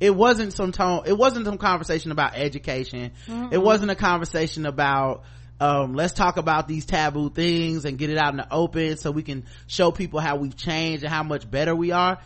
[0.01, 3.13] It wasn't some tone it wasn't some conversation about education.
[3.27, 5.25] Mm it wasn't a conversation about
[5.61, 9.11] um, let's talk about these taboo things and get it out in the open so
[9.11, 12.19] we can show people how we've changed and how much better we are.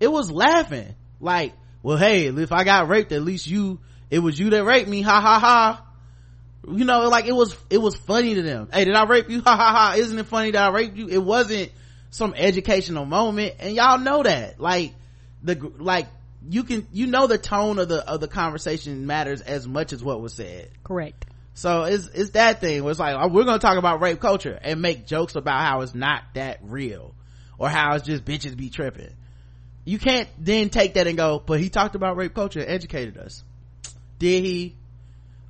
[0.00, 0.94] It was laughing.
[1.20, 3.78] Like well hey if i got raped at least you
[4.10, 5.02] it was you that raped me.
[5.02, 5.86] Ha ha ha.
[6.68, 8.68] You know like it was it was funny to them.
[8.72, 9.40] Hey did i rape you?
[9.40, 9.94] Ha ha ha.
[9.96, 11.08] Isn't it funny that i raped you?
[11.08, 11.70] It wasn't
[12.10, 13.54] some educational moment.
[13.60, 14.60] And y'all know that.
[14.60, 14.94] Like
[15.42, 16.08] the like
[16.48, 20.02] you can you know the tone of the of the conversation matters as much as
[20.02, 20.70] what was said.
[20.84, 21.24] Correct.
[21.54, 24.58] So it's it's that thing where it's like oh, we're gonna talk about rape culture
[24.60, 27.14] and make jokes about how it's not that real
[27.58, 29.14] or how it's just bitches be tripping
[29.90, 33.42] you can't then take that and go but he talked about rape culture educated us.
[34.20, 34.76] Did he?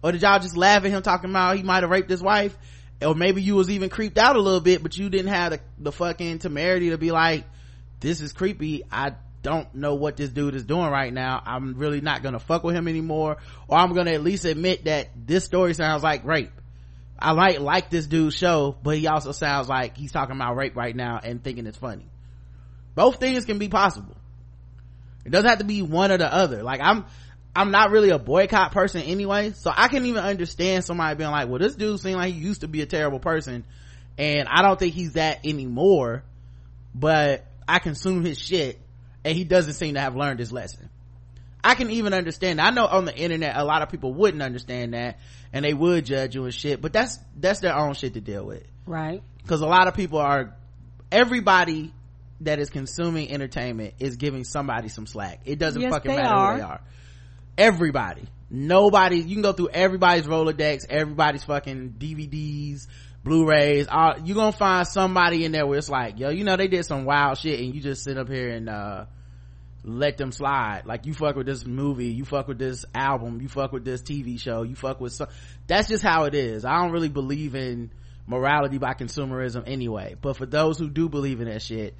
[0.03, 2.57] Or did y'all just laugh at him talking about he might have raped his wife?
[3.03, 5.61] Or maybe you was even creeped out a little bit but you didn't have the,
[5.79, 7.45] the fucking temerity to be like
[8.01, 8.83] this is creepy.
[8.91, 9.12] I
[9.43, 11.43] don't know what this dude is doing right now.
[11.45, 13.37] I'm really not gonna fuck with him anymore.
[13.69, 16.53] Or i'm gonna at least admit that this story sounds like rape.
[17.19, 20.77] I might like this dude's show but he also sounds like he's talking about rape
[20.77, 22.07] right now and thinking it's funny.
[22.95, 24.17] Both things can be possible
[25.24, 26.62] it doesn't have to be one or the other.
[26.62, 27.05] Like i'm
[27.55, 31.48] i'm not really a boycott person anyway so i can even understand somebody being like
[31.48, 33.64] well this dude seemed like he used to be a terrible person
[34.18, 36.22] and i don't think he's that anymore
[36.94, 38.78] but i consume his shit
[39.24, 40.88] and he doesn't seem to have learned his lesson.
[41.62, 44.94] I can even understand i know on the internet a lot of people wouldn't understand
[44.94, 45.18] that
[45.52, 48.47] and they would judge you and shit but that's that's their own shit to deal
[48.47, 48.64] with.
[48.86, 49.22] Right.
[49.42, 50.55] Because a lot of people are
[51.12, 51.92] everybody
[52.41, 55.41] that is consuming entertainment is giving somebody some slack.
[55.45, 56.53] It doesn't Yes, fucking matter are.
[56.53, 56.81] who they are.
[57.59, 58.23] Everybody.
[58.51, 62.89] Nobody you can go through everybody's rolodex everybody's fucking dvds
[63.23, 66.67] blu-rays all you gonna find somebody in there where it's like yo you know they
[66.67, 69.05] did some wild shit and you just sit up here and uh
[69.83, 70.83] let them slide.
[70.85, 74.03] Like you fuck with this movie you fuck with this album you fuck with this
[74.03, 75.29] tv show you fuck with some
[75.69, 76.65] that's just how it is.
[76.65, 77.93] I don't really believe in
[78.27, 80.17] morality by consumerism anyway.
[80.21, 81.95] But for those who do believe in that shit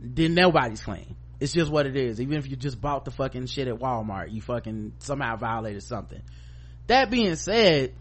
[0.00, 2.20] then nobody's clean it's just what it is.
[2.20, 6.22] Even if you just bought the fucking shit at walmart you fucking somehow violated something.
[6.86, 7.94] That being said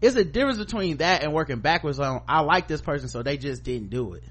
[0.00, 3.36] it's a difference between that and working backwards on i like this person so they
[3.36, 4.24] just didn't do it.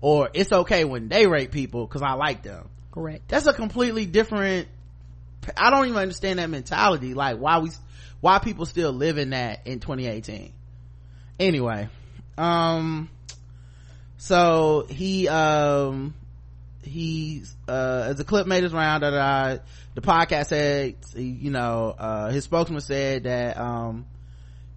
[0.00, 2.68] Or it's okay when they rape people because i like them.
[2.92, 3.28] Correct.
[3.28, 4.68] That's a completely different
[5.56, 7.14] i don't even understand that mentality.
[7.14, 7.70] Like why we
[8.20, 10.52] why people still live in that in 2018
[11.40, 11.88] anyway
[12.38, 13.10] um
[14.22, 16.14] so he um
[16.84, 19.58] he uh as the clip made his round that uh
[19.96, 24.06] the podcast said you know uh his spokesman said that um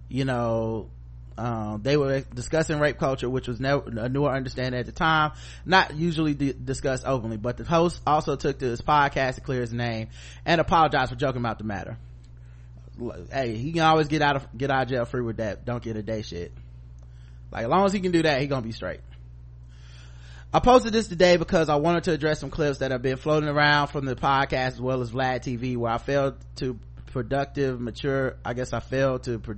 [0.08, 0.90] you know
[1.38, 5.32] um, they were discussing rape culture, which was never a newer understanding at the time,
[5.66, 7.36] not usually di- discussed openly.
[7.36, 10.08] But the host also took to his podcast to clear his name
[10.46, 11.98] and apologized for joking about the matter.
[13.30, 15.66] Hey, he can always get out of get out of jail free with that.
[15.66, 16.52] Don't get a day shit.
[17.52, 19.00] Like as long as he can do that, he gonna be straight.
[20.56, 23.50] I posted this today because I wanted to address some clips that have been floating
[23.50, 26.78] around from the podcast as well as Vlad TV where I failed to
[27.12, 29.56] productive, mature, I guess I failed to pro-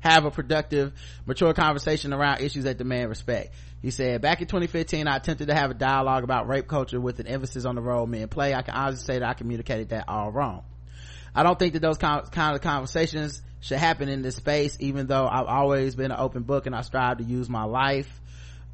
[0.00, 0.94] have a productive,
[1.26, 3.54] mature conversation around issues that demand respect.
[3.82, 7.20] He said, back in 2015, I attempted to have a dialogue about rape culture with
[7.20, 8.52] an emphasis on the role men play.
[8.52, 10.64] I can honestly say that I communicated that all wrong.
[11.36, 15.28] I don't think that those kind of conversations should happen in this space, even though
[15.28, 18.08] I've always been an open book and I strive to use my life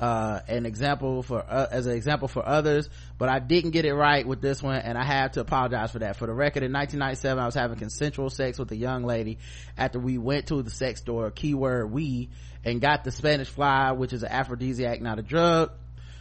[0.01, 2.89] uh, an example for uh, as an example for others
[3.19, 6.01] but i didn't get it right with this one and i have to apologize for
[6.01, 6.16] that.
[6.16, 9.39] For the record in 1997 i was having consensual sex with a young lady
[9.77, 12.31] after we went to the sex store keyword we
[12.64, 15.70] and got the spanish fly which is an aphrodisiac not a drug.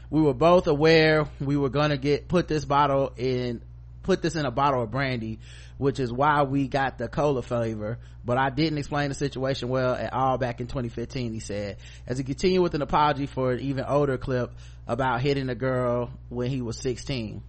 [0.09, 3.61] We were both aware we were gonna get put this bottle in
[4.03, 5.39] put this in a bottle of brandy
[5.81, 9.95] which is why we got the cola flavor but i didn't explain the situation well
[9.95, 11.77] at all back in 2015 he said.
[12.05, 14.51] As he continued with an apology for an even older clip
[14.87, 17.41] about hitting a girl when he was 16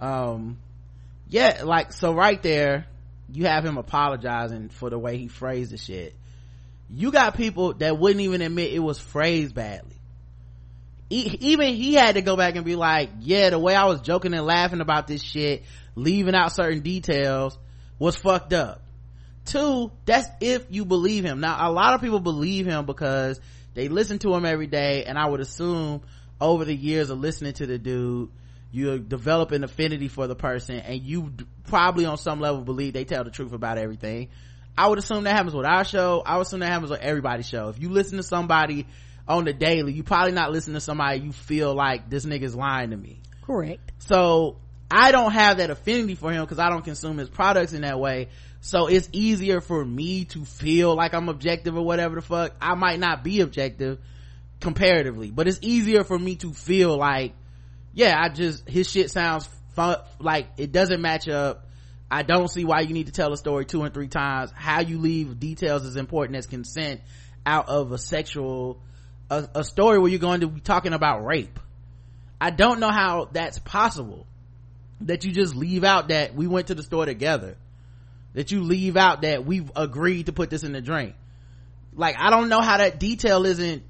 [0.00, 0.58] um
[1.28, 2.86] yeah like so right there
[3.32, 6.14] you have him apologizing for the way he phrased the shit.
[6.88, 9.96] You got people that wouldn't even admit it was phrased badly.
[11.10, 14.34] Even he had to go back and be like yeah the way i was joking
[14.34, 15.62] and laughing about this shit
[15.96, 17.58] leaving out certain details
[17.98, 18.82] was fucked up.
[19.44, 21.40] Two that's if you believe him.
[21.40, 23.40] Now a lot of people believe him because
[23.74, 26.00] they listen to him every day and i would assume
[26.40, 28.30] over the years of listening to the dude
[28.72, 31.32] you develop an affinity for the person and you
[31.64, 34.28] probably on some level believe they tell the truth about everything.
[34.76, 36.22] I would assume that happens with our show.
[36.26, 37.68] I would assume that happens with everybody's show.
[37.68, 38.86] If you listen to somebody
[39.28, 42.90] on the daily you probably not listen to somebody you feel like this nigga's lying
[42.90, 43.20] to me.
[43.42, 43.92] Correct.
[43.98, 44.56] So
[44.90, 47.98] I don't have that affinity for him because I don't consume his products in that
[47.98, 48.28] way.
[48.60, 52.54] So it's easier for me to feel like I'm objective or whatever the fuck.
[52.60, 53.98] I might not be objective
[54.60, 57.34] comparatively, but it's easier for me to feel like,
[57.94, 61.66] yeah, I just, his shit sounds fun, like it doesn't match up.
[62.08, 64.52] I don't see why you need to tell a story two and three times.
[64.54, 67.00] How you leave details as important as consent
[67.44, 68.80] out of a sexual,
[69.30, 71.58] a, a story where you're going to be talking about rape.
[72.40, 74.26] I don't know how that's possible
[75.02, 77.56] that you just leave out that we went to the store together.
[78.34, 81.14] That you leave out that we've agreed to put this in the drink.
[81.94, 83.82] Like i don't know how that detail isn't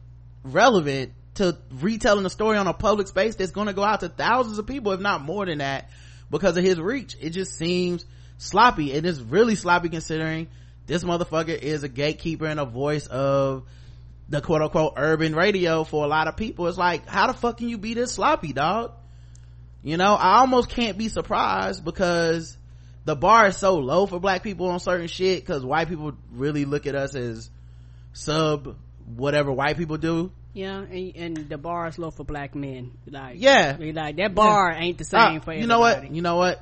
[0.44, 4.08] relevant to retelling a story on a public space that's going to go out to
[4.08, 5.90] thousands of people if not more than that
[6.30, 7.16] because of his reach.
[7.20, 8.04] It just seems
[8.38, 10.48] sloppy and it's really sloppy considering
[10.86, 13.64] this motherfucker is a gatekeeper and a voice of
[14.28, 16.66] the quote-unquote urban radio for a lot of people.
[16.68, 18.92] It's like how the fuck can you be this sloppy dog
[19.82, 22.57] you know i almost can't be surprised because
[23.07, 26.65] the bar is so low for black people on certain shit because white people really
[26.65, 27.48] look at us as
[28.12, 28.77] sub
[29.15, 30.32] whatever white people do.
[30.53, 32.93] Yeah, and, and the bar is low for black men.
[33.07, 33.77] Like, Yeah.
[33.78, 36.11] like that bar ain't the same Uh, for you know what?
[36.11, 36.61] you know what?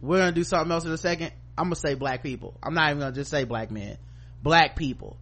[0.00, 1.32] We're gonna do something else in a second.
[1.58, 2.56] I'm gonna say black people.
[2.62, 3.98] I'm not even gonna just say black men.
[4.42, 5.18] Black people.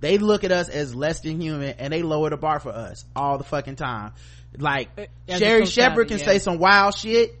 [0.00, 3.04] They look at us as less than human and they lower the bar for us
[3.16, 4.12] all the fucking time
[4.58, 6.24] like as Sherri Shepherd can yeah.
[6.24, 7.36] say some wild shit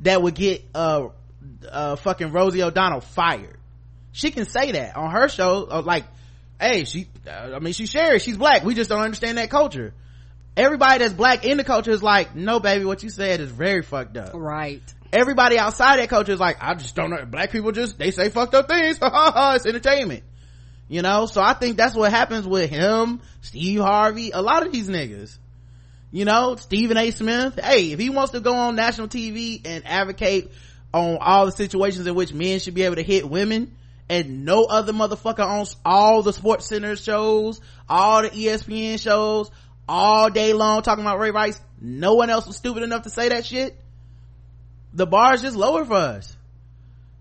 [0.00, 1.08] that would get uh
[1.70, 3.56] uh fucking rosie o'donnell fired.
[4.12, 6.04] She can say that on her show uh, like
[6.60, 8.64] hey she uh, i mean she's sherry she's black.
[8.64, 9.94] We just don't understand that culture.
[10.56, 13.82] Everybody that's black in the culture is like no baby what you said is very
[13.82, 14.30] fucked up.
[14.34, 14.82] Right.
[15.12, 17.24] Everybody outside that culture is like i just don't know.
[17.24, 18.98] Black people just they say fucked up things.
[19.02, 20.24] It's entertainment.
[20.88, 21.26] You know?
[21.26, 25.38] So i think that's what happens with him steve harvey a lot of these niggas
[26.10, 27.10] you know stephen a.
[27.10, 27.58] Smith.
[27.62, 30.50] Hey if he wants to go on national tv and advocate
[30.92, 33.76] on all the situations in which men should be able to hit women
[34.08, 39.50] and no other motherfucker owns all the sports center shows all the espn shows
[39.88, 43.28] all day long talking about ray rice no one else was stupid enough to say
[43.28, 43.76] that shit.
[44.92, 46.36] The bar is just lower for us.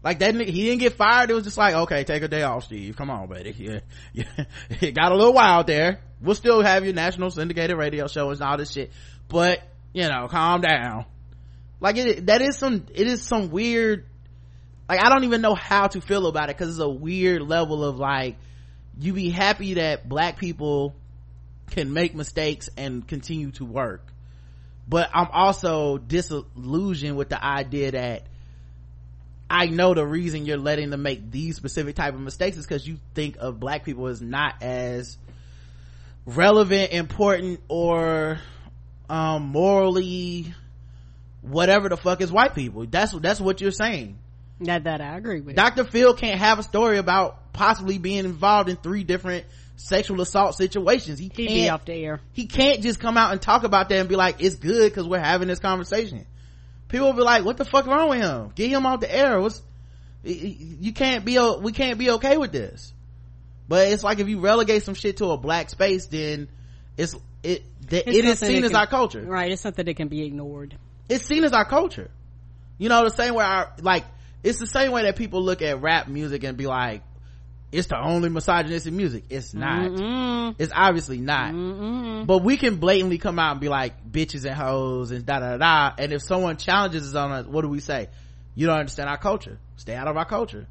[0.03, 1.30] Like that he didn't get fired.
[1.30, 2.95] It was just like okay take a day off steve.
[2.95, 3.51] Come on buddy.
[3.57, 3.80] Yeah,
[4.14, 4.45] yeah.
[4.81, 8.41] it got a little wild there we'll still have your national syndicated radio show and
[8.41, 8.91] all this shit
[9.27, 9.61] but
[9.94, 11.06] you know calm down.
[11.80, 14.06] Like it that is some it is some weird
[14.89, 17.84] like i don't even know how to feel about it because it's a weird level
[17.84, 18.38] of like
[18.99, 20.95] you be happy that black people
[21.69, 24.02] can make mistakes and continue to work.
[24.88, 28.23] But i'm also disillusioned with the idea that
[29.49, 32.85] I know the reason you're letting them make these specific type of mistakes is because
[32.85, 35.18] you think of black people as not as
[36.27, 38.39] relevant, important, or
[39.09, 40.53] um morally
[41.41, 42.85] whatever the fuck is white people.
[42.85, 44.19] That's that's what you're saying.
[44.61, 45.55] That that I agree with.
[45.55, 45.83] Dr.
[45.85, 49.45] Phil can't have a story about possibly being involved in three different
[49.77, 51.19] sexual assault situations.
[51.19, 52.19] He can't be off the air.
[52.33, 55.07] he can't just come out and talk about that and be like, it's good because
[55.07, 56.25] we're having this conversation.
[56.87, 58.51] People will be like, what the fuck wrong with him?
[58.55, 59.39] Get him off the air.
[59.39, 59.61] What's,
[60.23, 62.93] you can't be, we can't be okay with this.
[63.68, 66.48] But it's like if you relegate some shit to a black space, then
[66.95, 69.22] it's, it, that It's it is seen as can- our culture.
[69.22, 70.77] Right, it's something that can be ignored.
[71.10, 72.10] It's seen as our culture.
[72.77, 74.06] You know, the same way our, like,
[74.44, 77.02] it's the same way that people look at rap music and be like,
[77.72, 79.26] it's the only misogynistic music.
[79.30, 79.91] It's not.
[79.91, 80.56] Mm-mm.
[80.57, 81.53] It's obviously not.
[81.53, 82.26] Mm-mm.
[82.26, 85.57] But we can blatantly come out and be like bitches and hoes and da da
[85.57, 85.94] da.
[85.98, 88.07] And if someone challenges us on us, what do we say?
[88.56, 89.57] You don't understand our culture.
[89.76, 90.65] Stay out of our culture.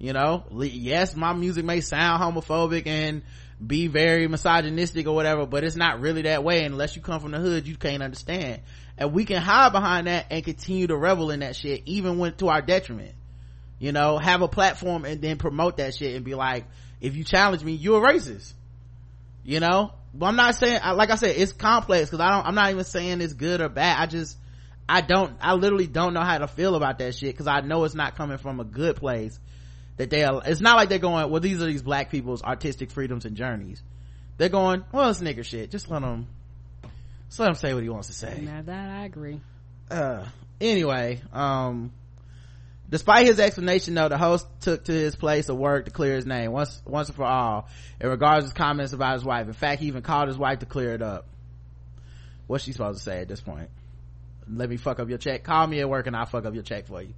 [0.00, 3.22] You know, yes, my music may sound homophobic and
[3.64, 6.64] be very misogynistic or whatever, but it's not really that way.
[6.64, 8.62] Unless you come from the hood, you can't understand.
[8.96, 12.34] And we can hide behind that and continue to revel in that shit, even when
[12.36, 13.14] to our detriment.
[13.78, 16.64] You know, have a platform and then promote that shit and be like,
[17.00, 18.54] if you challenge me, you're a racist
[19.44, 22.54] you know but i'm not saying like i said it's complex because i don't i'm
[22.54, 24.36] not even saying it's good or bad i just
[24.88, 27.84] i don't i literally don't know how to feel about that shit because i know
[27.84, 29.38] it's not coming from a good place
[30.00, 32.90] that they are it's not like they're going well these are these black people's artistic
[32.90, 33.82] freedoms and journeys.
[34.38, 35.70] They're going well it's nigger shit.
[35.70, 36.26] Just let them
[37.28, 38.40] just let him say what he wants to say.
[38.40, 39.42] Now that I agree.
[39.90, 40.24] uh
[40.58, 41.92] anyway um
[42.88, 46.24] despite his explanation though the host took to his place of work to clear his
[46.24, 47.68] name once once and for all
[48.00, 49.48] in regards to his comments about his wife.
[49.48, 51.26] In fact he even called his wife to clear it up.
[52.46, 53.68] What's she supposed to say at this point?
[54.50, 55.44] Let me fuck up your check.
[55.44, 57.12] Call me at work and i'll fuck up your check for you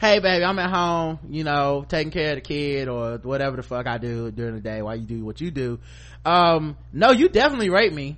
[0.00, 3.62] hey baby i'm at home you know taking care of the kid or whatever the
[3.62, 5.78] fuck i do during the day while you do what you do
[6.24, 8.16] um no you definitely raped me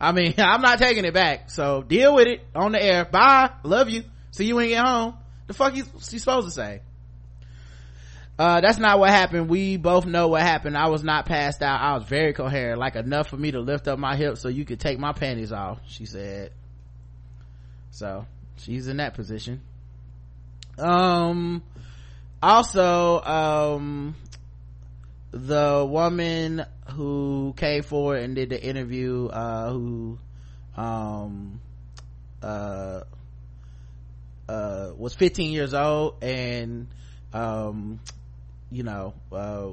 [0.00, 1.50] I mean, I'm not taking it back.
[1.50, 3.04] So deal with it on the air.
[3.04, 3.50] Bye.
[3.64, 4.04] Love you.
[4.30, 5.14] See you when you get home.
[5.46, 6.82] The fuck you, you supposed to say?
[8.38, 9.48] Uh, that's not what happened.
[9.48, 10.76] We both know what happened.
[10.76, 11.80] I was not passed out.
[11.80, 14.64] I was very coherent, like enough for me to lift up my hips so you
[14.64, 16.52] could take my panties off, she said.
[17.90, 18.26] So,
[18.58, 19.62] she's in that position.
[20.78, 21.62] Um,
[22.42, 24.14] also, um,
[25.30, 30.18] the woman who came forward and did the interview uh who
[30.76, 31.60] um
[32.42, 33.02] uh
[34.48, 36.88] uh was 15 years old and
[37.34, 38.00] um
[38.70, 39.70] you know uh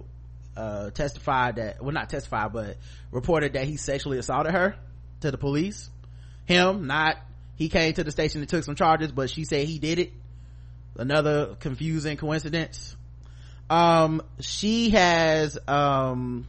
[0.57, 2.77] uh testified that well not testified but
[3.11, 4.75] reported that he sexually assaulted her
[5.21, 5.89] to the police.
[6.45, 7.17] Him not.
[7.55, 10.13] He came to the station and took some charges but she said he did it
[10.97, 12.95] another confusing coincidence
[13.69, 16.47] um she has um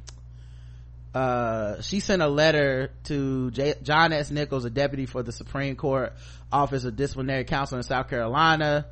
[1.17, 4.31] uh, she sent a letter to J- John S.
[4.31, 6.13] Nichols, a deputy for the Supreme Court
[6.53, 8.85] Office of Disciplinary Counsel in South Carolina,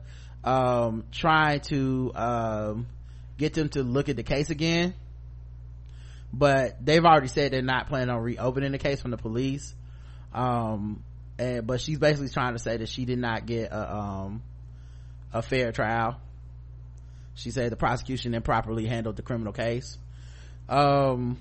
[0.43, 2.87] um, trying to um,
[3.37, 4.95] get them to look at the case again.
[6.33, 9.75] But they've already said they're not planning on reopening the case from the police.
[10.33, 11.05] Um,
[11.39, 14.43] and, but she's basically trying to say that she did not get a, um,
[15.35, 16.19] a fair trial.
[17.35, 19.99] She said the prosecution improperly handled the criminal case.
[20.69, 21.39] Um,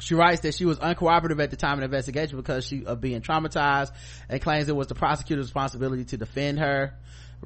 [0.00, 3.00] she writes that she was uncooperative at the time of the investigation because she of
[3.00, 3.92] being traumatized
[4.28, 6.94] and claims it was the prosecutor's responsibility to defend her.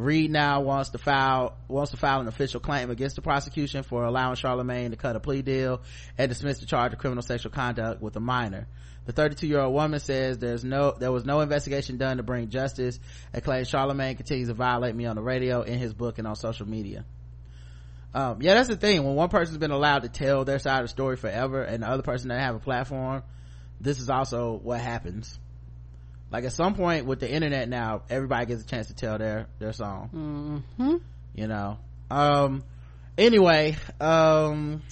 [0.01, 4.05] Reed now wants to file wants to file an official claim against the prosecution for
[4.05, 5.83] allowing Charlemagne to cut a plea deal
[6.17, 8.67] and dismiss the charge of criminal sexual conduct with a minor.
[9.05, 12.49] The 32 year old woman says there's no there was no investigation done to bring
[12.49, 12.99] justice
[13.35, 16.35] and claims Charlemagne continues to violate me on the radio, in his book, and on
[16.35, 17.05] social media.
[18.15, 19.05] Um, yeah, that's the thing.
[19.05, 21.89] When one person's been allowed to tell their side of the story forever, and the
[21.89, 23.23] other person doesn't have a platform,
[23.81, 25.39] this is also what happens
[26.31, 29.47] like at some point with the internet now everybody gets a chance to tell their
[29.59, 30.65] their song.
[30.78, 30.97] Mm-hmm.
[31.35, 31.78] you know?
[32.11, 32.65] Um
[33.19, 34.82] anyway um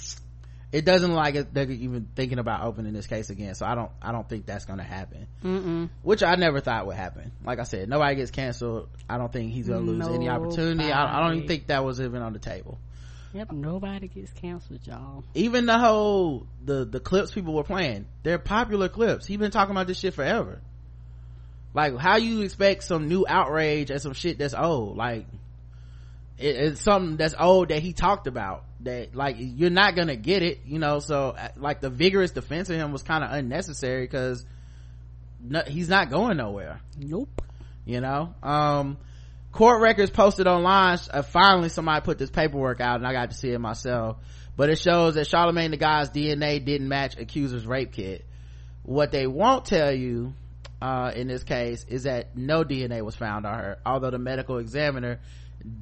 [0.71, 3.91] it doesn't like it, they're even thinking about opening this case again so i don't
[4.03, 5.27] i don't think that's gonna happen.
[5.43, 5.89] Mm-mm.
[6.03, 7.33] which i never thought would happen.
[7.45, 8.89] Like i said nobody gets canceled.
[9.09, 10.93] I don't think he's gonna lose any opportunity.
[10.93, 12.79] I, I don't even think that was even on the table.
[13.35, 15.23] Yep, nobody gets canceled, y'all.
[15.35, 19.27] even the whole the the clips people were playing they're popular clips.
[19.27, 20.61] He's been talking about this shit forever
[21.79, 24.97] like how you expect some new outrage at some shit that's old?
[24.97, 25.27] Like
[26.37, 30.43] it, it's something that's old that he talked about that like you're not gonna get
[30.43, 30.99] it you know?
[30.99, 34.45] So uh, like the vigorous defense of him was kind of unnecessary because
[35.41, 36.81] no, he's not going nowhere.
[36.99, 37.43] Nope.
[37.85, 38.35] You know?
[38.43, 38.99] Um
[39.53, 43.37] court records posted online uh, finally somebody put this paperwork out and i got to
[43.37, 44.17] see it myself.
[44.57, 48.25] But it shows that charlemagne the guy's dna didn't match accuser's rape kit.
[48.83, 50.35] What they won't tell you
[50.81, 53.79] uh, in this case is that no dna was found on her.
[53.85, 55.21] Although the medical examiner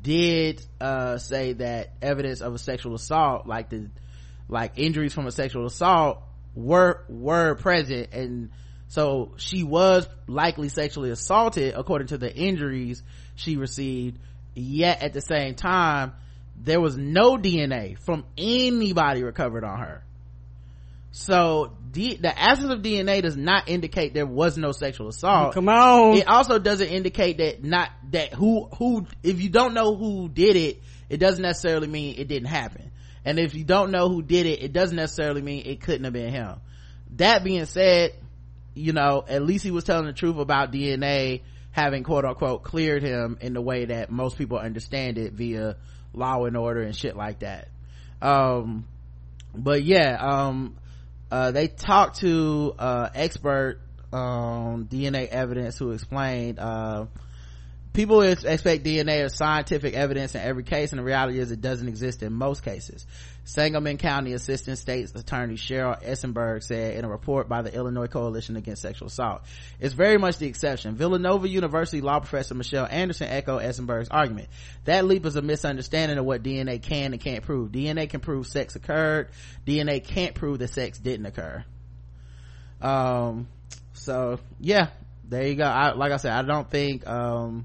[0.03, 3.91] did uh, say that evidence of a sexual assault like the
[4.49, 6.23] like injuries from a sexual assault
[6.55, 8.13] were were present.
[8.13, 8.51] And
[8.89, 13.03] so she was likely sexually assaulted according to the injuries
[13.35, 14.19] she received.
[14.55, 16.15] Yet at the same time
[16.59, 20.03] there was no dna from anybody recovered on her.
[21.11, 25.55] So D, the absence of dna does not indicate there was no sexual assault.
[25.55, 26.19] Come on.
[26.19, 30.57] It also doesn't indicate that not that who who if you don't know who did
[30.57, 32.91] it it doesn't necessarily mean it didn't happen.
[33.25, 36.13] And if you don't know who did it it doesn't necessarily mean it couldn't have
[36.13, 36.57] been him.
[37.17, 38.13] That being said
[38.75, 41.41] you know at least he was telling the truth about dna
[41.71, 45.77] having quote unquote cleared him in the way that most people understand it via
[46.13, 47.69] law and order and shit like that.
[48.21, 48.87] Um
[49.55, 50.77] but yeah um
[51.31, 53.81] uh, they talked to uh expert
[54.13, 57.07] um dna evidence who explained uh
[57.97, 61.89] people expect dna as scientific evidence in every case and the reality is it doesn't
[61.89, 63.07] exist in most cases.
[63.45, 68.57] Sangamon county assistant state's attorney cheryl essenberg said in a report by the illinois coalition
[68.57, 69.41] against sexual assault
[69.81, 70.95] it's very much the exception.
[70.95, 74.49] Villanova university law professor michelle anderson echoed essenberg's argument.
[74.85, 77.73] That leap is a misunderstanding of what dna can and can't prove.
[77.73, 79.31] Dna can prove sex occurred.
[79.67, 81.65] Dna can't prove that sex didn't occur.
[82.83, 83.49] Um
[83.95, 84.89] so yeah
[85.29, 85.65] there you go.
[85.65, 87.65] I, like i said i don't think um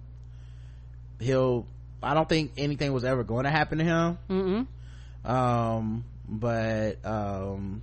[1.21, 1.65] he'll
[2.01, 4.17] i don't think anything was ever going to happen to him.
[4.29, 5.29] Mm-mm.
[5.29, 7.81] um but um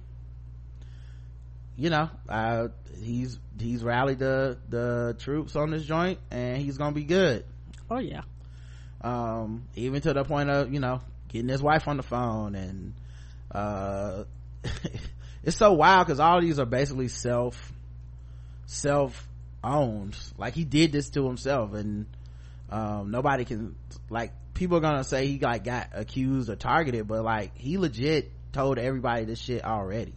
[1.77, 2.69] you know uh
[3.03, 7.45] he's he's rallied the the troops on this joint and he's gonna be good.
[7.91, 8.23] Oh yeah.
[9.01, 12.95] Um even to the point of you know getting his wife on the phone and
[13.53, 14.25] uh
[15.45, 17.73] it's so wild because all these are basically self
[18.67, 19.27] self
[19.63, 22.07] owned like he did this to himself and
[22.71, 23.77] um nobody can
[24.11, 28.33] like people are gonna say he like got accused or targeted but like he legit
[28.53, 30.15] told everybody this shit already.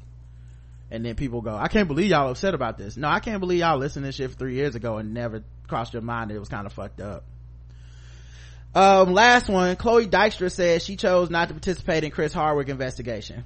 [0.89, 2.97] And then people go i can't believe y'all upset about this.
[2.97, 5.93] No i can't believe y'all listened to this shit three years ago and never crossed
[5.93, 7.23] your mind that it was kind of fucked up.
[8.75, 13.45] Um last one chloe dykstra says she chose not to participate in chris hardwick investigation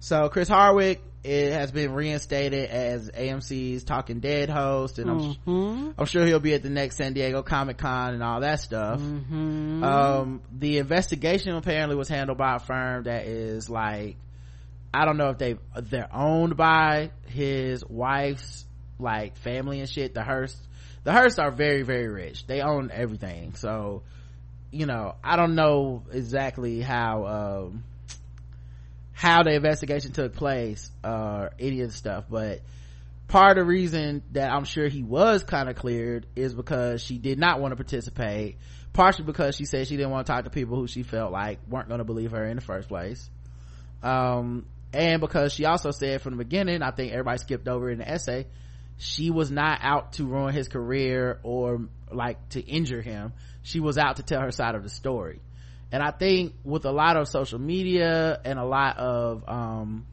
[0.00, 5.50] so chris hardwick it has been reinstated as amc's talking dead host and mm-hmm.
[5.50, 9.00] I'm, I'm sure he'll be at the next san diego comic-con and all that stuff
[9.00, 9.82] mm-hmm.
[9.82, 14.16] um the investigation apparently was handled by a firm that is like
[14.94, 18.64] i don't know if they they're owned by his wife's
[18.98, 20.56] like family and shit the hearst
[21.04, 24.02] the hearst are very very rich they own everything so
[24.70, 27.84] you know i don't know exactly how um
[29.16, 32.60] how the investigation took place or any of the stuff but
[33.28, 37.18] part of the reason that i'm sure he was kind of cleared is because she
[37.18, 38.56] did not want to participate
[38.92, 41.58] partially because she said she didn't want to talk to people who she felt like
[41.68, 43.28] weren't going to believe her in the first place
[44.02, 47.98] um and because she also said from the beginning i think everybody skipped over in
[47.98, 48.46] the essay
[48.98, 53.32] she was not out to ruin his career or like to injure him.
[53.62, 55.40] She was out to tell her side of the story
[55.92, 60.06] and i think with a lot of social media and a lot of um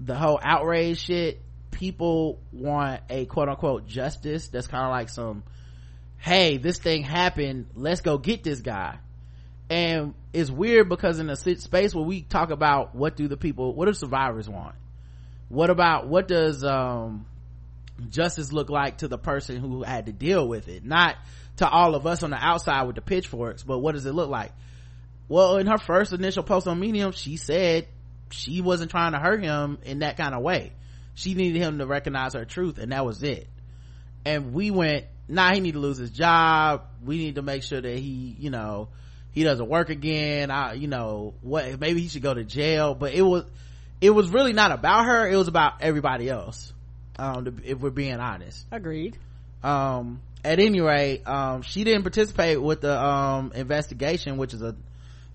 [0.00, 1.40] the whole outrage shit
[1.70, 5.42] people want a quote-unquote justice that's kind of like some
[6.18, 8.98] hey this thing happened let's go get this guy.
[9.70, 13.74] And it's weird because in a space where we talk about what do the people
[13.74, 14.74] what do survivors want?
[15.48, 17.26] What about what does um
[18.08, 20.84] justice look like to the person who had to deal with it?
[20.84, 21.16] Not
[21.58, 24.30] to all of us on the outside with the pitchforks but what does it look
[24.30, 24.52] like?
[25.28, 27.86] Well in her first initial post on medium she said
[28.30, 30.72] she wasn't trying to hurt him in that kind of way.
[31.14, 33.48] She needed him to recognize her truth and that was it.
[34.24, 36.82] And we went nah he need to lose his job.
[37.04, 38.88] We need to make sure that he you know
[39.32, 40.50] he doesn't work again.
[40.50, 43.44] I, you know what maybe he should go to jail but it was
[44.00, 45.28] it was really not about her.
[45.28, 46.72] It was about everybody else
[47.18, 48.64] um if we're being honest.
[48.70, 49.18] Agreed.
[49.64, 54.74] Um at any rate um she didn't participate with the um investigation which is a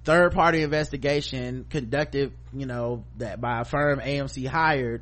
[0.03, 5.01] third party investigation conducted you know that by a firm amc hired.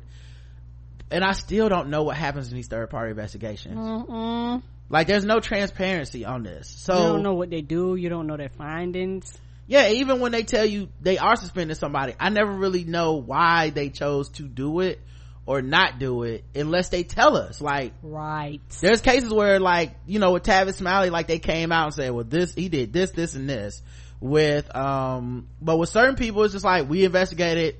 [1.10, 3.76] And i still don't know what happens in these third party investigations.
[3.76, 4.62] Mm-mm.
[4.90, 6.68] like there's no transparency on this.
[6.68, 7.96] So you don't know what they do.
[7.96, 9.32] You don't know their findings.
[9.66, 13.70] Yeah even when they tell you they are suspending somebody i never really know why
[13.70, 15.00] they chose to do it
[15.44, 17.60] or not do it unless they tell us.
[17.60, 18.60] Like right.
[18.80, 22.10] there's cases where like you know with tavis smiley like they came out and said
[22.12, 23.82] well this he did this this and this.
[24.20, 27.76] With um but with certain people it's just like we investigated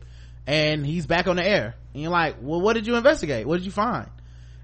[0.46, 1.74] and he's back on the air.
[1.94, 3.46] And you're like well what did you investigate?
[3.46, 4.08] What did you find?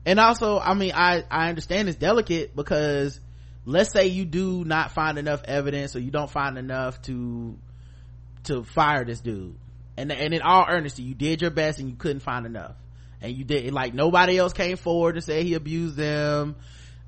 [0.04, 3.20] And also i mean i i understand it's delicate because
[3.64, 7.56] let's say you do not find enough evidence or you don't find enough to
[8.44, 9.54] to fire this dude.
[9.96, 12.74] And and in all earnesty you did your best and you couldn't find enough
[13.20, 16.56] and you did like nobody else came forward to say he abused them.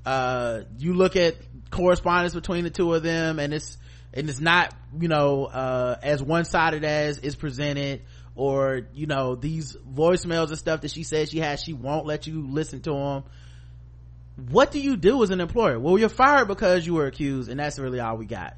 [0.05, 1.35] Uh you look at
[1.69, 3.77] correspondence between the two of them and it's
[4.13, 8.01] and it's not you know uh as one-sided as is presented
[8.35, 12.27] or you know these voicemails and stuff that she says she has she won't let
[12.27, 13.23] you listen to them
[14.49, 15.79] what do you do as an employer?
[15.79, 18.55] Well you're fired because you were accused and that's really all we got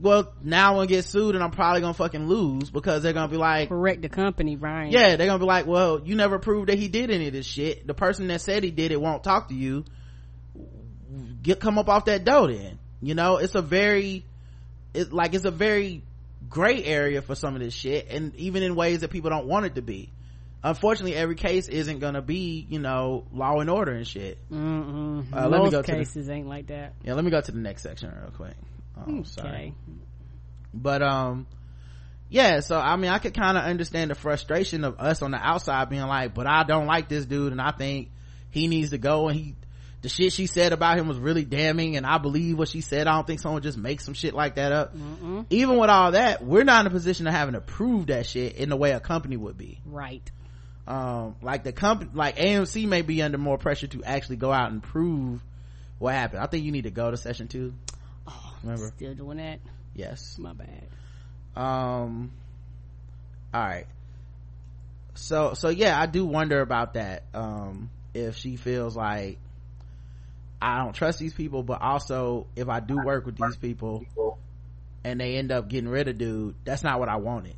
[0.00, 3.28] well now i'm gonna get sued and i'm probably gonna fucking lose because they're gonna
[3.28, 4.90] be like correct the company Ryan.
[4.90, 7.46] yeah they're gonna be like well you never proved that he did any of this
[7.46, 7.86] shit.
[7.86, 9.84] The person that said he did it won't talk to you.
[11.42, 12.78] Get come up off that dough then.
[13.00, 14.24] You know it's a very
[14.94, 16.02] it's like it's a very
[16.48, 19.66] gray area for some of this shit and even in ways that people don't want
[19.66, 20.12] it to be.
[20.62, 24.38] Unfortunately every case isn't gonna be you know law and order and shit.
[24.50, 25.32] Mm-mm.
[25.32, 26.94] Uh, most let me go cases to the, ain't like that.
[27.04, 28.54] Yeah let me go to the next section real quick
[29.06, 29.74] oh, okay sorry.
[30.72, 31.46] But um
[32.30, 35.36] yeah so i mean i could kind of understand the frustration of us on the
[35.36, 38.08] outside being like but i don't like this dude and i think
[38.50, 39.54] he needs to go and he
[40.02, 43.06] the shit she said about him was really damning and i believe what she said.
[43.06, 44.96] I don't think someone just makes some shit like that up.
[44.96, 45.44] Mm-mm.
[45.50, 48.56] even with all that we're not in a position of having to prove that shit
[48.56, 49.78] in the way a company would be.
[49.84, 50.22] Right.
[50.86, 54.70] Um like the company like amc may be under more pressure to actually go out
[54.70, 55.42] and prove
[55.98, 56.42] what happened.
[56.42, 57.74] I think you need to go to session two
[58.62, 58.92] remember?
[58.96, 59.60] Still doing that?
[59.94, 60.38] Yes.
[60.38, 60.86] My bad.
[61.56, 62.30] Um
[63.52, 63.86] all right
[65.14, 69.38] so so yeah i do wonder about that um if she feels like
[70.62, 74.04] i don't trust these people but also if i do work with these people
[75.02, 77.56] and they end up getting rid of dude that's not what i wanted.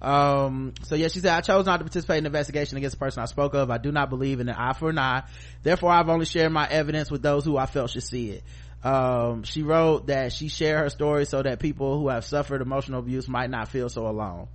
[0.00, 3.04] Um so yeah she said i chose not to participate in the investigation against the
[3.04, 3.70] person i spoke of.
[3.70, 5.22] I do not believe in an eye for an eye.
[5.62, 8.42] Therefore i've only shared my evidence with those who i felt should see it
[8.84, 12.98] um she wrote that she shared her story so that people who have suffered emotional
[12.98, 14.48] abuse might not feel so alone.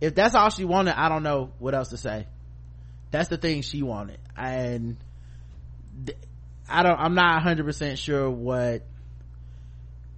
[0.00, 2.26] If that's all she wanted i don't know what else to say.
[3.10, 4.18] That's the thing she wanted.
[4.36, 4.96] And
[6.68, 8.82] i don't i'm not 100% sure what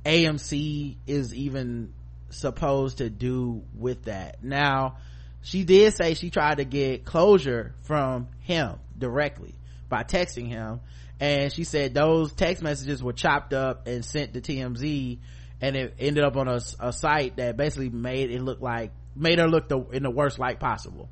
[0.04, 1.92] amc is even
[2.30, 4.42] supposed to do with that.
[4.42, 4.96] Now
[5.42, 9.54] she did say she tried to get closure from him directly
[9.88, 10.80] by texting him
[11.20, 15.18] and she said those text messages were chopped up and sent to tmz
[15.60, 19.38] and it ended up on a, a site that basically made it look like made
[19.38, 21.08] her look the, in the worst light possible.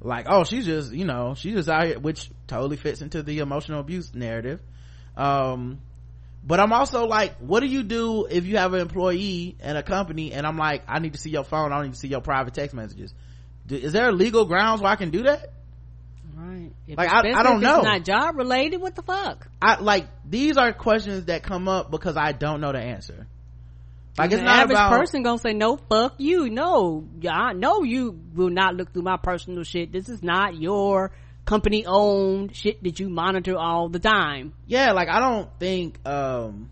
[0.00, 3.40] Like oh she's just you know she's just out here which totally fits into the
[3.40, 4.60] emotional abuse narrative.
[5.16, 5.80] Um
[6.42, 9.82] but i'm also like what do you do if you have an employee in a
[9.82, 11.70] company and i'm like i need to see your phone.
[11.70, 13.12] I don't need to see your private text messages.
[13.68, 15.52] Is there legal grounds where i can do that
[16.40, 16.70] right.
[16.86, 17.78] If like I, I don't know.
[17.78, 19.48] it's not job related what the fuck?
[19.60, 23.26] I like these are questions that come up because i don't know the answer.
[24.18, 26.50] Like it's the not average about person gonna say no fuck you.
[26.50, 29.92] No i know you will not look through my personal shit.
[29.92, 31.12] This is not your
[31.44, 34.52] company owned shit that you monitor all the time.
[34.66, 36.70] Yeah like i don't think um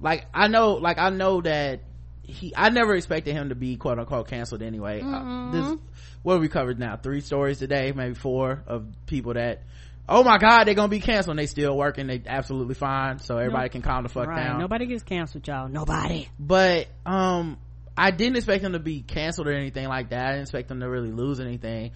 [0.00, 1.80] like i know like i know that
[2.26, 5.00] he i never expected him to be quote unquote canceled anyway.
[5.02, 5.78] Uh, this
[6.24, 6.96] what we covered now?
[6.96, 9.62] Three stories today maybe four of people that
[10.08, 13.20] oh my god they're gonna be canceled and they still working they absolutely fine.
[13.20, 13.72] So everybody Nope.
[13.72, 14.44] can calm the fuck right.
[14.44, 14.58] down.
[14.58, 15.68] Nobody gets canceled y'all.
[15.68, 16.28] Nobody.
[16.40, 17.58] But um
[17.96, 20.26] i didn't expect them to be canceled or anything like that.
[20.26, 21.92] I didn't expect them to really lose anything.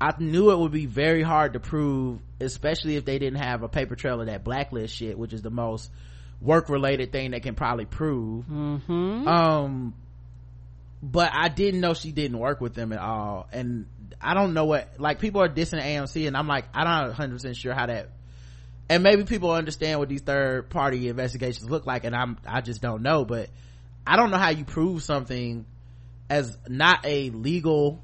[0.00, 3.68] I knew it would be very hard to prove especially if they didn't have a
[3.68, 5.90] paper trail of that blacklist shit which is the most
[6.40, 8.46] work related thing they can probably prove.
[8.46, 9.28] Mm-hmm.
[9.28, 9.94] um
[11.02, 13.48] but i didn't know she didn't work with them at all.
[13.52, 13.86] And
[14.20, 17.56] i don't know what like people are dissing amc and i'm like i'm not 100%
[17.56, 18.10] sure how that
[18.90, 22.82] and maybe people understand what these third party investigations look like and i'm i just
[22.82, 23.24] don't know.
[23.24, 23.48] But
[24.06, 25.64] i don't know how you prove something
[26.28, 28.02] as not a legal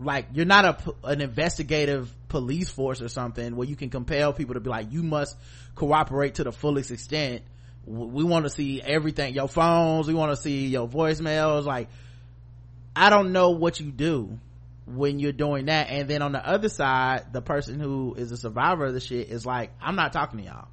[0.00, 4.54] like you're not a an investigative police force or something where you can compel people
[4.54, 5.36] to be like you must
[5.74, 7.42] cooperate to the fullest extent
[7.90, 11.88] we want to see everything your phones we want to see your voicemails like
[12.94, 14.38] i don't know what you do
[14.94, 15.88] when you're doing that.
[15.90, 19.28] And then on the other side the person who is a survivor of the shit
[19.28, 20.68] is like i'm not talking to y'all.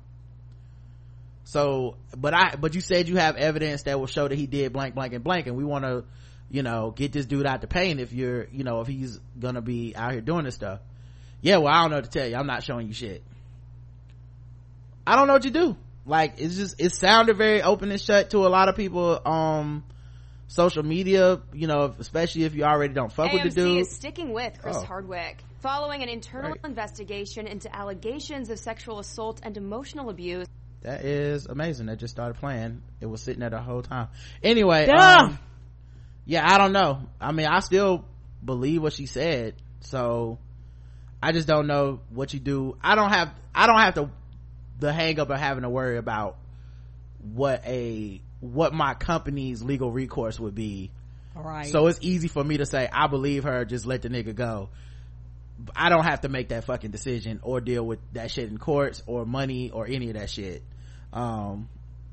[1.43, 4.73] So but i but you said you have evidence that will show that he did
[4.73, 6.03] blank blank and blank and we want to
[6.49, 9.61] you know get this dude out the pain if you're you know if he's gonna
[9.61, 10.79] be out here doing this stuff.
[11.41, 12.35] Yeah well i don't know what to tell you.
[12.35, 13.23] I'm not showing you shit.
[15.05, 15.77] I don't know what you do
[16.07, 19.83] like it's just it sounded very open and shut to a lot of people um
[20.47, 24.31] social media you know especially if you already don't fuck with the dude is sticking
[24.33, 24.85] with Chris Oh.
[24.85, 25.43] Hardwick.
[25.59, 26.59] Following an internal Right.
[26.65, 30.47] investigation into allegations of sexual assault and emotional abuse.
[30.83, 31.87] that is amazing.
[31.87, 32.83] That just started playing.
[33.01, 34.07] It was sitting there the whole time.
[34.41, 35.37] Anyway um,
[36.25, 37.01] yeah i don't know.
[37.19, 38.05] I mean i still
[38.43, 39.55] believe what she said.
[39.81, 40.39] So
[41.21, 42.77] i just don't know what you do.
[42.81, 44.09] I don't have i don't have to
[44.79, 46.37] the hang up of having to worry about
[47.33, 50.91] what a what my company's legal recourse would be.
[51.35, 51.67] All right.
[51.67, 54.69] So it's easy for me to say i believe her just let the nigga go.
[55.75, 59.01] I don't have to make that fucking decision or deal with that shit in courts
[59.07, 60.63] or money or any of that shit.
[61.11, 61.69] Um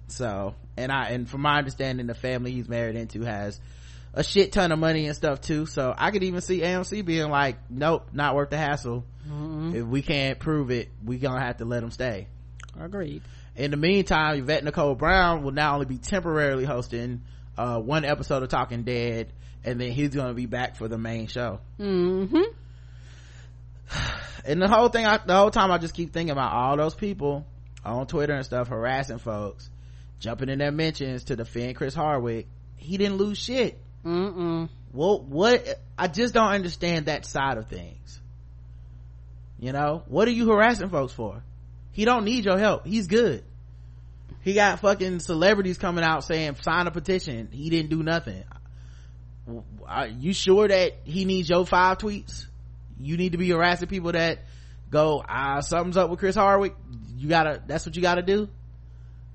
[0.09, 3.59] so and i and from my understanding the family he's married into has
[4.13, 5.67] a shit ton of money and stuff too.
[5.67, 9.05] So i could even see amc being like nope not worth the hassle.
[9.29, 9.75] Mhm.
[9.75, 12.29] if we can't prove it we gonna have to let him stay
[12.81, 13.23] agreed.
[13.57, 17.23] In the meantime yvette nicole brown will not only be temporarily hosting
[17.57, 19.33] uh one episode of talking dead
[19.65, 21.61] and then he's gonna be back for the main show.
[21.79, 22.43] Mm-hmm.
[24.47, 26.95] And the whole thing I, the whole time i just keep thinking about all those
[26.95, 27.47] people
[27.83, 29.71] on twitter and stuff harassing folks
[30.21, 32.47] jumping in their mentions to defend chris hardwick.
[32.77, 33.79] He didn't lose shit.
[34.05, 34.69] Mm-mm.
[34.93, 38.21] well what i just don't understand that side of things.
[39.59, 40.03] You know?
[40.09, 41.43] What are you harassing folks for
[41.95, 42.87] he don't need your help.
[42.87, 43.45] He's good.
[44.43, 47.49] He got fucking celebrities coming out saying sign a petition.
[47.53, 48.43] He didn't do nothing.
[49.87, 52.47] Are you sure that he needs your five tweets?
[52.99, 54.41] You need to be harassing people that
[54.91, 56.75] go ah something's up with chris hardwick.
[57.17, 58.49] You gotta that's what you gotta do.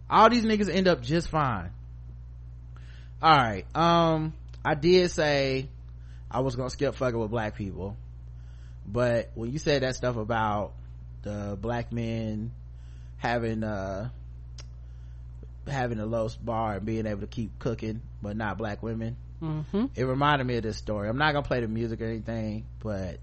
[0.10, 1.72] All these niggas end up just fine.
[3.22, 4.34] All right um
[4.66, 5.70] i did say
[6.30, 7.96] i was gonna skip fucking with black people.
[8.86, 10.74] But when you said that stuff about
[11.24, 12.52] the black men
[13.18, 14.10] having uh
[15.68, 19.18] having a low bar and being able to keep cooking but not black women.
[19.42, 19.86] Mm-hmm.
[19.96, 21.08] it reminded me of this story.
[21.08, 23.20] I'm not gonna play the music or anything but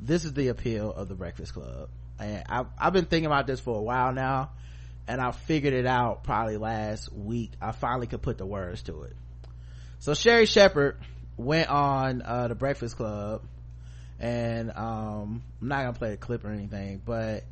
[0.00, 1.88] this is the appeal of the breakfast club.
[2.18, 4.50] And I've, I've been thinking about this for a while now
[5.06, 7.52] and i figured it out probably last week.
[7.60, 9.16] I finally could put the words to it.
[10.00, 10.98] So sherri shepherd
[11.36, 13.42] went on uh, the breakfast club
[14.20, 17.44] and um i'm not gonna play the clip or anything but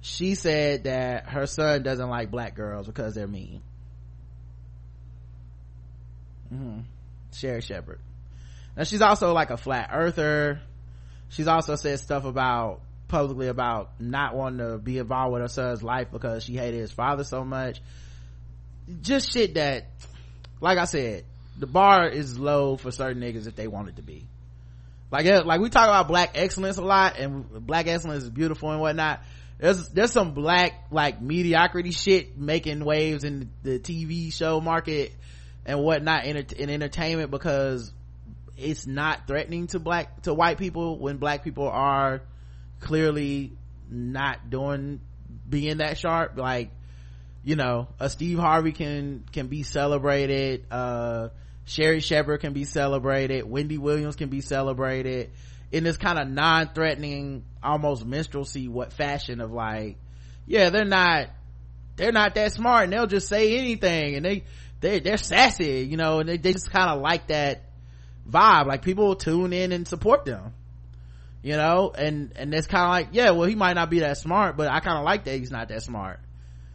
[0.00, 3.62] she said that her son doesn't like black girls because they're mean.
[6.50, 6.80] Hmm
[7.32, 7.98] sherri shepherd
[8.76, 10.60] now she's also like a flat earther.
[11.28, 15.82] She's also said stuff about publicly about not wanting to be involved with her son's
[15.82, 17.80] life because she hated his father so much.
[19.00, 19.86] Just shit that
[20.60, 21.24] like i said
[21.58, 24.26] the bar is low for certain niggas if they want it to be
[25.14, 28.80] like like we talk about black excellence a lot and black excellence is beautiful and
[28.80, 29.20] whatnot.
[29.58, 35.12] There's there's some black like mediocrity shit making waves in the tv show market
[35.64, 37.92] and whatnot in, in entertainment because
[38.56, 42.22] it's not threatening to black to white people when black people are
[42.80, 43.52] clearly
[43.88, 45.00] not doing
[45.48, 46.36] being that sharp.
[46.36, 46.72] Like
[47.44, 51.28] you know a steve harvey can can be celebrated uh
[51.64, 53.48] sherri shepherd can be celebrated.
[53.48, 55.30] Wendy williams can be celebrated.
[55.72, 59.96] In this kind of non-threatening almost minstrelsy what fashion of like
[60.46, 61.28] yeah they're not
[61.96, 64.44] they're not that smart and they'll just say anything and they
[64.80, 67.64] they they're sassy you know and they, they just kind of like that
[68.28, 68.66] vibe.
[68.66, 70.52] Like people will tune in and support them
[71.42, 71.92] you know?
[71.96, 74.68] And and it's kind of like yeah well he might not be that smart but
[74.70, 76.20] i kind of like that he's not that smart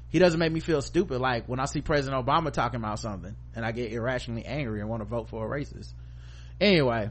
[0.10, 3.36] he doesn't make me feel stupid like when i see president obama talking about something
[3.56, 5.94] and i get irrationally angry and want to vote for a racist
[6.60, 7.10] anyway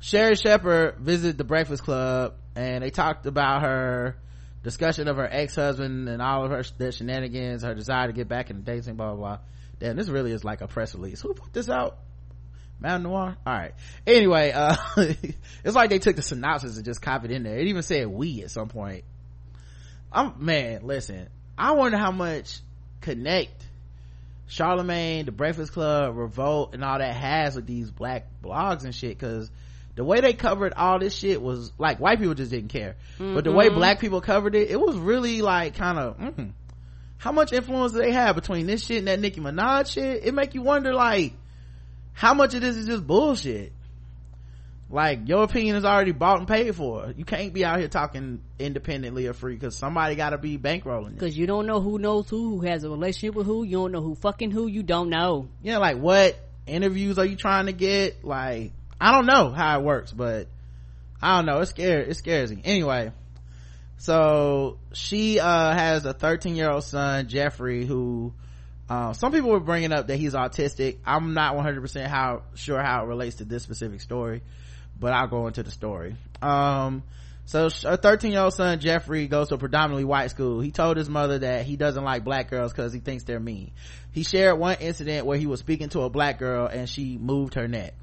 [0.00, 4.16] sherri shepherd visited the breakfast club and they talked about her
[4.62, 8.50] discussion of her ex-husband and all of her their shenanigans her desire to get back
[8.50, 9.38] in the dating blah blah blah
[9.78, 11.98] damn this really is like a press release who put this out
[12.78, 13.36] Madame Noire?
[13.46, 13.72] Alright.
[14.06, 17.56] Anyway, uh, it's like they took the synopsis and just copied in there.
[17.56, 19.04] It even said we at some point.
[20.12, 21.28] I'm, man, listen,
[21.58, 22.60] I wonder how much
[23.00, 23.66] connect
[24.48, 29.18] Charlemagne, the Breakfast Club, Revolt, and all that has with these black blogs and shit,
[29.18, 29.50] cause
[29.96, 32.96] the way they covered all this shit was like white people just didn't care.
[33.18, 33.34] Mm-hmm.
[33.34, 36.52] But the way black people covered it, it was really like kind of, mm,
[37.16, 40.24] how much influence do they have between this shit and that Nicki Minaj shit?
[40.24, 41.32] It make you wonder like,
[42.12, 43.72] how much of this is just bullshit
[44.88, 47.12] like your opinion is already bought and paid for.
[47.16, 51.14] You can't be out here talking independently or free because somebody got to be bankrolling
[51.14, 53.64] because you don't know who knows who who has a relationship with who.
[53.64, 54.66] You don't know who fucking who.
[54.66, 55.48] You don't know.
[55.62, 58.24] Yeah like what interviews are you trying to get?
[58.24, 60.48] Like i don't know how it works but
[61.20, 61.60] i don't know.
[61.60, 63.12] It's scary it scares me anyway
[63.98, 68.32] so she uh has a 13 year old son jeffrey who
[68.88, 70.98] uh, some people were bringing up that he's autistic.
[71.04, 74.42] I'm not 100% how, sure how it relates to this specific story,
[74.98, 76.16] but I'll go into the story.
[76.42, 77.02] Um,
[77.44, 80.60] so a 13 year old son, Jeffrey, goes to a predominantly white school.
[80.60, 83.70] He told his mother that he doesn't like black girls because he thinks they're mean.
[84.10, 87.54] He shared one incident where he was speaking to a black girl and she moved
[87.54, 87.94] her neck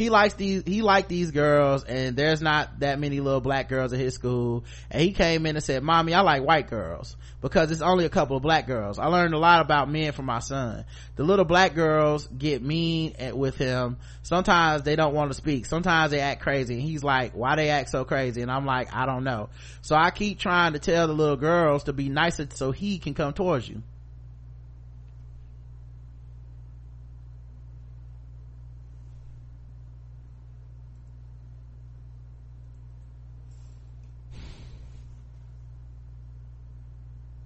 [0.00, 3.92] he likes these he liked these girls and there's not that many little black girls
[3.92, 4.64] at his school.
[4.90, 8.08] And he came in and said mommy i like white girls because it's only a
[8.08, 8.98] couple of black girls.
[8.98, 10.86] I learned a lot about men from my son.
[11.16, 13.98] The little black girls get mean with him.
[14.22, 15.66] Sometimes they don't want to speak.
[15.66, 16.72] Sometimes they act crazy.
[16.72, 18.40] And he's like why they act so crazy?
[18.40, 19.50] And i'm like i don't know.
[19.82, 23.12] So i keep trying to tell the little girls to be nicer so he can
[23.12, 23.82] come towards you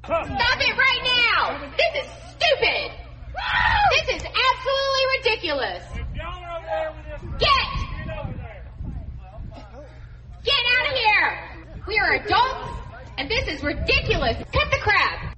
[0.05, 1.73] Stop it right now!
[1.79, 2.93] This is stupid!
[3.91, 5.83] This is absolutely ridiculous!
[7.39, 7.69] Get!
[10.45, 11.67] Get out of here!
[11.87, 12.69] We are adults,
[13.17, 14.37] and this is ridiculous!
[14.53, 15.37] Cut the crap!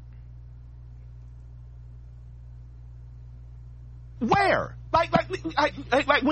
[4.18, 4.76] Where?
[4.92, 6.22] Like, like, like,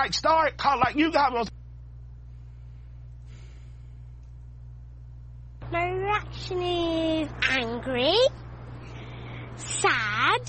[0.00, 1.50] like when you went, like, like, you got those
[5.70, 8.12] My reaction is angry,
[9.54, 10.40] sad,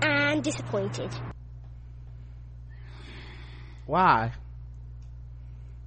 [0.00, 1.10] and disappointed.
[3.86, 4.32] Why?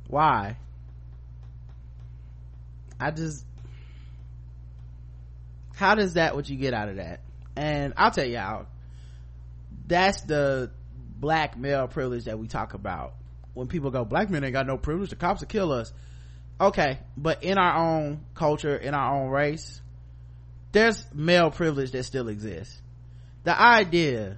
[0.07, 0.57] Why?
[2.99, 3.45] I just
[5.75, 7.21] how does that what you get out of that?
[7.55, 8.65] And I'll tell y'all,
[9.87, 10.71] that's the
[11.19, 13.13] black male privilege that we talk about.
[13.53, 15.93] When people go, black men ain't got no privilege, the cops will kill us.
[16.59, 19.81] Okay but in our own culture in our own race
[20.71, 22.81] there's male privilege that still exists.
[23.45, 24.37] The idea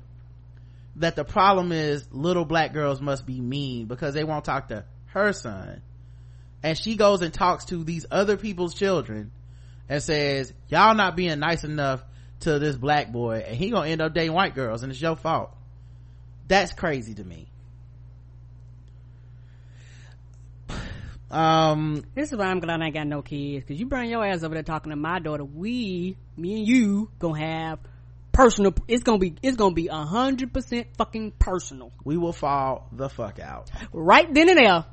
[0.98, 4.86] that the problem is little black girls must be mean because they won't talk to
[5.08, 5.82] her son
[6.62, 9.32] and she goes and talks to these other people's children
[9.90, 12.04] and says y'all not being nice enough
[12.42, 15.16] to this black boy and he gonna end up dating white girls and it's your
[15.16, 15.56] fault
[16.48, 17.48] that's crazy to me.
[21.30, 24.44] Um this is why i'm glad i got no kids because you bring your ass
[24.44, 25.44] over there talking to my daughter.
[25.44, 27.80] We me and you gonna have
[28.32, 31.92] personal it's gonna be it's gonna be a hundred percent fucking personal.
[32.06, 33.70] We will fall the fuck out.
[33.92, 34.86] Right then and there.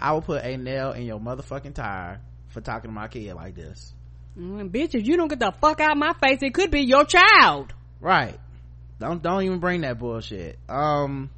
[0.00, 3.54] I will put a nail in your motherfucking tire for talking to my kid like
[3.54, 3.94] this.
[4.36, 6.40] Mm, bitch if you don't get the fuck out my face.
[6.42, 7.72] It could be your child.
[8.00, 8.40] Right
[8.98, 10.58] don't don't even bring that bullshit.
[10.68, 11.30] Um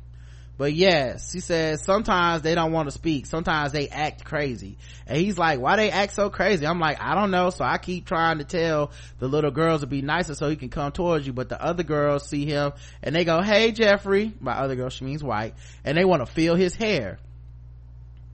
[0.57, 3.27] but yes she says sometimes they don't want to speak.
[3.27, 4.77] Sometimes they act crazy.
[5.07, 6.67] And he's like why they act so crazy?
[6.67, 7.51] I'm like i don't know.
[7.51, 10.69] So i keep trying to tell the little girls to be nicer so he can
[10.69, 11.33] come towards you.
[11.33, 12.73] But the other girls see him
[13.03, 14.33] and they go hey jeffrey.
[14.41, 15.55] My other girl she means white.
[15.85, 17.19] And they want to feel his hair.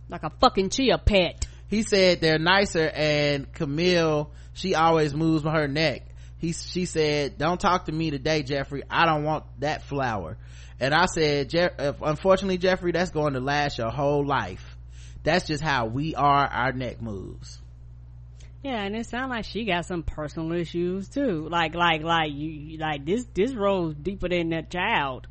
[0.09, 1.47] Like a fucking chia pet.
[1.69, 6.03] He said they're nicer and camille she always moves with her neck
[6.45, 8.83] he she said don't talk to me today jeffrey.
[8.91, 10.37] I don't want that flower.
[10.79, 14.77] And i said Je- unfortunately jeffrey that's going to last your whole life.
[15.23, 17.61] That's just how we are our neck moves.
[18.63, 21.49] Yeah and it sounds like she got some personal issues too.
[21.49, 25.27] Like like like you like this this rolls deeper than that child.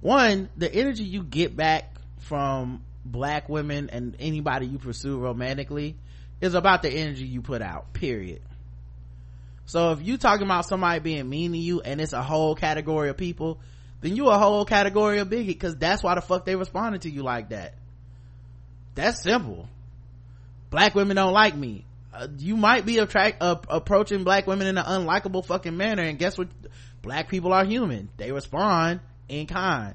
[0.00, 5.96] One the energy you get back from black women and anybody you pursue romantically
[6.40, 8.40] is about the energy you put out period
[9.66, 13.08] so if you talking about somebody being mean to you and it's a whole category
[13.08, 13.60] of people
[14.00, 17.10] then you a whole category of bigot because that's why the fuck they responded to
[17.10, 17.74] you like that.
[18.94, 19.68] That's simple.
[20.70, 21.84] Black women don't like me.
[22.12, 26.18] Uh, you might be attract uh, approaching black women in an unlikable fucking manner and
[26.18, 26.48] guess what?
[27.02, 28.08] Black people are human.
[28.16, 29.94] They respond in kind.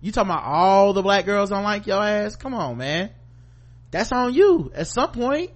[0.00, 2.36] You talking about all the black girls don't like your ass?
[2.36, 3.10] Come on man.
[3.90, 4.70] That's on you.
[4.74, 5.50] At some point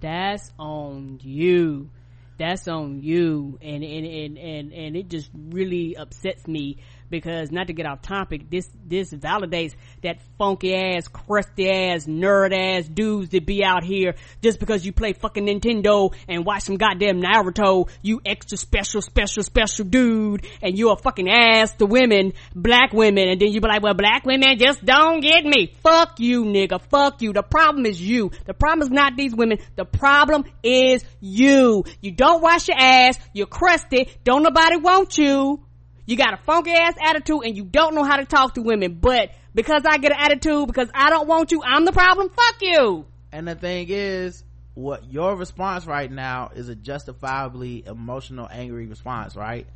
[0.00, 1.90] that's on you
[2.38, 3.58] that's on you.
[3.62, 6.78] And and and and, and it just really upsets me
[7.10, 12.52] because not to get off topic this this validates that funky ass crusty ass nerd
[12.52, 16.76] ass dudes that be out here just because you play fucking nintendo and watch some
[16.76, 22.32] goddamn naruto you extra special special special dude and you a fucking ass to women
[22.54, 25.72] black women and then you be like well black women just don't get me.
[25.82, 26.80] Fuck you nigga.
[26.80, 27.32] Fuck you.
[27.32, 28.30] The problem is you.
[28.46, 29.58] The problem is not these women.
[29.76, 31.84] The problem is you.
[32.00, 33.18] You don't wash your ass.
[33.32, 34.10] You're crusty.
[34.24, 35.65] Don't nobody want you
[36.06, 38.94] you got a funky ass attitude and you don't know how to talk to women
[38.94, 42.62] but because i get an attitude because i don't want you i'm the problem fuck
[42.62, 43.04] you.
[43.32, 44.42] And the thing is
[44.74, 49.66] what your response right now is a justifiably emotional angry response right?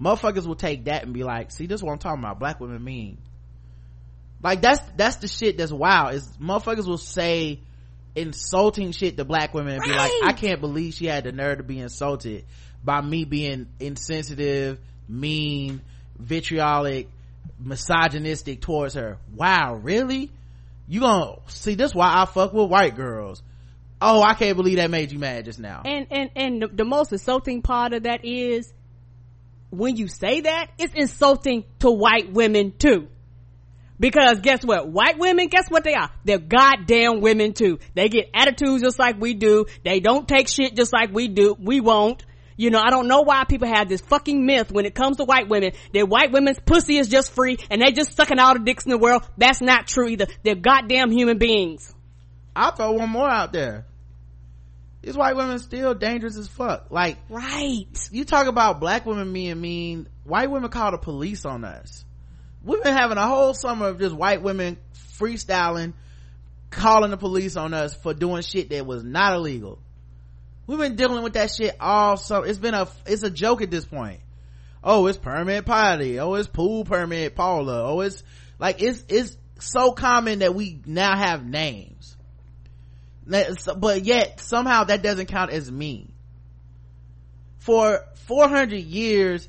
[0.00, 2.38] Motherfuckers will take that and be like see this is what i'm talking about.
[2.38, 3.18] Black women mean.
[4.42, 7.60] Like that's that's the shit that's wild is motherfuckers will say
[8.14, 9.90] insulting shit to black women and right.
[9.90, 12.44] be like i can't believe she had the nerve to be insulted
[12.84, 14.78] by me being insensitive
[15.08, 15.80] mean
[16.18, 17.08] vitriolic
[17.58, 20.30] misogynistic towards her wow really
[20.88, 23.42] you gonna see this why i fuck with white girls
[24.00, 26.84] oh i can't believe that made you mad just now and and and the, the
[26.84, 28.72] most insulting part of that is
[29.70, 33.08] when you say that it's insulting to white women too
[33.98, 34.88] because guess what?
[34.88, 36.10] White women, guess what they are?
[36.24, 37.78] They're goddamn women too.
[37.94, 39.66] They get attitudes just like we do.
[39.84, 41.56] They don't take shit just like we do.
[41.58, 42.24] We won't.
[42.56, 45.24] You know, I don't know why people have this fucking myth when it comes to
[45.24, 48.60] white women that white women's pussy is just free and they just sucking all the
[48.60, 49.28] dicks in the world.
[49.36, 50.26] That's not true either.
[50.42, 51.92] They're goddamn human beings.
[52.54, 53.86] I'll throw one more out there.
[55.02, 56.86] These white women still dangerous as fuck.
[56.90, 58.08] Like, right.
[58.10, 60.08] You talk about black women being mean.
[60.22, 62.04] White women call the police on us.
[62.64, 64.78] We've been having a whole summer of just white women
[65.18, 65.92] freestyling,
[66.70, 69.78] calling the police on us for doing shit that was not illegal
[70.66, 73.70] we've been dealing with that shit all summer it's been a it's a joke at
[73.70, 74.20] this point.
[74.82, 76.18] Oh it's permit patty.
[76.20, 77.84] Oh it's pool permit paula.
[77.84, 78.22] Oh it's
[78.58, 82.16] like it's it's so common that we now have names.
[83.26, 86.10] But yet somehow that doesn't count as me.
[87.58, 89.48] For 400 years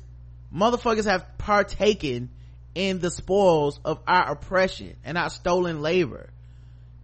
[0.54, 2.30] motherfuckers have partaken
[2.74, 6.30] in the spoils of our oppression and our stolen labor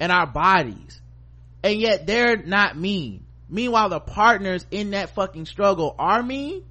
[0.00, 1.00] and our bodies.
[1.62, 6.64] And yet they're not mean meanwhile the partners in that fucking struggle are mean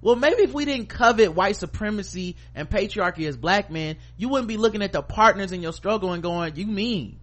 [0.00, 4.48] well maybe if we didn't covet white supremacy and patriarchy as black men you wouldn't
[4.48, 7.18] be looking at the partners in your struggle and going you mean.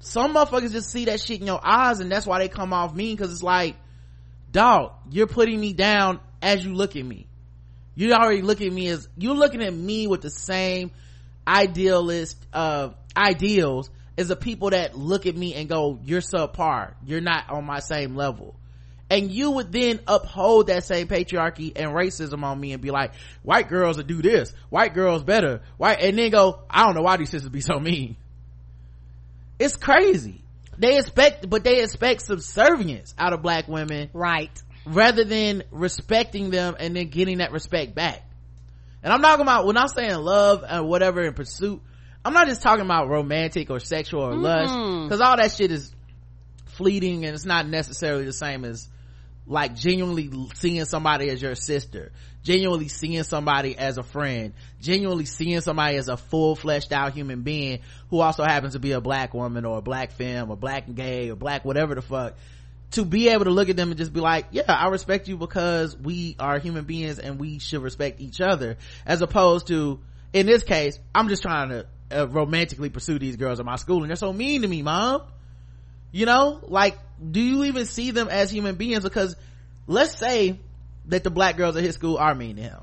[0.00, 2.94] Some motherfuckers just see that shit in your eyes and that's why they come off
[2.94, 3.76] mean because it's like
[4.52, 7.26] dog you're putting me down as you look at me.
[7.94, 10.90] You already look at me as you're looking at me with the same
[11.48, 16.94] idealist uh ideals is the people that look at me and go you're subpar.
[17.04, 18.54] You're not on my same level.
[19.10, 23.12] And you would then uphold that same patriarchy and racism on me and be like
[23.42, 24.52] white girls would do this.
[24.70, 25.60] White girls better.
[25.76, 28.16] White and then go i don't know why these sisters be so mean.
[29.58, 30.42] It's crazy.
[30.78, 34.10] They expect but they expect subservience out of black women.
[34.12, 34.62] Right.
[34.86, 38.22] Rather than respecting them and then getting that respect back.
[39.02, 41.82] And i'm talking about when i'm saying love and whatever in pursuit
[42.24, 44.42] I'm not just talking about romantic or sexual or mm-hmm.
[44.42, 45.94] lust because all that shit is
[46.66, 48.88] fleeting and it's not necessarily the same as
[49.46, 55.60] like genuinely seeing somebody as your sister genuinely seeing somebody as a friend genuinely seeing
[55.60, 59.34] somebody as a full fleshed out human being who also happens to be a black
[59.34, 62.34] woman or a black femme or black and gay or black whatever the fuck
[62.90, 65.36] to be able to look at them and just be like yeah i respect you
[65.36, 70.00] because we are human beings and we should respect each other as opposed to
[70.32, 74.02] in this case i'm just trying to uh, romantically pursue these girls at my school
[74.02, 75.22] and they're so mean to me mom.
[76.12, 76.98] You know like
[77.30, 79.02] do you even see them as human beings?
[79.02, 79.36] Because
[79.86, 80.58] let's say
[81.06, 82.80] that the black girls at his school are mean to him.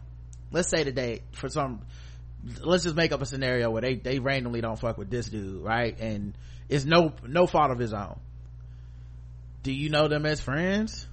[0.51, 1.81] Let's say today for some
[2.63, 5.63] let's just make up a scenario where they they randomly don't fuck with this dude
[5.63, 5.97] right?
[5.99, 6.33] And
[6.69, 8.19] it's no no fault of his own.
[9.63, 11.07] Do you know them as friends?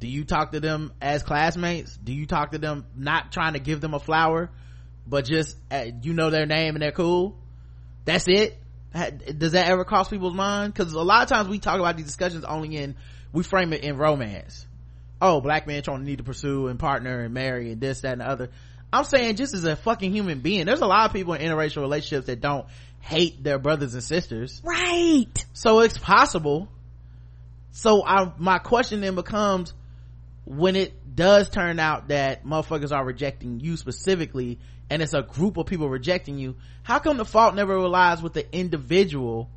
[0.00, 1.96] Do you talk to them as classmates?
[1.96, 4.50] Do you talk to them not trying to give them a flower
[5.08, 7.36] but just uh, you know their name and they're cool.
[8.04, 8.58] That's it.
[9.38, 10.72] Does that ever cross people's mind?
[10.72, 12.96] Because a lot of times we talk about these discussions only in
[13.32, 14.66] we frame it in romance.
[15.20, 18.12] Oh black men trying to need to pursue and partner and marry and this that
[18.12, 18.50] and the other.
[18.92, 21.82] I'm saying just as a fucking human being there's a lot of people in interracial
[21.82, 22.66] relationships that don't
[23.00, 24.60] hate their brothers and sisters.
[24.64, 25.46] Right.
[25.52, 26.68] So it's possible.
[27.72, 29.72] So I, my question then becomes
[30.48, 34.58] when it does turn out that motherfuckers are rejecting you specifically
[34.88, 38.32] and it's a group of people rejecting you how come the fault never relies with
[38.32, 39.50] the individual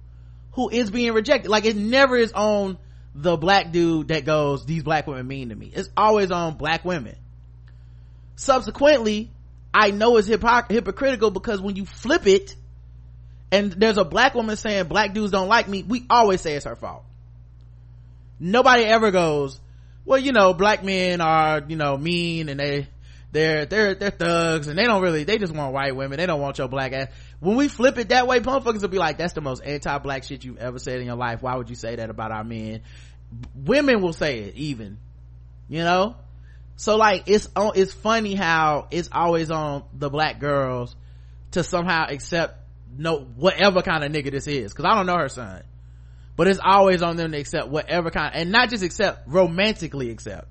[0.54, 1.50] who is being rejected?
[1.50, 2.78] Like it never is on
[3.16, 5.72] the black dude that goes these black women mean to me.
[5.74, 7.16] It's always on black women.
[8.36, 9.32] Subsequently
[9.74, 12.58] i know it's hypocr- hypocritical because when you flip it
[13.54, 16.66] and there's a black woman saying black dudes don't like me we always say it's
[16.66, 17.06] her fault.
[18.38, 19.62] Nobody ever goes
[20.12, 22.86] well you know black men are you know mean and they
[23.32, 26.18] they're they're they're thugs and they don't really they just want white women.
[26.18, 27.08] They don't want your black ass.
[27.40, 30.44] When we flip it that way motherfuckers will be like that's the most anti-black shit
[30.44, 31.42] you've ever said in your life.
[31.42, 32.82] Why would you say that about our men?
[33.56, 34.98] Women will say it even
[35.70, 36.18] you know?
[36.76, 40.94] So like it's on it's funny how it's always on the black girls
[41.52, 42.60] to somehow accept
[42.98, 44.74] no whatever kind of nigga this is.
[44.74, 45.64] Because i don't know her son
[46.42, 50.48] but it's always on them to accept whatever kind and not just accept romantically accept.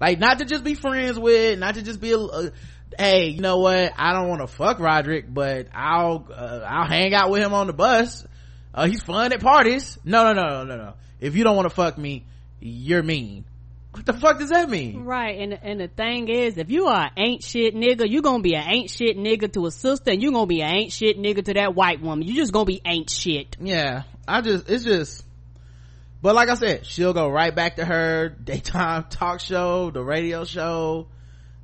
[0.00, 2.50] Like not to just be friends with not to just be a, a
[2.98, 3.92] hey you know what?
[3.96, 7.68] I don't want to fuck roderick but i'll uh, i'll hang out with him on
[7.68, 8.26] the bus.
[8.74, 9.96] Uh, he's fun at parties.
[10.04, 10.94] No no no no no no.
[11.20, 12.26] If you don't want to fuck me
[12.58, 13.44] you're mean.
[13.92, 15.04] What the fuck does that mean?
[15.04, 18.42] Right, and and the thing is, if you are an ain't shit nigga, you gonna
[18.42, 21.16] be an ain't shit nigga to a sister, and you gonna be an ain't shit
[21.16, 22.26] nigga to that white woman.
[22.26, 23.56] You just gonna be ain't shit.
[23.60, 25.24] yeah i just it's just
[26.20, 30.44] but like i said she'll go right back to her daytime talk show the radio
[30.44, 31.08] show.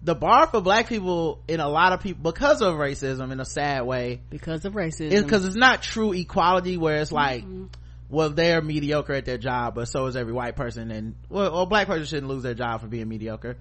[0.00, 3.44] The bar for black people in a lot of people because of racism in a
[3.44, 4.20] sad way.
[4.30, 5.10] Because of racism.
[5.10, 7.64] it's because it's not true equality where it's like mm-hmm.
[8.08, 11.66] well they're mediocre at their job but so is every white person and well, well
[11.66, 13.56] black person shouldn't lose their job for being mediocre.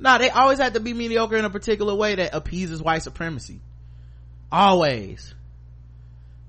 [0.00, 3.60] No they always have to be mediocre in a particular way that appeases white supremacy.
[4.50, 5.33] Always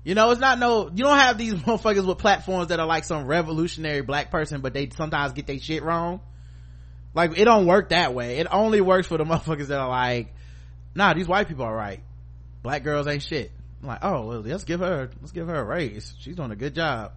[0.06, 3.02] you know it's not no you don't have these motherfuckers with platforms that are like
[3.02, 6.20] some revolutionary black person but they sometimes get their shit wrong.
[7.12, 8.38] Like it don't work that way.
[8.38, 10.32] It only works for the motherfuckers that are like
[10.94, 12.00] nah these white people are right.
[12.62, 13.50] Black girls ain't shit.
[13.82, 16.14] I'm like oh well let's give her let's give her a raise.
[16.20, 17.10] She's doing a good job.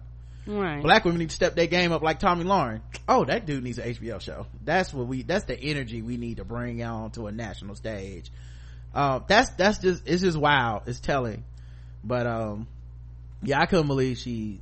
[0.46, 0.82] Right.
[0.82, 2.80] black women need to step their game up like Tomi Lahren.
[3.08, 4.46] Oh that dude needs an hbo show.
[4.64, 8.32] That's what we that's the energy we need to bring on to a national stage.
[8.92, 11.44] Uh, that's that's just it's just wow it's telling.
[12.02, 12.66] But um
[13.42, 14.60] yeah i couldn't believe she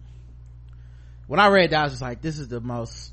[1.27, 3.13] when i read that i was just like this is the most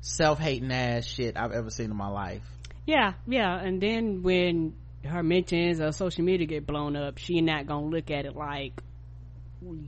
[0.00, 2.42] self-hating ass shit i've ever seen in my life
[2.86, 7.66] Yeah, yeah, and then when her mentions of social media get blown up, she not
[7.66, 8.80] gonna look at it like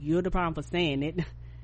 [0.01, 1.17] you're the problem for saying it.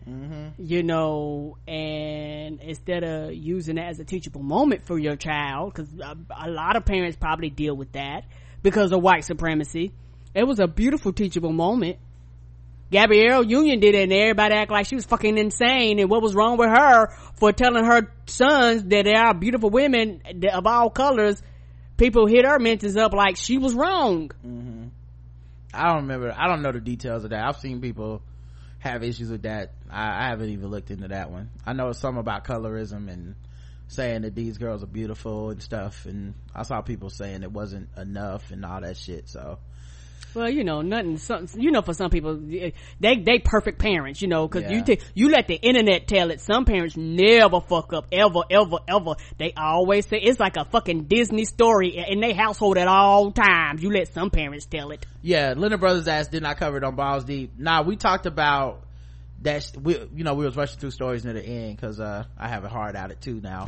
[0.08, 0.48] mm-hmm.
[0.58, 5.90] you know, and instead of using it as a teachable moment for your child, because
[6.00, 8.24] a, a lot of parents probably deal with that
[8.64, 9.92] because of white supremacy.
[10.34, 11.98] It was a beautiful teachable moment.
[12.92, 16.36] Gabrielle Union did it and everybody act like she was fucking insane and what was
[16.36, 20.22] wrong with her for telling her sons that there are beautiful women
[20.54, 21.42] of all colors.
[21.98, 24.30] People hit her mentions up like she was wrong.
[24.46, 24.88] Mm-hmm.
[25.74, 26.34] I don't remember.
[26.38, 27.46] I don't know the details of that.
[27.46, 28.22] I've seen people
[28.80, 29.72] have issues with that.
[29.90, 31.50] I, I haven't even looked into that one.
[31.66, 33.36] I know some about colorism and
[33.88, 36.06] saying that these girls are beautiful and stuff.
[36.06, 39.28] And I saw people saying it wasn't enough and all that shit.
[39.28, 39.60] So
[40.34, 41.18] Well, you know, nothing.
[41.18, 44.22] Some, you know, for some people, they they perfect parents.
[44.22, 44.84] You know, because you Yeah.
[44.84, 46.42] take you let the internet tell it.
[46.42, 49.16] Some parents never fuck up ever, ever, ever.
[49.38, 53.82] They always say it's like a fucking Disney story in their household at all times.
[53.82, 55.06] You let some parents tell it.
[55.22, 57.54] yeah, Leonard Brothers ass did not cover it on Balls Deep.
[57.58, 58.82] Nah, we talked about
[59.44, 59.72] that.
[59.82, 62.66] We, you know, we was rushing through stories near the end because uh, I have
[62.66, 63.68] a hard at it too now.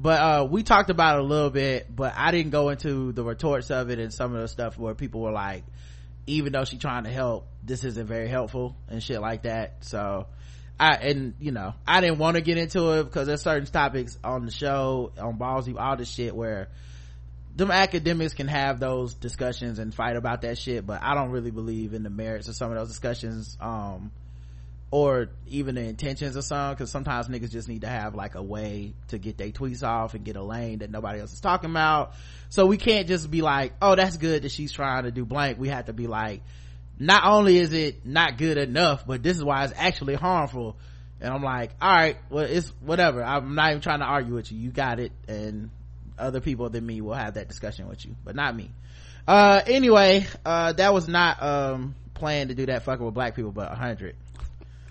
[0.00, 3.24] but uh we talked about it a little bit but i didn't go into the
[3.24, 5.64] retorts of it and some of the stuff where people were like
[6.28, 9.84] even though she's trying to help this isn't very helpful and shit like that.
[9.84, 10.26] So
[10.80, 14.18] i and you know i didn't want to get into it because there's certain topics
[14.22, 16.68] on the show on ballsy all this shit where
[17.56, 21.50] them academics can have those discussions and fight about that shit but i don't really
[21.50, 24.12] believe in the merits of some of those discussions um
[24.90, 28.42] or even the intentions of some because sometimes niggas just need to have like a
[28.42, 31.70] way to get their tweets off and get a lane that nobody else is talking
[31.70, 32.14] about.
[32.48, 35.58] So we can't just be like oh that's good that she's trying to do blank.
[35.58, 36.42] We have to be like
[36.98, 40.76] not only is it not good enough but this is why it's actually harmful.
[41.20, 43.22] And i'm like all right well it's whatever.
[43.22, 44.58] I'm not even trying to argue with you.
[44.58, 45.70] You got it and
[46.18, 48.70] other people than me will have that discussion with you but not me.
[49.26, 53.52] Uh anyway uh that was not um planned to do that fucking with black people
[53.52, 54.16] but 100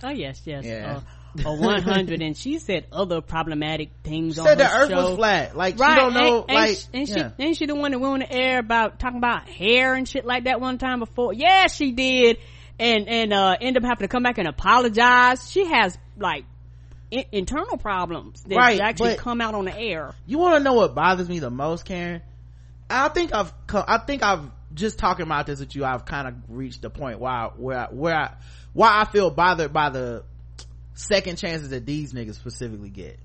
[0.04, 0.66] Oh yes, yes.
[0.66, 0.98] Yeah.
[0.98, 1.02] Uh,
[1.46, 5.10] or 100 and she said other problematic things on said the earth show.
[5.10, 7.32] was flat like right she don't know ain't, like ain't, yeah.
[7.38, 10.08] she ain't she the one that went on the air about talking about hair and
[10.08, 12.40] shit like that one time before yeah she did
[12.80, 16.46] and and uh end up having to come back and apologize she has like
[17.32, 20.96] internal problems that Right, actually come out on the air you want to know what
[20.96, 22.22] bothers me the most karen
[22.90, 26.34] i think i've i think i've just talking about this with you i've kind of
[26.50, 28.34] reached the point where I, where I, where I,
[28.74, 30.24] why i feel bothered by the
[30.98, 33.20] second chances that these niggas specifically get.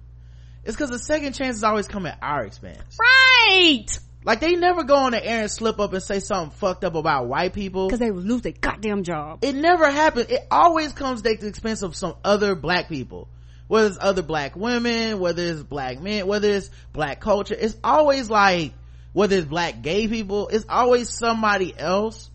[0.64, 2.98] It's because the second chances always come at our expense.
[3.00, 3.86] Right!
[4.24, 6.94] Like they never go on the air and slip up and say something fucked up
[6.94, 7.88] about white people.
[7.88, 9.40] Because they lose their goddamn job.
[9.42, 13.28] It never happens it always comes at the expense of some other black people.
[13.66, 18.28] Whether it's other black women whether it's black men whether it's black culture it's always
[18.28, 18.74] like
[19.12, 22.30] whether it's black gay people it's always somebody else.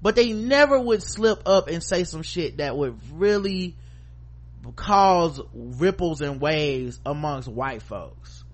[0.00, 3.76] But they never would slip up and say some shit that would really
[4.74, 8.44] cause ripples and waves amongst white folks.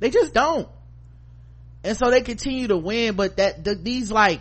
[0.00, 0.68] They just don't.
[1.84, 4.40] And so they continue to win but that the, these like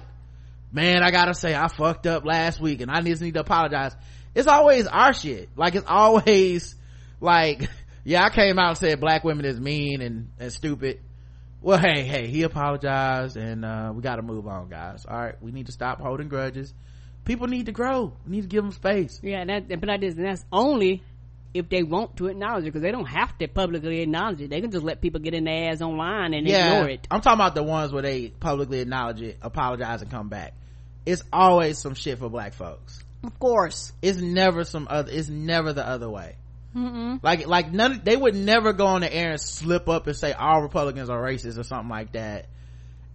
[0.71, 3.95] man i gotta say i fucked up last week and i just need to apologize.
[4.35, 5.49] It's always our shit.
[5.55, 6.75] Like it's always
[7.19, 7.69] like
[8.03, 10.99] yeah i came out and said black women is mean and, and stupid
[11.61, 15.05] well hey hey he apologized and uh we gotta move on guys.
[15.07, 16.73] All right we need to stop holding grudges.
[17.23, 18.13] People need to grow.
[18.25, 19.19] We need to give them space.
[19.21, 21.03] Yeah that but that is and that's only
[21.53, 24.49] if they want to acknowledge it because they don't have to publicly acknowledge it.
[24.49, 27.07] They can just let people get in their ass online and ignore it.
[27.11, 30.53] I'm talking about the ones where they publicly acknowledge it apologize and come back.
[31.05, 33.03] It's always some shit for black folks.
[33.23, 33.91] Of course.
[34.01, 36.37] It's never some other it's never the other way
[36.75, 37.19] Mm-mm.
[37.21, 40.31] like like none they would never go on the air and slip up and say
[40.31, 42.47] all republicans are racist or something like that.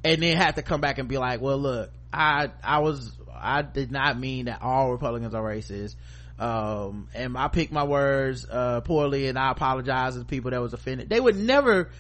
[0.05, 3.63] And then have to come back and be like well look i i was i
[3.63, 5.97] did not mean that all republicans are racist.
[6.39, 10.61] Um and i picked my words uh poorly and i apologize to the people that
[10.61, 11.09] was offended.
[11.09, 11.91] They would never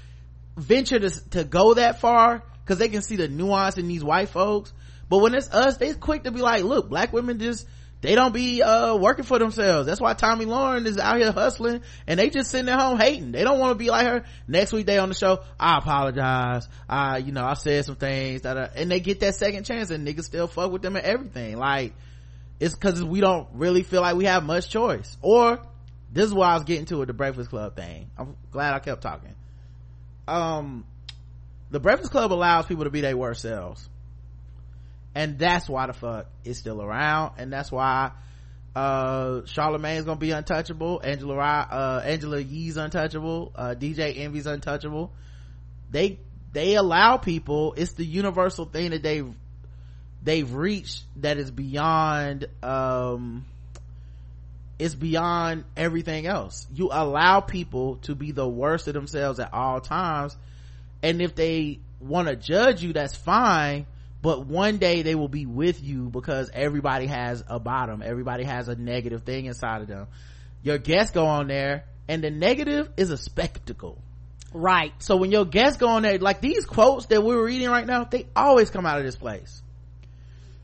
[0.58, 4.28] venture to, to go that far because they can see the nuance in these white
[4.28, 4.74] folks.
[5.08, 7.66] But when it's us they're quick to be like look black women just
[8.02, 9.86] they don't be uh working for themselves.
[9.86, 13.32] That's why Tomi Lahren is out here hustling and they just sitting at home hating.
[13.32, 14.24] They don't want to be like her.
[14.46, 16.68] Next week they on the show i apologize.
[16.88, 19.90] I you know i said some things that are, and they get that second chance
[19.90, 21.56] and niggas still fuck with them and everything.
[21.56, 21.94] Like
[22.60, 25.16] it's because we don't really feel like we have much choice.
[25.22, 25.60] Or
[26.12, 28.10] this is what i was getting to with the breakfast club thing.
[28.18, 29.34] I'm glad i kept talking.
[30.28, 30.84] Um
[31.70, 33.88] the breakfast club allows people to be their worst selves
[35.16, 37.32] and that's why the fuck it's still around.
[37.38, 38.12] And that's why
[38.76, 41.00] uh gonna be untouchable.
[41.02, 43.50] Angela uh angela yee's untouchable.
[43.56, 45.10] Uh dj envy's untouchable.
[45.90, 46.18] They
[46.52, 49.32] they allow people it's the universal thing that they've
[50.22, 53.46] they've reached that is beyond um
[54.78, 56.66] it's beyond everything else.
[56.74, 60.36] You allow people to be the worst of themselves at all times.
[61.02, 63.86] And if they want to judge you that's fine
[64.26, 68.02] but one day they will be with you because everybody has a bottom.
[68.04, 70.08] Everybody has a negative thing inside of them.
[70.64, 74.02] Your guests go on there and the negative is a spectacle.
[74.52, 74.92] Right.
[74.98, 78.02] So when your guests go on there like these quotes that we're reading right now
[78.02, 79.62] they always come out of this place.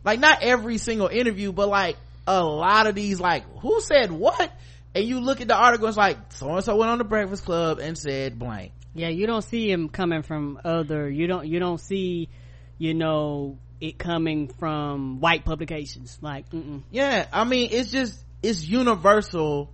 [0.02, 4.51] Like not every single interview but like a lot of these like who said what?
[4.93, 7.44] And you look at the article it's like so and so went on the breakfast
[7.44, 8.72] club and said blank.
[8.93, 12.28] Yeah you don't see him coming from other you don't you don't see
[12.78, 16.16] you know it coming from white publications.
[16.20, 16.82] Like mm-mm.
[16.90, 19.70] yeah i mean it's just it's universal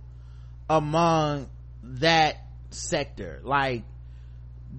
[0.69, 1.47] among
[1.83, 2.37] that
[2.71, 3.39] sector.
[3.43, 3.83] Like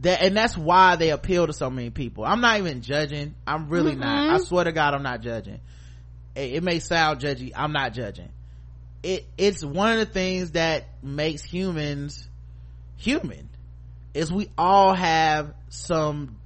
[0.03, 2.25] that and that's why they appeal to so many people.
[2.25, 3.35] I'm not even judging.
[3.47, 4.01] I'm really Mm-mm.
[4.01, 4.31] not.
[4.35, 5.61] I swear to god i'm not judging.
[6.35, 7.53] It, it may sound judgy.
[7.55, 8.31] I'm not judging.
[9.03, 12.29] It it's one of the things that makes humans
[12.97, 13.49] human
[14.13, 16.40] is we all have some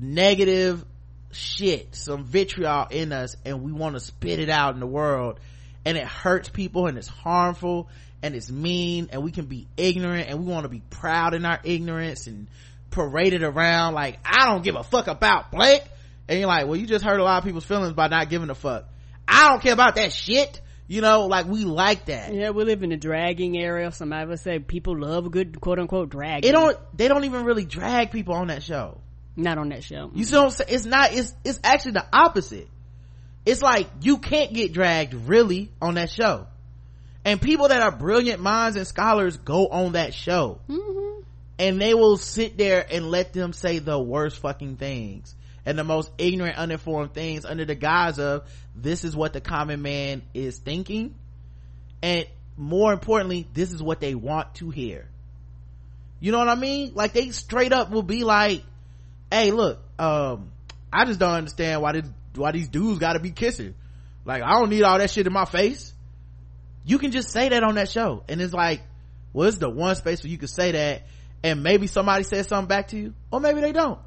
[0.00, 0.84] negative
[1.32, 5.38] shit, some vitriol in us and we want to spit it out in the world.
[5.84, 7.88] And it hurts people and it's harmful
[8.22, 11.44] and it's mean and we can be ignorant and we want to be proud in
[11.44, 12.48] our ignorance and
[12.90, 15.84] parade it around like I don't give a fuck about blank
[16.26, 18.50] and you're like well you just hurt a lot of people's feelings by not giving
[18.50, 18.86] a fuck.
[19.26, 20.60] I don't care about that shit.
[20.88, 22.34] You know like we like that.
[22.34, 25.78] Yeah we live in a dragging area somebody would say people love a good quote
[25.78, 28.98] unquote drag it don't they don't even really drag people on that show
[29.38, 30.10] not on that show.
[30.14, 30.70] You see what I'm saying?
[30.72, 32.68] It's not it's it's actually the opposite.
[33.46, 36.46] It's like you can't get dragged really on that show.
[37.24, 40.60] And people that are brilliant minds and scholars go on that show.
[40.68, 41.22] Mm-hmm.
[41.58, 45.34] and they will sit there and let them say the worst fucking things
[45.66, 49.82] and the most ignorant uninformed things under the guise of this is what the common
[49.82, 51.14] man is thinking.
[52.02, 55.08] And more importantly this is what they want to hear.
[56.20, 56.92] You know what i mean?
[56.94, 58.62] Like they straight up will be like
[59.30, 60.50] hey look um
[60.92, 63.74] i just don't understand why this why these dudes gotta be kissing.
[64.24, 65.92] Like i don't need all that shit in my face.
[66.84, 68.82] You can just say that on that show and it's like
[69.32, 71.02] well it's the one space where you can say that
[71.42, 74.00] and maybe somebody says something back to you or maybe they don't.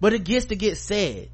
[0.00, 1.28] But it gets to get said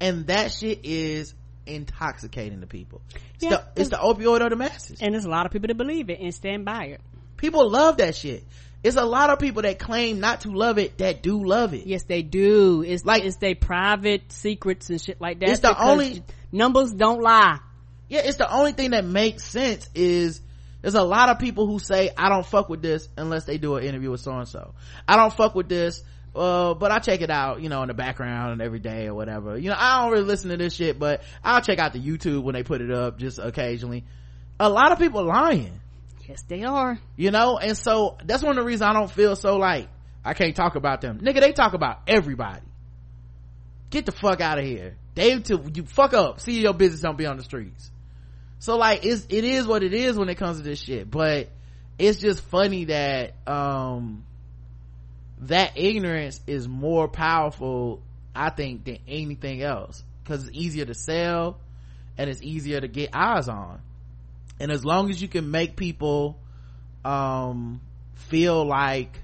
[0.00, 1.34] and that shit is
[1.66, 3.00] intoxicating to people.
[3.34, 4.98] It's, Yeah, the, it's the opioid of the masses.
[5.00, 7.00] And there's a lot of people that believe it and stand by it.
[7.36, 8.44] People love that shit
[8.82, 11.86] it's a lot of people that claim not to love it that do love it.
[11.86, 12.82] Yes they do.
[12.82, 17.22] It's like it's their private secrets and shit like that It's the only- numbers don't
[17.22, 17.58] lie.
[18.08, 20.40] Yeah it's the only thing that makes sense is
[20.82, 23.76] there's a lot of people who say i don't fuck with this unless they do
[23.76, 24.74] an interview with so and so
[25.06, 26.02] i don't fuck with this
[26.34, 29.14] uh, but I check it out, you know, in the background and every day or
[29.14, 29.58] whatever.
[29.58, 32.42] You know, I don't really listen to this shit, but I'll check out the YouTube
[32.42, 34.04] when they put it up just occasionally.
[34.58, 35.78] A lot of people lying,
[36.32, 39.36] yes they are you know, and so that's one of the reasons I don't feel
[39.36, 39.88] so like
[40.24, 41.20] I can't talk about them.
[41.20, 42.62] Nigga, they talk about everybody.
[43.90, 44.96] Get the fuck out of here.
[45.14, 46.40] They to you fuck up.
[46.40, 47.90] See your business don't be on the streets.
[48.58, 51.10] So like it's it is what it is when it comes to this shit.
[51.10, 51.50] But
[51.98, 54.24] it's just funny that um
[55.42, 58.00] that ignorance is more powerful,
[58.34, 60.02] I think, than anything else.
[60.24, 61.58] Cause it's easier to sell
[62.16, 63.80] and it's easier to get eyes on.
[64.62, 66.38] And as long as you can make people
[67.04, 67.80] um
[68.14, 69.18] feel like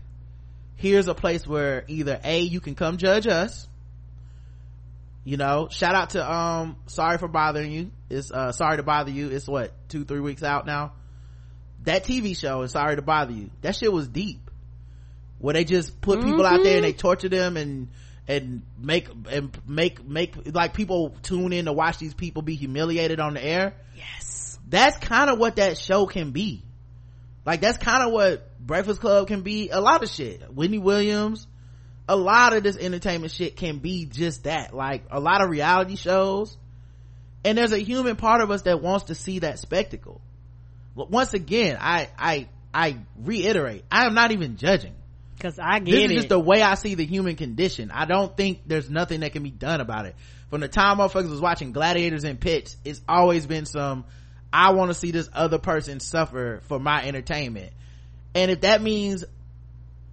[0.74, 3.68] here's a place where either A, you can come judge us.
[5.22, 7.92] You know, shout out to um sorry for bothering you.
[8.10, 9.28] It's uh sorry to bother you.
[9.28, 10.94] It's what, two, three weeks out now.
[11.84, 13.50] That TV show is sorry to bother you.
[13.62, 14.50] That shit was deep.
[15.38, 17.90] Where they just put people out there and they torture them and
[18.26, 23.20] and make and make make like people tune in to watch these people be humiliated
[23.20, 23.74] on the air.
[23.94, 24.27] Yes.
[24.68, 26.62] That's kind of what that show can be.
[27.46, 29.70] Like that's kind of what Breakfast Club can be.
[29.70, 30.52] A lot of shit.
[30.52, 31.46] Wendy Williams.
[32.10, 34.74] A lot of this entertainment shit can be just that.
[34.74, 36.56] Like a lot of reality shows.
[37.44, 40.20] And there's a human part of us that wants to see that spectacle.
[40.96, 44.94] But once again, I, I, I reiterate, I am not even judging.
[45.40, 46.10] Cause I get This it.
[46.10, 47.92] is just the way I see the human condition.
[47.92, 50.16] I don't think there's nothing that can be done about it.
[50.50, 54.04] From the time motherfuckers was watching gladiators and pits, it's always been some,
[54.52, 57.72] I want to see this other person suffer for my entertainment.
[58.34, 59.24] And if that means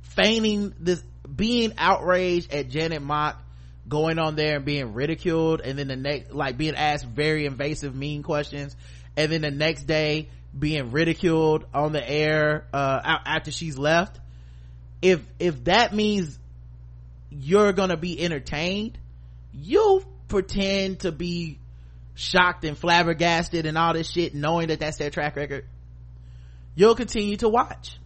[0.01, 1.03] feigning this,
[1.33, 3.41] being outraged at Janet Mock
[3.87, 7.95] going on there and being ridiculed and then the next, like being asked very invasive,
[7.95, 8.75] mean questions.
[9.15, 14.19] And then the next day being ridiculed on the air, uh, after she's left.
[15.01, 16.37] If, if that means
[17.29, 18.97] you're gonna be entertained,
[19.53, 21.59] you'll pretend to be
[22.15, 25.65] shocked and flabbergasted and all this shit knowing that that's their track record.
[26.73, 27.97] You'll continue to watch.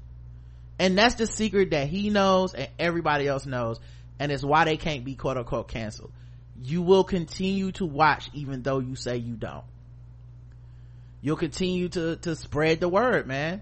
[0.78, 3.80] And that's the secret that he knows and everybody else knows.
[4.20, 6.12] And it's why they can't be quote unquote canceled.
[6.62, 9.64] You will continue to watch even though you say you don't.
[11.22, 13.62] You'll continue to, to spread the word, man.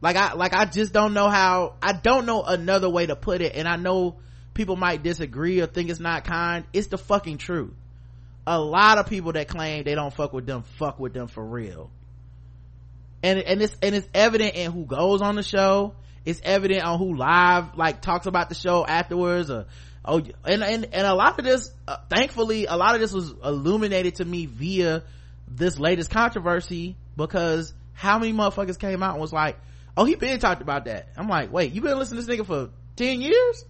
[0.00, 3.40] Like I, like I just don't know how, I don't know another way to put
[3.40, 3.54] it.
[3.54, 4.16] And I know
[4.54, 6.64] people might disagree or think it's not kind.
[6.72, 7.74] It's the fucking truth.
[8.46, 11.44] A lot of people that claim they don't fuck with them, fuck with them for
[11.44, 11.90] real.
[13.22, 15.94] And, and it's, and it's evident in who goes on the show.
[16.24, 19.66] It's evident on who live, like talks about the show afterwards or,
[20.04, 23.32] oh, and, and, and a lot of this, uh, thankfully, a lot of this was
[23.44, 25.02] illuminated to me via
[25.48, 29.56] this latest controversy because how many motherfuckers came out and was like,
[29.96, 31.08] oh, he been talked about that.
[31.16, 33.64] I'm like, wait, you been listening to this nigga for 10 years?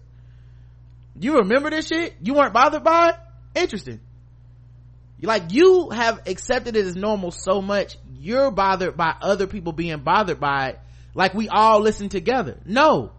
[1.19, 2.15] You remember this shit?
[2.21, 3.15] You weren't bothered by it?
[3.55, 4.01] Interesting.
[5.21, 9.99] Like you have accepted it as normal so much, you're bothered by other people being
[9.99, 10.79] bothered by it.
[11.15, 12.59] Like we all listen together.
[12.65, 13.11] No.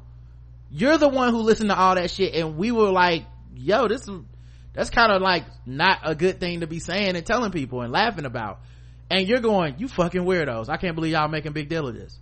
[0.71, 3.25] you're the one who listened to all that shit and we were like
[3.57, 4.21] yo this is
[4.75, 7.93] that's kind of like not a good thing to be saying and telling people and
[7.93, 8.61] laughing about
[9.11, 12.19] and you're going you fucking weirdos i can't believe y'all making big deal of this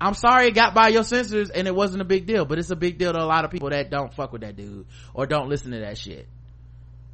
[0.00, 2.70] i'm sorry it got by your censors and it wasn't a big deal but it's
[2.70, 4.84] a big deal to a lot of people that don't fuck with that dude
[5.14, 6.26] or don't listen to that shit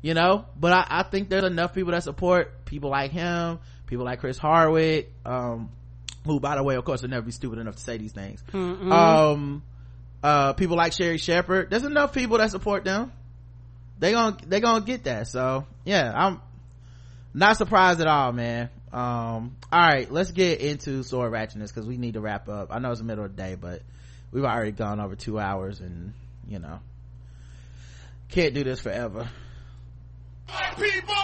[0.02, 0.46] you know?
[0.58, 4.38] But i, I think there's enough people that support people like him people like chris
[4.38, 5.68] hardwick um
[6.24, 8.42] who by the way of course will never be stupid enough to say these things
[8.92, 9.62] um
[10.22, 13.10] uh people like Sherri Shepherd there's enough people that support them.
[13.98, 15.28] They gonna they gonna get that.
[15.28, 16.40] So yeah i'm
[17.32, 18.70] not surprised at all man.
[18.92, 22.68] Um all right let's get into sword ratchetness because we need to wrap up.
[22.70, 23.82] I know it's the middle of the day but
[24.30, 26.12] we've already gone over two hours and
[26.48, 26.80] you know
[28.28, 29.28] can't do this forever
[30.50, 31.14] Black people,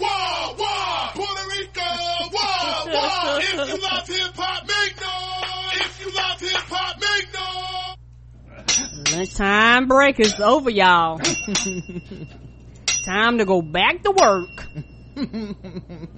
[0.00, 1.80] wah, wah, Puerto Rico,
[2.32, 3.38] wah, wah.
[3.38, 5.80] If you love hip hop, make noise.
[5.80, 9.16] If you love hip hop, make noise.
[9.16, 11.18] Lunchtime break is over, y'all.
[13.04, 14.66] Time to go back to work.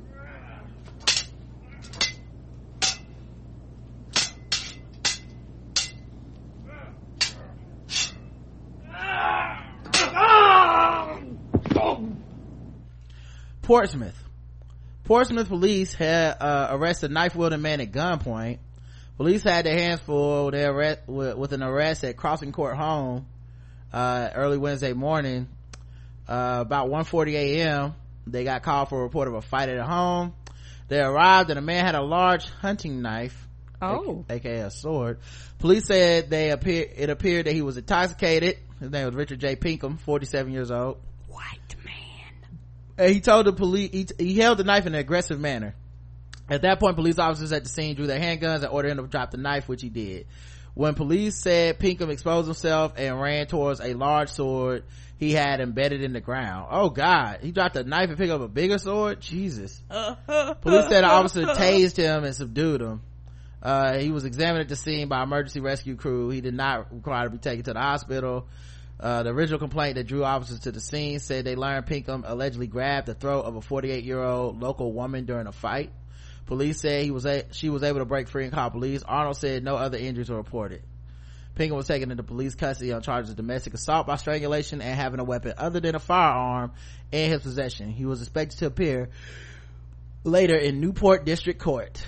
[10.21, 11.19] Ah!
[13.69, 14.19] Portsmouth.
[15.05, 18.61] Portsmouth police had uh, arrested a knife-wielding man at gunpoint.
[19.19, 22.79] Police had their hands full with, their arrest, with, with an arrest at Crossing Court
[22.79, 23.27] Home
[23.93, 25.49] uh, early Wednesday morning.
[26.27, 27.95] Uh, about 1.40 a.m.,
[28.27, 30.33] they got called for a report of a fight at a home.
[30.89, 33.47] They arrived and a man had a large hunting knife.
[33.83, 34.25] Oh.
[34.31, 35.19] aka a sword.
[35.59, 38.57] Police said they appear it appeared that he was intoxicated.
[38.81, 39.57] His name was Richard J.
[39.57, 41.03] Pinkham, 47 years old.
[42.99, 45.75] And he told the police he, he held the knife in an aggressive manner.
[46.51, 49.07] At that point police officers at the scene drew their handguns and ordered him to
[49.07, 50.27] drop the knife which he did.
[50.75, 54.85] When police said pinkham exposed himself and ran towards a large sword
[55.17, 56.69] he had embedded in the ground.
[56.71, 57.41] Oh god.
[57.43, 59.21] He dropped a knife and picked up a bigger sword?
[59.21, 59.81] Jesus.
[59.89, 63.03] Police said the officer tased him and subdued him.
[63.61, 66.31] Uh, he was examined at the scene by emergency rescue crew.
[66.31, 68.47] He did not require to be taken to the hospital
[69.01, 72.67] uh, the original complaint that drew officers to the scene said they learned Pinkham allegedly
[72.67, 75.93] grabbed the throat of a 48 year old local woman during a fight.
[76.47, 79.03] Police said he was a- she was able to break free and call police.
[79.05, 80.83] Arnold said no other injuries were reported.
[81.55, 85.21] Pinkham was taken into police custody on charges of domestic assault by strangulation and having
[85.21, 86.73] a weapon other than a firearm
[87.13, 87.91] in his possession.
[87.91, 89.11] He was expected to appear
[90.25, 92.05] later in Newport District Court.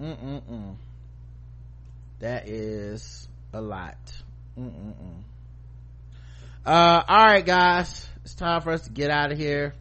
[0.00, 0.76] Mm-mm-mm.
[2.20, 3.98] That is a lot.
[4.58, 5.22] Mm-mm-mm
[6.66, 8.08] uh all right guys.
[8.24, 9.72] It's time for us to get out of here.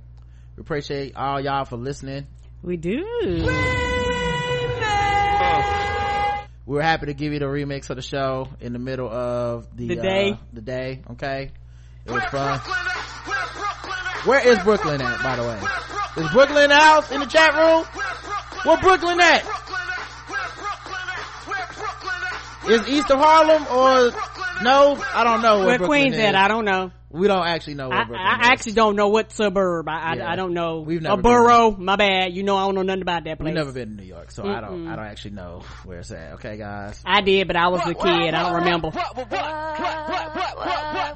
[0.55, 2.27] We appreciate all y'all for listening.
[2.61, 3.03] We do.
[6.67, 9.87] We're happy to give you the remix of the show in the middle of the,
[9.87, 10.31] The day.
[10.31, 11.51] uh, the day okay?
[12.05, 12.59] It was fun.
[14.25, 16.23] Where is brooklyn at by the way?
[16.23, 17.83] Is brooklyn in the house in the chat room?
[18.63, 19.43] Where brooklyn at?
[22.67, 24.11] Is east of harlem or
[24.63, 26.21] no i don't know where, Where Brooklyn Queens is.
[26.21, 26.35] at?
[26.35, 26.91] I don't know.
[27.09, 29.87] we don't actually know where I, I actually don't know what suburb.
[29.87, 30.31] I, I, Yeah.
[30.31, 30.81] I don't know.
[30.81, 31.71] We've a never been borough.
[31.71, 32.33] My bad.
[32.33, 33.45] You know I don't know nothing about that place.
[33.47, 36.11] We've never been to New York, so I don't I don't actually know where it's
[36.11, 36.33] at.
[36.33, 37.01] Okay, guys.
[37.05, 38.33] I did, but I was a kid.
[38.33, 38.91] I don't remember.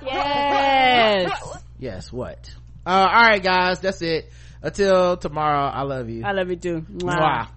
[0.06, 1.32] Yes.
[1.80, 2.54] Yes, what?
[2.86, 4.32] Uh all right guys, that's it.
[4.62, 6.24] Until tomorrow, I love you.
[6.26, 6.82] I love you too.
[6.82, 7.18] Mwah.
[7.18, 7.48] Mwah.